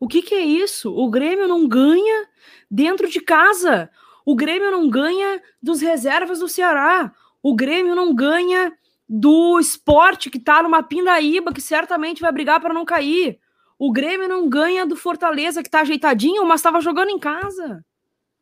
O 0.00 0.06
que, 0.06 0.22
que 0.22 0.34
é 0.34 0.40
isso? 0.40 0.94
O 0.94 1.10
Grêmio 1.10 1.48
não 1.48 1.66
ganha 1.66 2.28
dentro 2.70 3.08
de 3.08 3.20
casa. 3.20 3.90
O 4.24 4.36
Grêmio 4.36 4.70
não 4.70 4.88
ganha 4.88 5.42
dos 5.62 5.80
reservas 5.80 6.38
do 6.38 6.48
Ceará. 6.48 7.12
O 7.42 7.54
Grêmio 7.54 7.94
não 7.94 8.14
ganha 8.14 8.72
do 9.08 9.58
esporte 9.58 10.28
que 10.30 10.38
tá 10.38 10.62
numa 10.62 10.82
pindaíba 10.82 11.52
que 11.52 11.60
certamente 11.60 12.20
vai 12.20 12.30
brigar 12.30 12.60
para 12.60 12.74
não 12.74 12.84
cair. 12.84 13.40
O 13.78 13.92
Grêmio 13.92 14.28
não 14.28 14.48
ganha 14.48 14.84
do 14.84 14.96
Fortaleza 14.96 15.62
que 15.62 15.70
tá 15.70 15.80
ajeitadinho, 15.80 16.44
mas 16.44 16.60
estava 16.60 16.80
jogando 16.80 17.10
em 17.10 17.18
casa. 17.18 17.84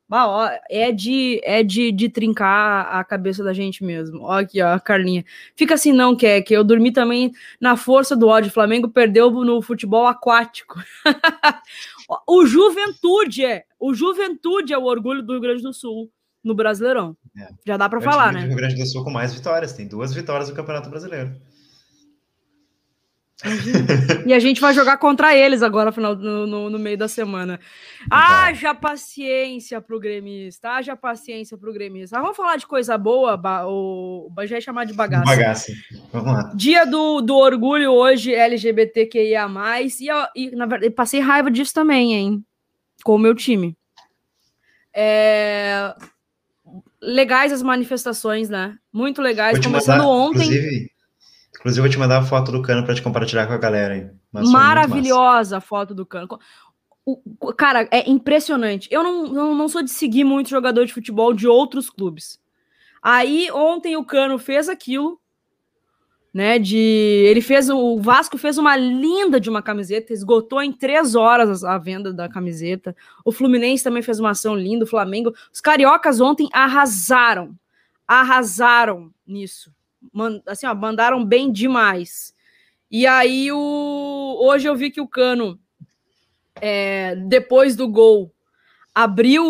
Bah, 0.09 0.26
ó, 0.28 0.48
é 0.70 0.92
de, 0.92 1.40
é 1.42 1.64
de, 1.64 1.90
de 1.90 2.09
trincar 2.09 2.94
a 2.94 3.02
cabeça 3.02 3.42
da 3.42 3.52
gente 3.52 3.84
mesmo. 3.84 4.22
Ó, 4.22 4.38
aqui, 4.38 4.62
ó, 4.62 4.78
Carlinha. 4.78 5.24
Fica 5.57 5.74
assim, 5.74 5.92
não, 5.92 6.14
quer 6.14 6.42
que 6.42 6.54
eu 6.54 6.62
dormi 6.62 6.92
também 6.92 7.32
na 7.61 7.76
força 7.76 8.14
do 8.14 8.28
ódio. 8.28 8.48
O 8.48 8.54
Flamengo 8.54 8.88
perdeu 8.88 9.30
no 9.30 9.61
futebol 9.61 10.07
aquático. 10.07 10.80
o 12.26 12.46
Juventude 12.46 13.44
é. 13.44 13.64
O 13.80 13.92
Juventude 13.94 14.72
é 14.72 14.78
o 14.78 14.84
orgulho 14.84 15.22
do 15.22 15.32
Rio 15.32 15.42
Grande 15.42 15.62
do 15.62 15.72
Sul 15.72 16.09
no 16.42 16.54
Brasileirão. 16.54 17.16
É. 17.36 17.48
Já 17.66 17.76
dá 17.76 17.88
para 17.88 18.00
falar, 18.00 18.32
né? 18.32 18.44
O 18.44 18.46
Rio 18.46 18.57
Grande 18.57 18.76
do 18.76 18.86
Sul 18.86 19.02
com 19.02 19.11
mais 19.11 19.34
vitórias. 19.34 19.72
Tem 19.72 19.88
duas 19.88 20.14
vitórias 20.14 20.48
no 20.48 20.54
Campeonato 20.54 20.88
Brasileiro 20.88 21.34
e 24.24 24.32
a 24.32 24.39
gente 24.39 24.61
vai 24.62 24.72
jogar 24.72 24.97
contra 24.97 25.37
eles 25.37 25.62
agora 25.62 25.93
final, 25.93 26.16
no, 26.16 26.47
no, 26.47 26.70
no 26.70 26.78
meio 26.78 26.97
da 26.97 27.07
semana. 27.07 27.61
Haja 28.11 28.74
paciência 28.74 29.78
pro 29.78 30.01
gremista, 30.01 30.70
haja 30.70 30.97
paciência 30.97 31.59
pro 31.59 31.72
gremista. 31.72 32.20
vamos 32.20 32.37
falar 32.37 32.57
de 32.57 32.66
coisa 32.66 32.97
boa, 32.97 33.39
o 33.66 34.30
já 34.47 34.57
ia 34.57 34.61
chamar 34.61 34.87
de 34.87 34.95
bagaça. 34.95 35.26
Bagaça, 35.26 35.72
vamos 36.11 36.32
lá. 36.32 36.53
Dia 36.55 36.87
do, 36.87 37.20
do 37.20 37.37
orgulho 37.37 37.93
hoje, 37.93 38.34
LGBTQIA+, 38.34 39.47
e, 39.82 40.09
e 40.34 40.51
na 40.57 40.64
verdade, 40.64 40.91
passei 40.93 41.20
raiva 41.20 41.51
disso 41.51 41.74
também, 41.74 42.14
hein, 42.14 42.45
com 43.05 43.16
o 43.16 43.18
meu 43.18 43.34
time. 43.34 43.76
É... 44.95 45.95
Legais 47.03 47.53
as 47.53 47.62
manifestações, 47.62 48.49
né? 48.49 48.76
Muito 48.91 49.20
legais, 49.20 49.59
começando 49.59 49.99
mandar, 49.99 50.09
ontem... 50.09 50.43
Inclusive 50.43 50.95
Inclusive, 51.67 51.81
eu 51.81 51.83
vou 51.83 51.91
te 51.91 51.99
mandar 51.99 52.19
a 52.19 52.23
foto 52.25 52.53
do 52.53 52.62
cano 52.62 52.85
para 52.85 52.95
te 52.95 53.03
compartilhar 53.03 53.45
com 53.49 53.53
a 53.53 53.59
galera 53.59 53.95
aí. 53.95 54.09
Maravilhosa 54.31 55.57
a 55.57 55.61
foto 55.61 55.93
do 55.97 56.07
cano. 56.07 56.29
O, 57.05 57.53
cara, 57.53 57.89
é 57.91 58.09
impressionante. 58.09 58.89
Eu 58.89 59.03
não, 59.03 59.27
não, 59.27 59.55
não 59.57 59.69
sou 59.69 59.83
de 59.83 59.91
seguir 59.91 60.23
muito 60.23 60.49
jogador 60.49 60.87
de 60.87 60.95
futebol 60.95 61.33
de 61.33 61.49
outros 61.49 61.91
clubes. 61.91 62.41
Aí, 63.03 63.51
ontem 63.51 63.97
o 63.97 64.05
Cano 64.05 64.39
fez 64.39 64.69
aquilo, 64.69 65.21
né? 66.33 66.57
De 66.57 66.77
ele 66.77 67.41
fez 67.41 67.69
o 67.69 67.99
Vasco 67.99 68.39
fez 68.39 68.59
uma 68.59 68.77
linda 68.77 69.41
de 69.41 69.51
uma 69.51 69.61
camiseta, 69.61 70.12
esgotou 70.12 70.62
em 70.62 70.73
três 70.73 71.17
horas 71.17 71.64
a 71.64 71.77
venda 71.79 72.12
da 72.12 72.29
camiseta. 72.29 72.95
O 73.25 73.33
Fluminense 73.33 73.83
também 73.83 74.03
fez 74.03 74.21
uma 74.21 74.31
ação 74.31 74.55
linda, 74.55 74.85
o 74.85 74.89
Flamengo. 74.89 75.35
Os 75.53 75.61
cariocas 75.61 76.21
ontem 76.21 76.49
arrasaram, 76.53 77.57
arrasaram 78.07 79.11
nisso 79.27 79.75
assim, 80.47 80.67
ó, 80.67 80.75
mandaram 80.75 81.25
bem 81.25 81.51
demais. 81.51 82.35
E 82.91 83.07
aí 83.07 83.51
o 83.51 84.39
hoje 84.41 84.69
eu 84.69 84.77
vi 84.77 84.91
que 84.91 85.01
o 85.01 85.09
Cano 85.09 85.59
é, 86.61 87.17
depois 87.17 87.77
do 87.77 87.89
gol 87.89 88.33
abriu, 88.95 89.45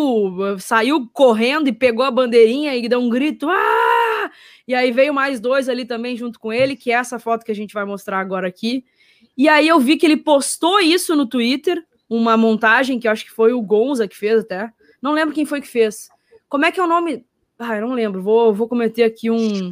saiu 0.59 1.07
correndo 1.13 1.69
e 1.69 1.73
pegou 1.73 2.03
a 2.03 2.11
bandeirinha 2.11 2.75
e 2.75 2.87
deu 2.89 2.99
um 2.99 3.09
grito. 3.09 3.47
Ah! 3.49 4.31
E 4.67 4.75
aí 4.75 4.91
veio 4.91 5.13
mais 5.13 5.39
dois 5.39 5.69
ali 5.69 5.85
também 5.85 6.17
junto 6.17 6.39
com 6.39 6.51
ele, 6.51 6.75
que 6.75 6.91
é 6.91 6.95
essa 6.95 7.17
foto 7.17 7.45
que 7.45 7.51
a 7.51 7.55
gente 7.55 7.73
vai 7.73 7.85
mostrar 7.85 8.19
agora 8.19 8.47
aqui. 8.47 8.83
E 9.37 9.47
aí 9.47 9.67
eu 9.67 9.79
vi 9.79 9.95
que 9.95 10.05
ele 10.05 10.17
postou 10.17 10.81
isso 10.81 11.15
no 11.15 11.25
Twitter, 11.25 11.81
uma 12.09 12.35
montagem 12.35 12.99
que 12.99 13.07
eu 13.07 13.11
acho 13.11 13.23
que 13.23 13.31
foi 13.31 13.53
o 13.53 13.61
Gonza 13.61 14.07
que 14.07 14.17
fez 14.17 14.41
até. 14.41 14.69
Não 15.01 15.13
lembro 15.13 15.33
quem 15.33 15.45
foi 15.45 15.61
que 15.61 15.67
fez. 15.67 16.09
Como 16.49 16.65
é 16.65 16.71
que 16.71 16.79
é 16.79 16.83
o 16.83 16.87
nome? 16.87 17.25
Ah, 17.57 17.77
eu 17.77 17.87
não 17.87 17.93
lembro. 17.93 18.21
Vou, 18.21 18.53
vou 18.53 18.67
cometer 18.67 19.03
aqui 19.03 19.29
um, 19.29 19.71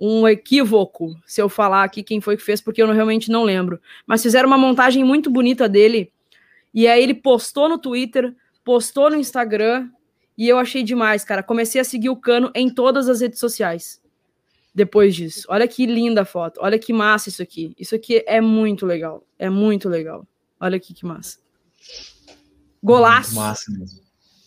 um 0.00 0.26
equívoco 0.26 1.14
se 1.24 1.40
eu 1.40 1.48
falar 1.48 1.84
aqui 1.84 2.02
quem 2.02 2.20
foi 2.20 2.36
que 2.36 2.42
fez, 2.42 2.60
porque 2.60 2.82
eu 2.82 2.86
não, 2.86 2.94
realmente 2.94 3.30
não 3.30 3.44
lembro. 3.44 3.80
Mas 4.06 4.22
fizeram 4.22 4.46
uma 4.46 4.58
montagem 4.58 5.04
muito 5.04 5.30
bonita 5.30 5.68
dele. 5.68 6.12
E 6.72 6.86
aí 6.86 7.02
ele 7.02 7.14
postou 7.14 7.68
no 7.68 7.78
Twitter, 7.78 8.34
postou 8.64 9.10
no 9.10 9.16
Instagram, 9.16 9.88
e 10.36 10.48
eu 10.48 10.58
achei 10.58 10.82
demais, 10.82 11.24
cara. 11.24 11.42
Comecei 11.42 11.80
a 11.80 11.84
seguir 11.84 12.10
o 12.10 12.16
Cano 12.16 12.50
em 12.54 12.68
todas 12.68 13.08
as 13.08 13.20
redes 13.20 13.38
sociais. 13.38 14.02
Depois 14.74 15.14
disso. 15.14 15.46
Olha 15.48 15.68
que 15.68 15.86
linda 15.86 16.22
a 16.22 16.24
foto. 16.24 16.58
Olha 16.60 16.78
que 16.78 16.92
massa 16.92 17.28
isso 17.28 17.40
aqui. 17.40 17.74
Isso 17.78 17.94
aqui 17.94 18.24
é 18.26 18.40
muito 18.40 18.84
legal. 18.84 19.24
É 19.38 19.48
muito 19.48 19.88
legal. 19.88 20.26
Olha 20.58 20.76
aqui 20.76 20.92
que 20.92 21.06
massa. 21.06 21.38
Golaço. 22.82 23.34
Muito 23.34 23.46
massa 23.46 23.70
mesmo. 23.70 24.03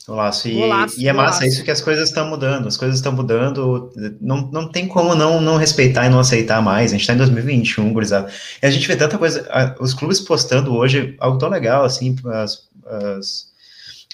Golaço. 0.07 0.47
E, 0.47 0.53
golaço, 0.53 1.01
e 1.01 1.07
é 1.07 1.11
massa 1.11 1.39
golaço. 1.39 1.45
isso 1.47 1.63
que 1.65 1.71
as 1.71 1.81
coisas 1.81 2.07
estão 2.07 2.29
mudando, 2.29 2.67
as 2.67 2.77
coisas 2.77 2.95
estão 2.95 3.11
mudando, 3.11 3.91
não, 4.21 4.49
não 4.51 4.69
tem 4.69 4.87
como 4.87 5.13
não, 5.13 5.41
não 5.41 5.57
respeitar 5.57 6.05
e 6.05 6.09
não 6.09 6.19
aceitar 6.19 6.61
mais, 6.61 6.91
a 6.91 6.93
gente 6.93 7.01
está 7.01 7.13
em 7.13 7.17
2021, 7.17 7.91
gurizada. 7.91 8.31
E 8.63 8.65
a 8.65 8.69
gente 8.69 8.87
vê 8.87 8.95
tanta 8.95 9.17
coisa, 9.17 9.45
os 9.81 9.93
clubes 9.93 10.21
postando 10.21 10.73
hoje 10.73 11.17
algo 11.19 11.37
tão 11.37 11.49
legal, 11.49 11.83
assim, 11.83 12.15
as, 12.25 12.69
as, 12.85 13.47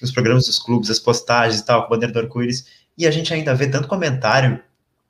os 0.02 0.12
programas 0.12 0.48
dos 0.48 0.58
clubes, 0.58 0.90
as 0.90 0.98
postagens 0.98 1.62
e 1.62 1.66
tal, 1.66 1.82
com 1.82 1.88
o 1.88 1.90
bandeira 1.92 2.12
do 2.12 2.20
arco-íris, 2.20 2.66
e 2.98 3.06
a 3.06 3.12
gente 3.12 3.32
ainda 3.32 3.54
vê 3.54 3.68
tanto 3.68 3.88
comentário 3.88 4.60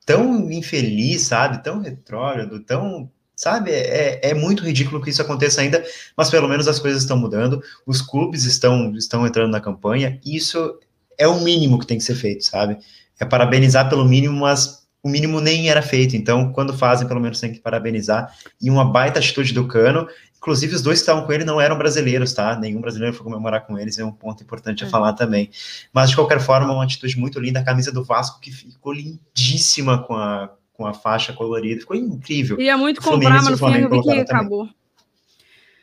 tão 0.06 0.52
infeliz, 0.52 1.22
sabe, 1.22 1.64
tão 1.64 1.80
retrógrado, 1.80 2.60
tão 2.60 3.10
sabe? 3.44 3.72
É, 3.72 4.30
é 4.30 4.34
muito 4.34 4.64
ridículo 4.64 5.02
que 5.02 5.10
isso 5.10 5.22
aconteça 5.22 5.62
ainda, 5.62 5.84
mas 6.16 6.30
pelo 6.30 6.48
menos 6.48 6.68
as 6.68 6.80
coisas 6.80 7.02
estão 7.02 7.18
mudando, 7.18 7.62
os 7.86 8.02
clubes 8.02 8.46
estão, 8.46 8.94
estão 8.96 9.28
entrando 9.28 9.52
na 9.52 9.60
campanha, 9.60 10.20
e 10.26 10.36
isso 10.36 10.80
é 11.18 11.28
o 11.28 11.42
mínimo 11.42 11.78
que 11.78 11.86
tem 11.86 11.98
que 11.98 12.04
ser 12.04 12.16
feito, 12.16 12.46
sabe? 12.46 12.78
É 13.20 13.26
parabenizar 13.26 13.90
pelo 13.90 14.06
mínimo, 14.06 14.40
mas 14.40 14.84
o 15.04 15.10
mínimo 15.10 15.42
nem 15.42 15.70
era 15.70 15.82
feito, 15.82 16.16
então 16.16 16.54
quando 16.54 16.76
fazem, 16.76 17.08
pelo 17.08 17.20
menos 17.20 17.40
tem 17.40 17.52
que 17.52 17.60
parabenizar, 17.60 18.34
e 18.62 18.70
uma 18.70 18.86
baita 18.86 19.20
atitude 19.20 19.54
do 19.54 19.68
Cano, 19.68 20.08
inclusive 20.38 20.76
os 20.76 20.82
dois 20.82 21.00
que 21.00 21.04
estavam 21.04 21.26
com 21.26 21.34
ele 21.34 21.44
não 21.44 21.60
eram 21.60 21.78
brasileiros, 21.78 22.32
tá? 22.32 22.58
Nenhum 22.58 22.80
brasileiro 22.80 23.14
foi 23.14 23.26
comemorar 23.26 23.68
com 23.68 23.78
eles, 23.78 24.00
é 24.00 24.06
um 24.06 24.12
ponto 24.12 24.42
importante 24.42 24.86
a 24.86 24.88
é. 24.88 24.90
falar 24.90 25.14
também. 25.14 25.50
Mas 25.92 26.10
de 26.10 26.16
qualquer 26.16 26.40
forma, 26.40 26.72
uma 26.72 26.84
atitude 26.84 27.20
muito 27.20 27.40
linda, 27.40 27.60
a 27.60 27.64
camisa 27.64 27.92
do 27.92 28.04
Vasco 28.04 28.40
que 28.40 28.52
ficou 28.52 28.94
lindíssima 28.94 30.02
com 30.04 30.16
a, 30.16 30.50
com 30.74 30.86
a 30.86 30.94
faixa 30.94 31.32
colorida, 31.32 31.82
ficou 31.82 31.96
incrível. 31.96 32.60
Ia 32.60 32.78
muito 32.78 33.02
comprar, 33.02 33.44
mas 33.44 33.50
no 33.50 33.58
fim 33.58 33.78
eu 33.78 33.90
vi 33.90 34.02
que 34.02 34.12
acabou. 34.12 34.68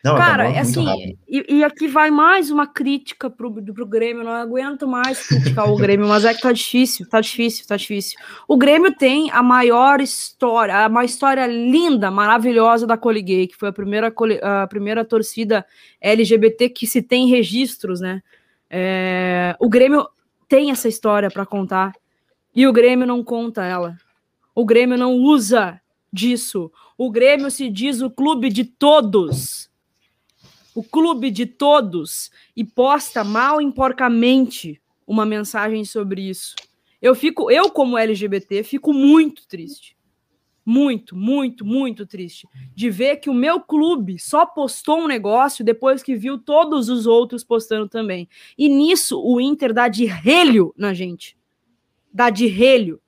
Não, 0.02 0.16
Cara, 0.16 0.48
é 0.48 0.60
assim, 0.60 1.14
e, 1.28 1.56
e, 1.56 1.64
aqui 1.64 1.86
vai 1.86 2.10
mais 2.10 2.50
uma 2.50 2.66
crítica 2.66 3.28
pro, 3.28 3.52
pro 3.52 3.86
Grêmio, 3.86 4.24
não 4.24 4.32
aguento 4.32 4.88
mais 4.88 5.28
criticar 5.28 5.70
o 5.70 5.76
Grêmio, 5.76 6.08
mas 6.08 6.24
é 6.24 6.32
que 6.32 6.40
tá 6.40 6.52
difícil, 6.52 7.06
tá 7.06 7.20
difícil, 7.20 7.66
tá 7.66 7.76
difícil. 7.76 8.18
O 8.48 8.56
Grêmio 8.56 8.96
tem 8.96 9.30
a 9.30 9.42
maior 9.42 10.00
história, 10.00 10.88
uma 10.88 11.04
história 11.04 11.46
linda, 11.46 12.10
maravilhosa 12.10 12.86
da 12.86 12.96
Coliguei, 12.96 13.46
que 13.46 13.56
foi 13.56 13.68
a 13.68 13.72
primeira, 13.72 14.10
a 14.42 14.66
primeira 14.66 15.04
torcida 15.04 15.66
LGBT 16.00 16.70
que 16.70 16.86
se 16.86 17.02
tem 17.02 17.28
registros, 17.28 18.00
né? 18.00 18.22
É, 18.70 19.54
o 19.60 19.68
Grêmio 19.68 20.08
tem 20.48 20.70
essa 20.70 20.88
história 20.88 21.30
para 21.30 21.44
contar 21.44 21.92
e 22.54 22.66
o 22.66 22.72
Grêmio 22.72 23.06
não 23.06 23.22
conta 23.22 23.66
ela. 23.66 23.98
O 24.60 24.64
Grêmio 24.64 24.98
não 24.98 25.14
usa 25.14 25.80
disso. 26.12 26.70
O 26.98 27.10
Grêmio 27.10 27.50
se 27.50 27.68
diz 27.70 28.02
o 28.02 28.10
clube 28.10 28.50
de 28.50 28.64
todos 28.64 29.70
o 30.74 30.82
clube 30.82 31.30
de 31.30 31.46
todos 31.46 32.30
e 32.56 32.64
posta 32.64 33.24
mal 33.24 33.60
emporcamente 33.60 34.80
uma 35.06 35.26
mensagem 35.26 35.84
sobre 35.84 36.22
isso. 36.22 36.54
Eu 37.02 37.14
fico, 37.14 37.50
eu 37.50 37.70
como 37.70 37.98
LGBT, 37.98 38.62
fico 38.62 38.92
muito 38.92 39.46
triste. 39.46 39.96
Muito, 40.64 41.16
muito, 41.16 41.64
muito 41.64 42.06
triste 42.06 42.46
de 42.74 42.90
ver 42.90 43.16
que 43.16 43.30
o 43.30 43.34
meu 43.34 43.60
clube 43.60 44.18
só 44.18 44.46
postou 44.46 45.00
um 45.00 45.08
negócio 45.08 45.64
depois 45.64 46.02
que 46.02 46.14
viu 46.14 46.38
todos 46.38 46.88
os 46.88 47.06
outros 47.06 47.42
postando 47.42 47.88
também. 47.88 48.28
E 48.56 48.68
nisso 48.68 49.20
o 49.20 49.40
Inter 49.40 49.72
dá 49.72 49.88
de 49.88 50.04
relho 50.04 50.72
na 50.76 50.94
gente. 50.94 51.36
Dá 52.12 52.30
de 52.30 52.46
relho 52.46 53.00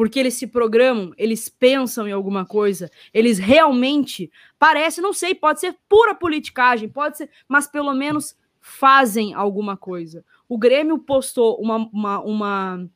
porque 0.00 0.18
eles 0.18 0.32
se 0.32 0.46
programam, 0.46 1.12
eles 1.18 1.46
pensam 1.46 2.08
em 2.08 2.12
alguma 2.12 2.46
coisa, 2.46 2.90
eles 3.12 3.38
realmente 3.38 4.32
parece, 4.58 4.98
não 4.98 5.12
sei, 5.12 5.34
pode 5.34 5.60
ser 5.60 5.76
pura 5.86 6.14
politicagem, 6.14 6.88
pode 6.88 7.18
ser, 7.18 7.28
mas 7.46 7.66
pelo 7.66 7.92
menos 7.92 8.34
fazem 8.62 9.34
alguma 9.34 9.76
coisa. 9.76 10.24
O 10.48 10.56
Grêmio 10.56 10.98
postou 10.98 11.60
uma, 11.60 11.76
uma, 11.92 12.18
uma 12.20 12.90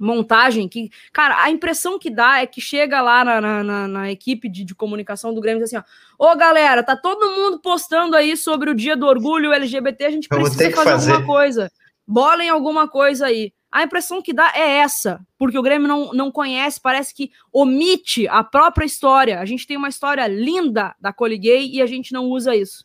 montagem 0.00 0.66
que, 0.70 0.90
cara, 1.12 1.42
a 1.42 1.50
impressão 1.50 1.98
que 1.98 2.08
dá 2.08 2.40
é 2.40 2.46
que 2.46 2.62
chega 2.62 3.02
lá 3.02 3.22
na, 3.22 3.62
na, 3.62 3.86
na 3.86 4.10
equipe 4.10 4.48
de, 4.48 4.64
de, 4.64 4.74
comunicação 4.74 5.34
do 5.34 5.42
Grêmio 5.42 5.60
e 5.60 5.64
diz 5.64 5.74
assim: 5.74 5.84
ó, 6.18 6.32
ô 6.32 6.34
galera, 6.34 6.82
tá 6.82 6.96
todo 6.96 7.36
mundo 7.36 7.60
postando 7.60 8.16
aí 8.16 8.38
sobre 8.38 8.70
o 8.70 8.74
dia 8.74 8.96
do 8.96 9.04
orgulho 9.04 9.52
LGBT, 9.52 10.06
a 10.06 10.10
gente 10.10 10.28
precisa 10.30 10.70
fazer, 10.70 10.74
fazer 10.74 11.12
alguma 11.12 11.26
coisa. 11.26 11.70
Bolem 12.06 12.48
alguma 12.48 12.88
coisa 12.88 13.26
aí. 13.26 13.52
A 13.78 13.84
impressão 13.84 14.20
que 14.20 14.32
dá 14.32 14.50
é 14.56 14.78
essa, 14.78 15.24
porque 15.38 15.56
o 15.56 15.62
Grêmio 15.62 15.86
não, 15.86 16.12
não 16.12 16.32
conhece, 16.32 16.80
parece 16.80 17.14
que 17.14 17.30
omite 17.52 18.26
a 18.26 18.42
própria 18.42 18.84
história. 18.84 19.38
A 19.38 19.44
gente 19.44 19.68
tem 19.68 19.76
uma 19.76 19.88
história 19.88 20.26
linda 20.26 20.96
da 21.00 21.12
Coliguei 21.12 21.70
e 21.70 21.80
a 21.80 21.86
gente 21.86 22.12
não 22.12 22.24
usa 22.24 22.56
isso. 22.56 22.84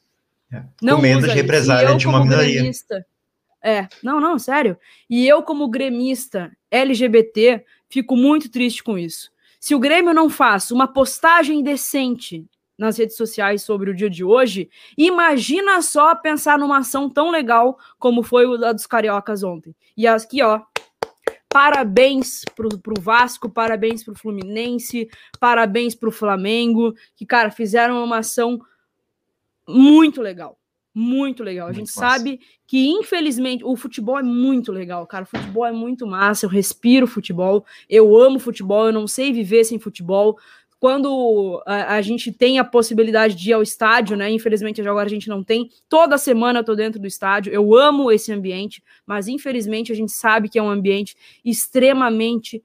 É. 0.51 0.61
Não 0.79 0.97
Com 0.97 1.01
medo 1.01 1.27
de 1.27 1.33
represália 1.33 1.97
de 1.97 2.07
uma 2.07 2.21
minoria. 2.23 2.69
É, 3.63 3.87
não, 4.03 4.21
não, 4.21 4.37
sério. 4.37 4.77
E 5.09 5.27
eu, 5.27 5.41
como 5.41 5.67
gremista 5.67 6.51
LGBT, 6.69 7.65
fico 7.89 8.15
muito 8.15 8.51
triste 8.51 8.83
com 8.83 8.95
isso. 8.95 9.31
Se 9.59 9.73
o 9.73 9.79
Grêmio 9.79 10.13
não 10.13 10.29
faz 10.29 10.69
uma 10.69 10.85
postagem 10.85 11.63
decente 11.63 12.45
nas 12.77 12.99
redes 12.99 13.17
sociais 13.17 13.63
sobre 13.63 13.89
o 13.89 13.95
dia 13.95 14.11
de 14.11 14.23
hoje, 14.23 14.69
imagina 14.95 15.81
só 15.81 16.13
pensar 16.13 16.59
numa 16.59 16.77
ação 16.77 17.09
tão 17.09 17.31
legal 17.31 17.79
como 17.97 18.21
foi 18.21 18.45
a 18.63 18.71
dos 18.71 18.85
cariocas 18.85 19.41
ontem. 19.41 19.75
E 19.97 20.05
aqui, 20.05 20.43
ó, 20.43 20.61
parabéns 21.53 22.43
pro, 22.55 22.79
pro 22.79 22.99
Vasco, 22.99 23.47
parabéns 23.47 24.03
pro 24.03 24.15
Fluminense, 24.15 25.07
parabéns 25.39 25.93
pro 25.93 26.11
Flamengo, 26.11 26.95
que, 27.15 27.27
cara, 27.27 27.51
fizeram 27.51 28.03
uma 28.03 28.17
ação 28.17 28.59
muito 29.69 30.19
legal. 30.19 30.57
Muito 30.95 31.43
legal. 31.43 31.67
Muito 31.67 31.77
a 31.77 31.79
gente 31.79 31.95
massa. 31.95 32.17
sabe 32.17 32.39
que, 32.67 32.87
infelizmente, 32.87 33.63
o 33.63 33.75
futebol 33.75 34.17
é 34.17 34.23
muito 34.23 34.71
legal, 34.71 35.05
cara. 35.05 35.23
O 35.23 35.27
futebol 35.27 35.65
é 35.65 35.71
muito 35.71 36.07
massa. 36.07 36.45
Eu 36.45 36.49
respiro 36.49 37.07
futebol. 37.07 37.65
Eu 37.89 38.15
amo 38.15 38.39
futebol. 38.39 38.87
Eu 38.87 38.93
não 38.93 39.07
sei 39.07 39.31
viver 39.31 39.63
sem 39.63 39.79
futebol 39.79 40.37
quando 40.83 41.63
a, 41.65 41.95
a, 41.95 42.01
gente 42.01 42.29
tem 42.29 42.59
a 42.59 42.63
possibilidade 42.65 43.35
de 43.35 43.51
ir 43.51 43.53
ao 43.53 43.63
estádio, 43.63 44.17
né? 44.17 44.29
Infelizmente 44.29 44.81
agora 44.81 45.05
a 45.05 45.09
gente 45.09 45.29
não 45.29 45.41
tem. 45.41 45.69
Toda 45.87 46.17
semana 46.17 46.59
eu 46.59 46.63
tô 46.65 46.75
dentro 46.75 46.99
do 46.99 47.07
estádio. 47.07 47.53
Eu 47.53 47.73
amo 47.73 48.11
esse 48.11 48.33
ambiente, 48.33 48.83
mas 49.05 49.29
infelizmente 49.29 49.93
a 49.93 49.95
gente 49.95 50.11
sabe 50.11 50.49
que 50.49 50.59
é 50.59 50.61
um 50.61 50.69
ambiente 50.69 51.15
extremamente 51.41 52.61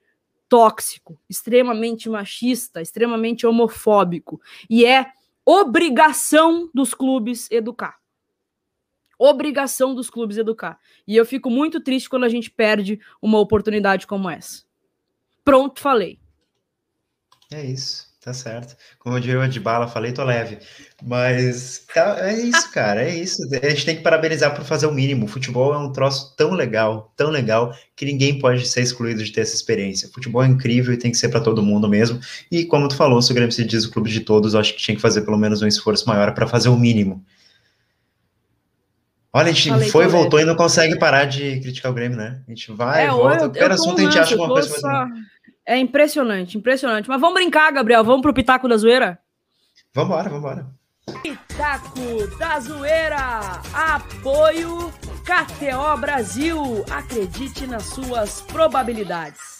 tóxico, 0.49 1.17
extremamente 1.29 2.09
machista, 2.09 2.81
extremamente 2.81 3.47
homofóbico. 3.47 4.41
E 4.69 4.85
é 4.85 5.13
obrigação 5.45 6.69
dos 6.73 6.93
clubes 6.93 7.49
educar. 7.49 7.99
Obrigação 9.17 9.95
dos 9.95 10.09
clubes 10.09 10.35
educar. 10.35 10.77
E 11.07 11.15
eu 11.15 11.25
fico 11.25 11.49
muito 11.49 11.79
triste 11.79 12.09
quando 12.09 12.25
a 12.25 12.29
gente 12.29 12.51
perde 12.51 12.99
uma 13.21 13.39
oportunidade 13.39 14.05
como 14.05 14.29
essa. 14.29 14.65
Pronto, 15.45 15.79
falei. 15.79 16.19
É 17.49 17.63
isso. 17.65 18.08
Tá 18.29 18.33
certo. 18.33 18.75
Como 18.99 19.15
eu 19.15 19.19
diria 19.19 19.47
de 19.47 19.59
bala, 19.59 19.87
falei, 19.87 20.11
tô 20.11 20.23
leve. 20.23 20.59
Mas 21.03 21.83
é 21.95 22.33
isso, 22.39 22.71
cara, 22.71 23.01
é 23.01 23.15
isso. 23.15 23.41
A 23.59 23.69
gente 23.69 23.85
tem 23.87 23.95
que 23.95 24.03
parabenizar 24.03 24.53
por 24.53 24.63
fazer 24.63 24.85
o 24.85 24.93
mínimo. 24.93 25.25
O 25.25 25.27
futebol 25.27 25.73
é 25.73 25.79
um 25.79 25.91
troço 25.91 26.35
tão 26.37 26.51
legal, 26.51 27.11
tão 27.17 27.31
legal, 27.31 27.73
que 27.95 28.05
ninguém 28.05 28.37
pode 28.37 28.67
ser 28.67 28.81
excluído 28.81 29.23
de 29.23 29.31
ter 29.31 29.41
essa 29.41 29.55
experiência. 29.55 30.07
O 30.07 30.11
futebol 30.11 30.43
é 30.43 30.47
incrível 30.47 30.93
e 30.93 30.97
tem 30.97 31.09
que 31.09 31.17
ser 31.17 31.29
para 31.29 31.41
todo 31.41 31.63
mundo 31.63 31.89
mesmo. 31.89 32.19
E 32.51 32.65
como 32.65 32.87
tu 32.87 32.95
falou, 32.95 33.19
se 33.19 33.31
o 33.31 33.33
Grêmio 33.33 33.51
se 33.51 33.65
diz 33.65 33.83
o 33.85 33.91
clube 33.91 34.11
de 34.11 34.19
todos, 34.19 34.53
eu 34.53 34.59
acho 34.59 34.75
que 34.75 34.79
tinha 34.79 34.95
que 34.95 35.01
fazer 35.01 35.21
pelo 35.21 35.37
menos 35.37 35.63
um 35.63 35.67
esforço 35.67 36.07
maior 36.07 36.31
para 36.35 36.45
fazer 36.45 36.69
o 36.69 36.77
mínimo. 36.77 37.25
Olha, 39.33 39.49
a 39.49 39.53
gente 39.53 39.69
falei, 39.69 39.89
foi, 39.89 40.07
voltou 40.07 40.39
e 40.39 40.45
não 40.45 40.55
consegue 40.55 40.99
parar 40.99 41.25
de 41.25 41.59
criticar 41.61 41.91
o 41.91 41.95
Grêmio, 41.95 42.17
né? 42.17 42.41
A 42.47 42.51
gente 42.51 42.71
vai, 42.71 43.05
é, 43.05 43.09
volta, 43.09 43.39
qualquer 43.39 43.71
assunto 43.71 43.99
a 43.99 44.03
gente 44.03 44.19
acha 44.19 44.35
alguma 44.35 44.49
coisa. 44.49 44.69
Só... 44.69 45.07
É 45.65 45.77
impressionante, 45.77 46.57
impressionante. 46.57 47.07
Mas 47.07 47.21
vamos 47.21 47.35
brincar, 47.35 47.71
Gabriel. 47.71 48.03
Vamos 48.03 48.21
pro 48.21 48.33
Pitaco 48.33 48.67
da 48.67 48.77
Zoeira? 48.77 49.19
Vambora, 49.93 50.29
vambora. 50.29 50.67
Pitaco 51.21 52.37
da 52.37 52.59
Zoeira. 52.59 53.61
Apoio 53.73 54.91
KTO 55.23 55.97
Brasil. 55.99 56.85
Acredite 56.89 57.67
nas 57.67 57.83
suas 57.83 58.41
probabilidades. 58.41 59.58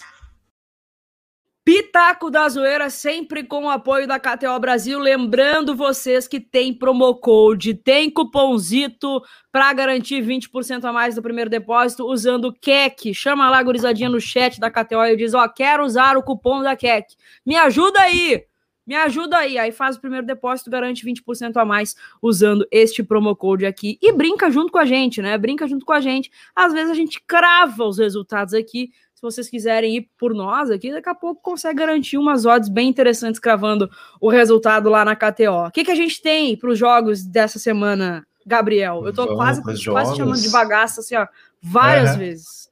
Pitaco 1.72 2.32
da 2.32 2.49
Zoeira, 2.49 2.89
sempre 2.89 3.43
com 3.43 3.65
o 3.65 3.70
apoio 3.70 4.07
da 4.07 4.20
KTO 4.20 4.59
Brasil. 4.59 4.97
Lembrando 4.97 5.76
vocês 5.76 6.28
que 6.28 6.39
tem 6.39 6.74
promo 6.74 7.13
code, 7.13 7.76
tem 7.76 8.09
cupomzito 8.09 9.22
para 9.51 9.72
garantir 9.72 10.24
20% 10.24 10.84
a 10.84 10.91
mais 10.91 11.13
do 11.13 11.22
primeiro 11.22 11.47
depósito 11.47 12.07
usando 12.07 12.45
o 12.45 12.53
KEC. 12.53 13.13
Chama 13.13 13.51
lá 13.51 13.59
a 13.59 13.63
gurizadinha 13.63 14.09
no 14.09 14.20
chat 14.20 14.59
da 14.59 14.72
KTO 14.72 15.05
e 15.05 15.15
diz: 15.15 15.36
Ó, 15.36 15.47
quero 15.47 15.86
usar 15.86 16.17
o 16.17 16.24
cupom 16.24 16.63
da 16.63 16.76
KEC. 16.76 17.15
Me 17.45 17.55
ajuda 17.55 18.01
aí! 18.01 18.43
Me 18.89 18.95
ajuda 18.95 19.38
aí. 19.38 19.55
Aí 19.59 19.72
faz 19.72 19.97
o 19.97 20.01
primeiro 20.01 20.26
depósito, 20.26 20.72
garante 20.72 21.05
20% 21.05 21.55
a 21.55 21.63
mais 21.63 21.95
usando 22.20 22.65
este 22.72 23.03
promo 23.03 23.36
code 23.36 23.67
aqui. 23.67 23.99
E 24.01 24.11
brinca 24.11 24.49
junto 24.49 24.72
com 24.72 24.80
a 24.80 24.86
gente, 24.86 25.22
né? 25.22 25.38
Brinca 25.38 25.67
junto 25.67 25.86
com 25.86 25.93
a 25.93 26.01
gente. 26.01 26.32
Às 26.55 26.74
vezes 26.74 26.89
a 26.89 26.95
gente 26.95 27.22
crava 27.22 27.86
os 27.86 27.99
resultados 27.99 28.55
aqui 28.55 28.89
se 29.20 29.22
vocês 29.22 29.49
quiserem 29.49 29.97
ir 29.97 30.09
por 30.17 30.34
nós 30.34 30.72
aqui, 30.72 30.93
daqui 30.93 31.09
a 31.09 31.13
pouco 31.13 31.41
consegue 31.41 31.80
garantir 31.80 32.17
umas 32.17 32.45
odds 32.45 32.70
bem 32.70 32.88
interessantes 32.88 33.38
cravando 33.38 33.89
o 34.22 34.30
resultado 34.30 34.89
lá 34.89 35.03
na 35.03 35.13
KTO. 35.13 35.67
O 35.67 35.72
que, 35.72 35.84
que 35.84 35.91
a 35.91 35.95
gente 35.95 36.22
tem 36.22 36.55
para 36.55 36.70
os 36.70 36.80
jogos 36.80 37.26
dessa 37.26 37.59
semana, 37.59 38.26
Gabriel? 38.47 39.05
Eu 39.05 39.13
tô 39.13 39.26
Vamos 39.26 39.38
quase, 39.38 39.86
quase 39.86 40.15
chamando 40.15 40.41
de 40.41 40.49
bagaça 40.49 41.01
assim, 41.01 41.15
ó, 41.15 41.28
várias 41.61 42.15
vezes. 42.15 42.70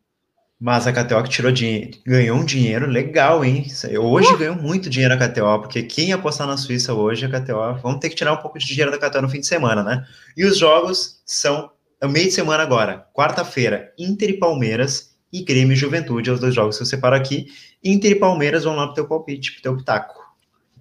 Mas 0.58 0.88
a 0.88 0.94
KTO 0.94 1.22
que 1.24 1.30
tirou 1.30 1.52
dinheiro, 1.52 1.92
ganhou 2.06 2.38
um 2.38 2.46
dinheiro 2.46 2.88
legal, 2.88 3.44
hein? 3.44 3.68
Hoje 4.00 4.34
uh! 4.34 4.38
ganhou 4.38 4.56
muito 4.56 4.90
dinheiro 4.90 5.14
a 5.14 5.18
KTO, 5.18 5.60
porque 5.60 5.84
quem 5.84 6.14
apostar 6.14 6.48
na 6.48 6.56
Suíça 6.56 6.94
hoje, 6.94 7.26
a 7.26 7.30
KTO, 7.30 7.78
vamos 7.84 8.00
ter 8.00 8.10
que 8.10 8.16
tirar 8.16 8.32
um 8.32 8.38
pouco 8.38 8.58
de 8.58 8.66
dinheiro 8.66 8.90
da 8.90 8.98
KTO 8.98 9.22
no 9.22 9.30
fim 9.30 9.42
de 9.42 9.48
semana, 9.48 9.84
né? 9.84 10.06
E 10.36 10.46
os 10.46 10.58
jogos 10.58 11.22
são 11.26 11.70
é 12.00 12.08
meio 12.08 12.28
de 12.28 12.32
semana 12.32 12.64
agora, 12.64 13.06
quarta-feira, 13.14 13.92
Inter 14.00 14.30
e 14.30 14.38
Palmeiras 14.38 15.17
e 15.32 15.44
Grêmio 15.44 15.74
e 15.74 15.76
Juventude, 15.76 16.32
os 16.32 16.40
dois 16.40 16.54
jogos 16.54 16.78
que 16.78 16.84
eu 16.84 16.88
separo 16.88 17.16
aqui. 17.16 17.48
Inter 17.84 18.12
e 18.12 18.16
Palmeiras 18.16 18.64
vão 18.64 18.76
lá 18.76 18.86
pro 18.86 18.96
teu 18.96 19.08
palpite, 19.08 19.54
pro 19.54 19.62
teu 19.62 19.78
pitaco. 19.78 20.26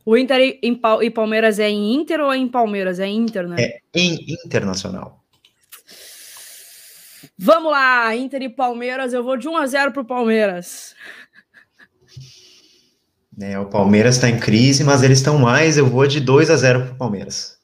O 0.05 0.17
Inter 0.17 0.59
e 0.63 1.11
Palmeiras 1.11 1.59
é 1.59 1.69
em 1.69 1.95
Inter 1.95 2.21
ou 2.21 2.33
é 2.33 2.37
em 2.37 2.49
Palmeiras? 2.49 3.01
É 3.01 3.09
Inter, 3.09 3.49
né? 3.49 3.57
É 3.59 3.81
em 3.93 4.25
Internacional. 4.45 5.25
Vamos 7.39 7.71
lá, 7.71 8.15
Inter 8.15 8.43
e 8.43 8.49
Palmeiras. 8.49 9.13
Eu 9.13 9.23
vou 9.23 9.37
de 9.37 9.49
1 9.49 9.57
a 9.57 9.67
0 9.67 9.93
pro 9.93 10.05
Palmeiras. 10.05 10.95
É, 13.39 13.59
o 13.59 13.67
Palmeiras 13.67 14.15
está 14.15 14.31
em 14.31 14.39
crise, 14.39 14.83
mas 14.83 15.03
eles 15.03 15.19
estão 15.19 15.39
mais. 15.39 15.77
Eu 15.77 15.87
vou 15.87 16.07
de 16.07 16.21
2 16.21 16.49
a 16.51 16.57
0 16.57 16.87
pro 16.87 16.95
Palmeiras. 16.95 17.59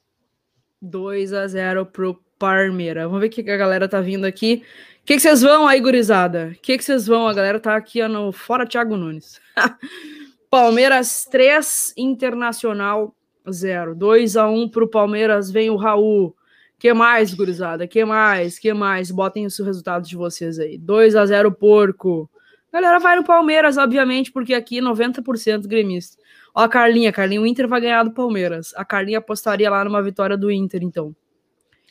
2 0.82 1.32
a 1.32 1.46
0 1.46 1.86
pro 1.86 2.20
Palmeiras. 2.38 3.04
Vamos 3.04 3.20
ver 3.20 3.28
o 3.28 3.30
que 3.30 3.50
a 3.50 3.56
galera 3.56 3.88
tá 3.88 4.00
vindo 4.00 4.26
aqui. 4.26 4.62
O 5.02 5.04
que, 5.04 5.18
vocês 5.18 5.42
vão 5.42 5.66
aí, 5.66 5.80
gurizada? 5.80 6.52
O 6.56 6.60
que, 6.62 6.80
vocês 6.80 7.08
vão? 7.08 7.26
A 7.26 7.34
galera 7.34 7.58
tá 7.58 7.74
aqui 7.74 8.00
ó, 8.00 8.08
no 8.08 8.30
Fora 8.30 8.64
Thiago 8.64 8.96
Nunes. 8.96 9.40
Palmeiras 10.48 11.26
3, 11.28 11.92
Internacional 11.96 13.12
0. 13.50 13.96
2 13.96 14.36
a 14.36 14.48
1 14.48 14.68
pro 14.68 14.88
Palmeiras, 14.88 15.50
vem 15.50 15.70
o 15.70 15.76
Raul. 15.76 16.36
Que 16.78 16.94
mais, 16.94 17.34
gurizada? 17.34 17.84
Que 17.88 18.04
mais? 18.04 18.60
Que 18.60 18.72
mais? 18.72 19.10
Botem 19.10 19.44
os 19.44 19.58
resultados 19.58 20.08
de 20.08 20.14
vocês 20.14 20.60
aí. 20.60 20.78
2 20.78 21.16
a 21.16 21.26
0 21.26 21.50
porco. 21.50 22.30
Galera 22.72 23.00
vai 23.00 23.16
no 23.16 23.24
Palmeiras, 23.24 23.76
obviamente, 23.76 24.30
porque 24.30 24.54
aqui 24.54 24.80
90% 24.80 25.66
gremista. 25.66 26.16
Ó, 26.54 26.62
a 26.62 26.68
Carlinha, 26.68 27.12
Carlinha, 27.12 27.40
o 27.40 27.46
Inter 27.46 27.66
vai 27.66 27.80
ganhar 27.80 28.04
do 28.04 28.12
Palmeiras. 28.12 28.72
A 28.76 28.84
Carlinha 28.84 29.18
apostaria 29.18 29.68
lá 29.68 29.84
numa 29.84 30.00
vitória 30.00 30.36
do 30.36 30.50
Inter, 30.50 30.82
então. 30.84 31.14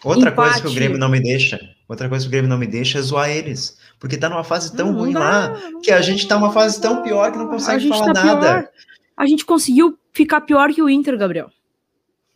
Outra 0.04 0.30
Empate. 0.30 0.50
coisa 0.50 0.62
que 0.62 0.68
o 0.68 0.74
Grêmio 0.74 0.98
não 0.98 1.10
me 1.10 1.20
deixa, 1.20 1.60
outra 1.92 2.10
coisa 2.10 2.24
que 2.24 2.30
o 2.30 2.32
Grêmio 2.32 2.50
não 2.50 2.58
me 2.58 2.68
deixa 2.68 3.00
é 3.00 3.02
zoar 3.02 3.30
eles. 3.30 3.78
Porque 4.00 4.18
tá 4.18 4.30
numa 4.30 4.44
fase 4.44 4.76
tão 4.76 4.92
não, 4.92 5.00
ruim 5.00 5.14
não 5.14 5.22
lá, 5.22 5.56
que 5.84 5.92
a 5.92 6.02
gente 6.02 6.28
tá 6.28 6.36
numa 6.36 6.52
fase 6.52 6.82
tão 6.82 7.04
pior 7.04 7.32
que 7.32 7.38
não 7.38 7.48
consegue 7.48 7.88
falar 7.90 8.14
tá 8.14 8.24
nada. 8.26 8.48
Pior. 8.62 8.70
A 9.18 9.26
gente 9.26 9.46
conseguiu 9.46 9.98
ficar 10.12 10.42
pior 10.42 10.74
que 10.74 10.82
o 10.82 10.90
Inter, 10.90 11.18
Gabriel. 11.18 11.50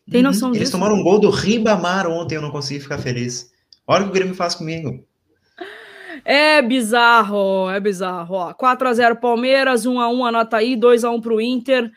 Tem 0.10 0.22
uhum. 0.22 0.28
noção 0.28 0.50
uhum. 0.50 0.54
disso? 0.54 0.64
Eles 0.64 0.72
tomaram 0.72 0.96
um 0.96 1.04
gol 1.04 1.20
do 1.20 1.30
Ribamar 1.30 2.08
ontem, 2.08 2.36
eu 2.36 2.42
não 2.42 2.52
consegui 2.52 2.80
ficar 2.80 2.98
feliz. 2.98 3.52
Olha 3.88 4.02
o 4.02 4.06
que 4.06 4.12
o 4.12 4.14
Grêmio 4.14 4.36
faz 4.36 4.56
comigo. 4.56 5.04
É 6.24 6.62
bizarro, 6.62 7.70
é 7.70 7.80
bizarro. 7.80 8.36
Ó, 8.36 8.54
4x0 8.54 9.20
Palmeiras, 9.20 9.86
1x1 9.86 10.28
anota 10.28 10.58
aí, 10.58 10.76
2x1 10.76 11.22
pro 11.22 11.40
Inter, 11.40 11.92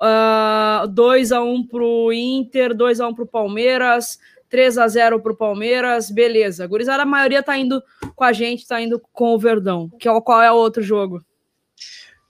uh, 0.00 0.88
2x1 0.88 1.68
pro 1.68 2.12
Inter, 2.12 2.74
2x1 2.74 3.14
pro 3.14 3.26
Palmeiras, 3.26 4.18
3x0 4.50 5.20
pro 5.20 5.36
Palmeiras, 5.36 6.10
beleza. 6.10 6.66
Gurizada, 6.66 7.02
a 7.02 7.06
maioria 7.06 7.42
tá 7.42 7.56
indo 7.56 7.82
com 8.14 8.24
a 8.24 8.32
gente, 8.32 8.66
tá 8.66 8.80
indo 8.80 9.00
com 9.12 9.34
o 9.34 9.38
Verdão. 9.38 9.88
Que 9.98 10.08
é, 10.08 10.20
qual 10.20 10.42
é 10.42 10.50
o 10.50 10.56
outro 10.56 10.82
jogo? 10.82 11.24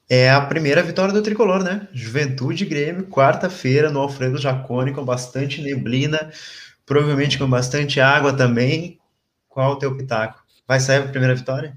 É 0.08 0.30
a 0.30 0.40
primeira 0.40 0.82
vitória 0.82 1.12
do 1.12 1.22
Tricolor, 1.22 1.64
né? 1.64 1.88
Juventude 1.92 2.64
Grêmio, 2.64 3.08
quarta-feira, 3.08 3.90
no 3.90 4.00
Alfredo 4.00 4.38
Jacone, 4.38 4.94
com 4.94 5.04
bastante 5.04 5.60
neblina, 5.60 6.30
provavelmente 6.84 7.38
com 7.38 7.48
bastante 7.48 8.00
água 8.00 8.32
também. 8.32 9.00
Qual 9.48 9.72
o 9.72 9.78
teu 9.78 9.96
pitaco? 9.96 10.44
Vai 10.66 10.78
sair 10.78 10.98
a 10.98 11.08
primeira 11.08 11.34
vitória? 11.34 11.76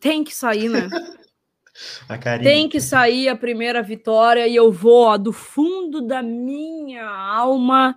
Tem 0.00 0.24
que 0.24 0.34
sair, 0.34 0.68
né? 0.68 0.88
Tem 2.44 2.68
que 2.68 2.80
sair 2.80 3.28
a 3.28 3.36
primeira 3.36 3.82
vitória 3.82 4.46
e 4.46 4.56
eu 4.56 4.70
vou, 4.70 5.04
ó, 5.04 5.16
do 5.16 5.32
fundo 5.32 6.06
da 6.06 6.22
minha 6.22 7.08
alma, 7.08 7.96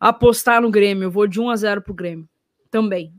apostar 0.00 0.60
no 0.60 0.70
Grêmio. 0.70 1.04
Eu 1.04 1.10
vou 1.10 1.26
de 1.26 1.40
1 1.40 1.50
a 1.50 1.56
0 1.56 1.82
pro 1.82 1.94
Grêmio. 1.94 2.28
Também. 2.70 3.12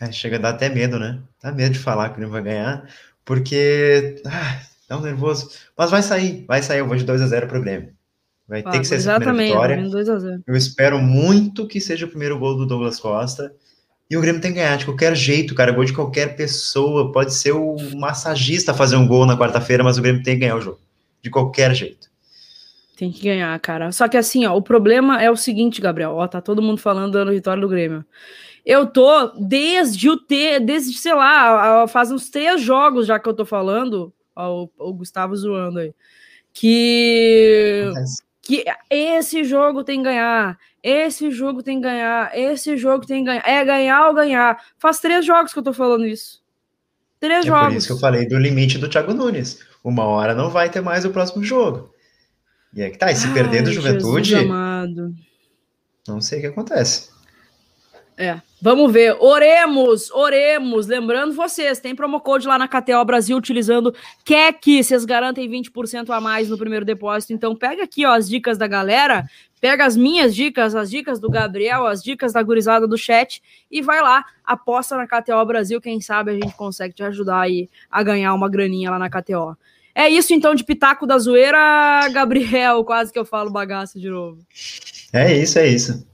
É, 0.00 0.12
chega 0.12 0.36
a 0.36 0.40
dar 0.40 0.50
até 0.50 0.68
medo, 0.68 0.98
né? 0.98 1.22
Dá 1.42 1.50
medo 1.52 1.72
de 1.72 1.78
falar 1.78 2.08
que 2.08 2.14
o 2.14 2.16
Grêmio 2.16 2.32
vai 2.32 2.42
ganhar, 2.42 2.88
porque. 3.24 4.22
Ah, 4.26 4.60
dá 4.88 4.98
um 4.98 5.02
nervoso. 5.02 5.50
Mas 5.76 5.90
vai 5.90 6.02
sair, 6.02 6.44
vai 6.46 6.62
sair. 6.62 6.80
Eu 6.80 6.86
vou 6.86 6.96
de 6.96 7.04
2 7.04 7.22
a 7.22 7.26
0 7.26 7.48
pro 7.48 7.62
Grêmio. 7.62 7.96
Vai 8.48 8.62
ah, 8.64 8.70
ter 8.70 8.78
que 8.80 8.84
ser 8.84 8.96
essa 8.96 9.18
primeira 9.18 9.54
vitória. 9.54 9.88
2 9.88 10.08
a 10.08 10.18
0. 10.18 10.42
Eu 10.46 10.56
espero 10.56 10.98
muito 10.98 11.66
que 11.66 11.80
seja 11.80 12.06
o 12.06 12.08
primeiro 12.08 12.38
gol 12.38 12.56
do 12.56 12.66
Douglas 12.66 13.00
Costa. 13.00 13.54
E 14.08 14.16
o 14.16 14.20
Grêmio 14.20 14.40
tem 14.40 14.52
que 14.52 14.58
ganhar 14.58 14.76
de 14.76 14.84
qualquer 14.84 15.16
jeito, 15.16 15.54
cara. 15.54 15.72
Gol 15.72 15.84
de 15.84 15.92
qualquer 15.92 16.36
pessoa. 16.36 17.10
Pode 17.10 17.34
ser 17.34 17.52
o 17.52 17.76
massagista 17.96 18.72
fazer 18.72 18.96
um 18.96 19.06
gol 19.06 19.26
na 19.26 19.36
quarta-feira, 19.36 19.82
mas 19.82 19.98
o 19.98 20.02
Grêmio 20.02 20.22
tem 20.22 20.34
que 20.34 20.40
ganhar 20.40 20.56
o 20.56 20.60
jogo. 20.60 20.78
De 21.20 21.28
qualquer 21.28 21.74
jeito. 21.74 22.08
Tem 22.96 23.10
que 23.10 23.24
ganhar, 23.24 23.58
cara. 23.60 23.90
Só 23.90 24.06
que 24.08 24.16
assim, 24.16 24.46
ó, 24.46 24.56
o 24.56 24.62
problema 24.62 25.20
é 25.20 25.30
o 25.30 25.36
seguinte, 25.36 25.80
Gabriel. 25.80 26.12
Ó, 26.12 26.26
tá 26.28 26.40
todo 26.40 26.62
mundo 26.62 26.80
falando 26.80 27.12
da 27.12 27.30
vitória 27.30 27.60
do 27.60 27.68
Grêmio. 27.68 28.04
Eu 28.64 28.86
tô 28.86 29.28
desde 29.38 30.08
o 30.08 30.16
T, 30.16 30.60
desde, 30.60 30.96
sei 30.96 31.14
lá, 31.14 31.86
faz 31.88 32.10
uns 32.10 32.30
três 32.30 32.60
jogos 32.60 33.06
já 33.06 33.18
que 33.18 33.28
eu 33.28 33.34
tô 33.34 33.44
falando. 33.44 34.12
Ó, 34.34 34.64
o, 34.78 34.90
o 34.90 34.94
Gustavo 34.94 35.36
zoando 35.36 35.80
aí. 35.80 35.92
Que. 36.52 37.90
Que 38.40 38.64
esse 38.88 39.42
jogo 39.42 39.82
tem 39.82 39.98
que 39.98 40.04
ganhar 40.04 40.56
esse 40.88 41.32
jogo 41.32 41.64
tem 41.64 41.78
que 41.78 41.82
ganhar, 41.82 42.30
esse 42.32 42.76
jogo 42.76 43.04
tem 43.04 43.24
que 43.24 43.30
ganhar. 43.30 43.42
É 43.44 43.64
ganhar 43.64 44.06
ou 44.06 44.14
ganhar. 44.14 44.62
Faz 44.78 45.00
três 45.00 45.26
jogos 45.26 45.52
que 45.52 45.58
eu 45.58 45.62
tô 45.62 45.72
falando 45.72 46.06
isso. 46.06 46.40
Três 47.18 47.44
é 47.44 47.48
jogos. 47.48 47.68
Por 47.68 47.76
isso 47.76 47.86
que 47.88 47.92
eu 47.94 47.98
falei 47.98 48.28
do 48.28 48.38
limite 48.38 48.78
do 48.78 48.88
Thiago 48.88 49.12
Nunes. 49.12 49.58
Uma 49.82 50.04
hora 50.04 50.32
não 50.32 50.48
vai 50.48 50.70
ter 50.70 50.80
mais 50.80 51.04
o 51.04 51.10
próximo 51.10 51.42
jogo. 51.42 51.92
E 52.72 52.82
é 52.82 52.90
que 52.90 52.98
tá, 52.98 53.10
e 53.10 53.16
se 53.16 53.26
Ai, 53.26 53.34
perder 53.34 53.62
do 53.62 53.72
Juventude. 53.72 54.36
Não 56.06 56.20
sei 56.20 56.38
o 56.38 56.40
que 56.42 56.46
acontece. 56.46 57.10
É, 58.18 58.40
vamos 58.62 58.90
ver. 58.90 59.14
Oremos, 59.20 60.10
oremos. 60.10 60.86
Lembrando 60.86 61.34
vocês, 61.34 61.78
tem 61.78 61.94
promo 61.94 62.18
code 62.18 62.46
lá 62.46 62.58
na 62.58 62.66
KTO 62.66 63.04
Brasil 63.04 63.36
utilizando 63.36 63.94
QUEC. 64.24 64.82
Vocês 64.82 65.04
garantem 65.04 65.48
20% 65.50 66.08
a 66.08 66.20
mais 66.20 66.48
no 66.48 66.56
primeiro 66.56 66.84
depósito. 66.84 67.34
Então 67.34 67.54
pega 67.54 67.84
aqui 67.84 68.06
ó, 68.06 68.14
as 68.14 68.26
dicas 68.26 68.56
da 68.56 68.66
galera, 68.66 69.26
pega 69.60 69.84
as 69.84 69.96
minhas 69.96 70.34
dicas, 70.34 70.74
as 70.74 70.88
dicas 70.88 71.20
do 71.20 71.28
Gabriel, 71.28 71.86
as 71.86 72.02
dicas 72.02 72.32
da 72.32 72.42
gurizada 72.42 72.86
do 72.86 72.96
chat 72.96 73.42
e 73.70 73.82
vai 73.82 74.00
lá, 74.00 74.24
aposta 74.42 74.96
na 74.96 75.06
KTO 75.06 75.44
Brasil. 75.44 75.78
Quem 75.78 76.00
sabe 76.00 76.30
a 76.30 76.34
gente 76.34 76.54
consegue 76.54 76.94
te 76.94 77.02
ajudar 77.02 77.40
aí 77.40 77.68
a 77.90 78.02
ganhar 78.02 78.32
uma 78.32 78.48
graninha 78.48 78.90
lá 78.90 78.98
na 78.98 79.10
KTO. 79.10 79.58
É 79.94 80.08
isso 80.08 80.32
então 80.32 80.54
de 80.54 80.64
Pitaco 80.64 81.06
da 81.06 81.18
Zoeira, 81.18 82.08
Gabriel. 82.12 82.82
Quase 82.84 83.12
que 83.12 83.18
eu 83.18 83.26
falo 83.26 83.50
bagaço 83.50 84.00
de 84.00 84.08
novo. 84.08 84.38
É 85.12 85.34
isso, 85.34 85.58
é 85.58 85.68
isso. 85.68 86.06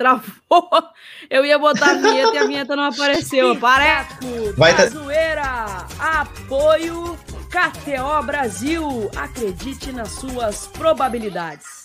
Travou. 0.00 0.70
Eu 1.28 1.44
ia 1.44 1.58
botar 1.58 1.90
a 1.90 1.94
vinheta 1.94 2.34
e 2.34 2.38
a 2.38 2.46
vinheta 2.46 2.74
não 2.74 2.84
apareceu. 2.84 3.54
Pareco, 3.60 4.54
Vai 4.56 4.74
tá... 4.74 4.86
zoeira. 4.86 5.86
Apoio 5.98 7.18
KTO 7.50 8.24
Brasil. 8.24 9.10
Acredite 9.14 9.92
nas 9.92 10.12
suas 10.12 10.68
probabilidades. 10.68 11.84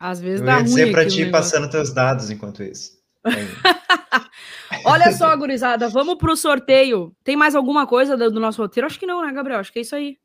Às 0.00 0.20
vezes 0.20 0.40
Eu 0.40 0.46
dá 0.46 0.52
ia 0.52 0.58
ruim. 0.60 0.64
dizer 0.64 0.90
para 0.90 1.06
ti 1.06 1.26
passando 1.26 1.68
teus 1.68 1.92
dados 1.92 2.30
enquanto 2.30 2.62
isso. 2.62 2.92
Olha 4.86 5.12
só, 5.12 5.36
gurizada, 5.36 5.86
vamos 5.90 6.16
pro 6.16 6.34
sorteio. 6.34 7.14
Tem 7.22 7.36
mais 7.36 7.54
alguma 7.54 7.86
coisa 7.86 8.16
do, 8.16 8.30
do, 8.30 8.40
nosso 8.40 8.62
roteiro? 8.62 8.86
Acho 8.86 8.98
que 8.98 9.06
não, 9.06 9.20
né, 9.20 9.30
Gabriel? 9.34 9.60
Acho 9.60 9.70
que 9.70 9.80
é 9.80 9.82
isso 9.82 9.94
aí. 9.94 10.16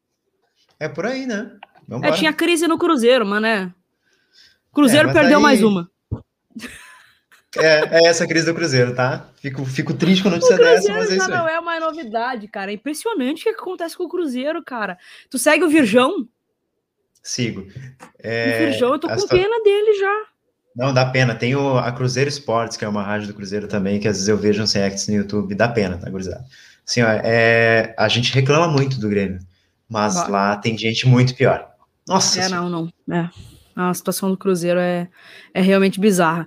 É 0.80 0.88
por 0.88 1.06
aí, 1.06 1.26
né? 1.26 1.52
É, 2.02 2.12
tinha 2.14 2.32
crise 2.32 2.66
no 2.66 2.78
Cruzeiro, 2.78 3.26
mas 3.26 3.42
né? 3.42 3.74
Cruzeiro 4.72 5.10
é, 5.10 5.14
perdeu 5.14 5.40
aí... 5.40 5.44
mais 5.44 5.62
uma. 5.62 5.92
É, 7.56 8.04
é, 8.04 8.08
essa 8.08 8.26
crise 8.26 8.48
do 8.48 8.56
Cruzeiro, 8.56 8.96
tá? 8.96 9.30
Fico, 9.36 9.64
fico 9.64 9.94
triste 9.94 10.24
com 10.24 10.30
a 10.30 10.32
notícia 10.32 10.58
dessa, 10.58 10.92
mas 10.92 11.12
é 11.12 11.16
isso 11.16 11.24
aí. 11.24 11.30
não 11.30 11.48
é 11.48 11.60
uma 11.60 11.80
novidade, 11.80 12.48
cara. 12.48 12.72
É 12.72 12.74
impressionante 12.74 13.42
o 13.42 13.44
que 13.44 13.50
acontece 13.50 13.96
com 13.96 14.06
o 14.06 14.10
Cruzeiro, 14.10 14.64
cara. 14.64 14.98
Tu 15.30 15.38
segue 15.38 15.64
o 15.64 15.70
Virjão? 15.70 16.28
Sigo. 17.22 17.68
É, 18.20 18.56
o 18.56 18.66
Virjão, 18.66 18.94
eu 18.94 19.00
tô 19.00 19.08
com 19.08 19.28
pena 19.28 19.64
dele 19.64 19.94
já. 20.00 20.26
Não, 20.76 20.92
dá 20.92 21.06
pena. 21.06 21.36
Tem 21.36 21.56
o, 21.56 21.78
a 21.78 21.92
Cruzeiro 21.92 22.28
Esportes, 22.28 22.76
que 22.76 22.84
é 22.86 22.88
uma 22.88 23.04
rádio 23.04 23.28
do 23.28 23.34
Cruzeiro 23.36 23.68
também, 23.68 24.00
que 24.00 24.08
às 24.08 24.16
vezes 24.16 24.28
eu 24.28 24.38
vejo 24.38 24.64
uns 24.64 24.74
reacts 24.74 25.08
no 25.08 25.14
YouTube. 25.16 25.54
Dá 25.54 25.68
pena, 25.68 25.98
tá, 25.98 26.10
gurizada? 26.10 26.44
Assim, 26.86 27.04
ó, 27.04 27.08
é, 27.08 27.94
a 27.98 28.08
gente 28.08 28.34
reclama 28.34 28.68
muito 28.68 29.00
do 29.00 29.08
Grêmio, 29.08 29.40
mas 29.88 30.28
lá 30.28 30.58
tem 30.58 30.76
gente 30.76 31.08
muito 31.08 31.36
pior. 31.36 31.70
Nossa 32.08 32.40
É, 32.40 32.44
senhora. 32.44 32.68
não, 32.68 32.92
não. 33.08 33.16
É. 33.16 33.30
A 33.76 33.94
situação 33.94 34.30
do 34.30 34.38
Cruzeiro 34.38 34.80
é, 34.80 35.08
é 35.54 35.62
realmente 35.62 36.00
bizarra. 36.00 36.42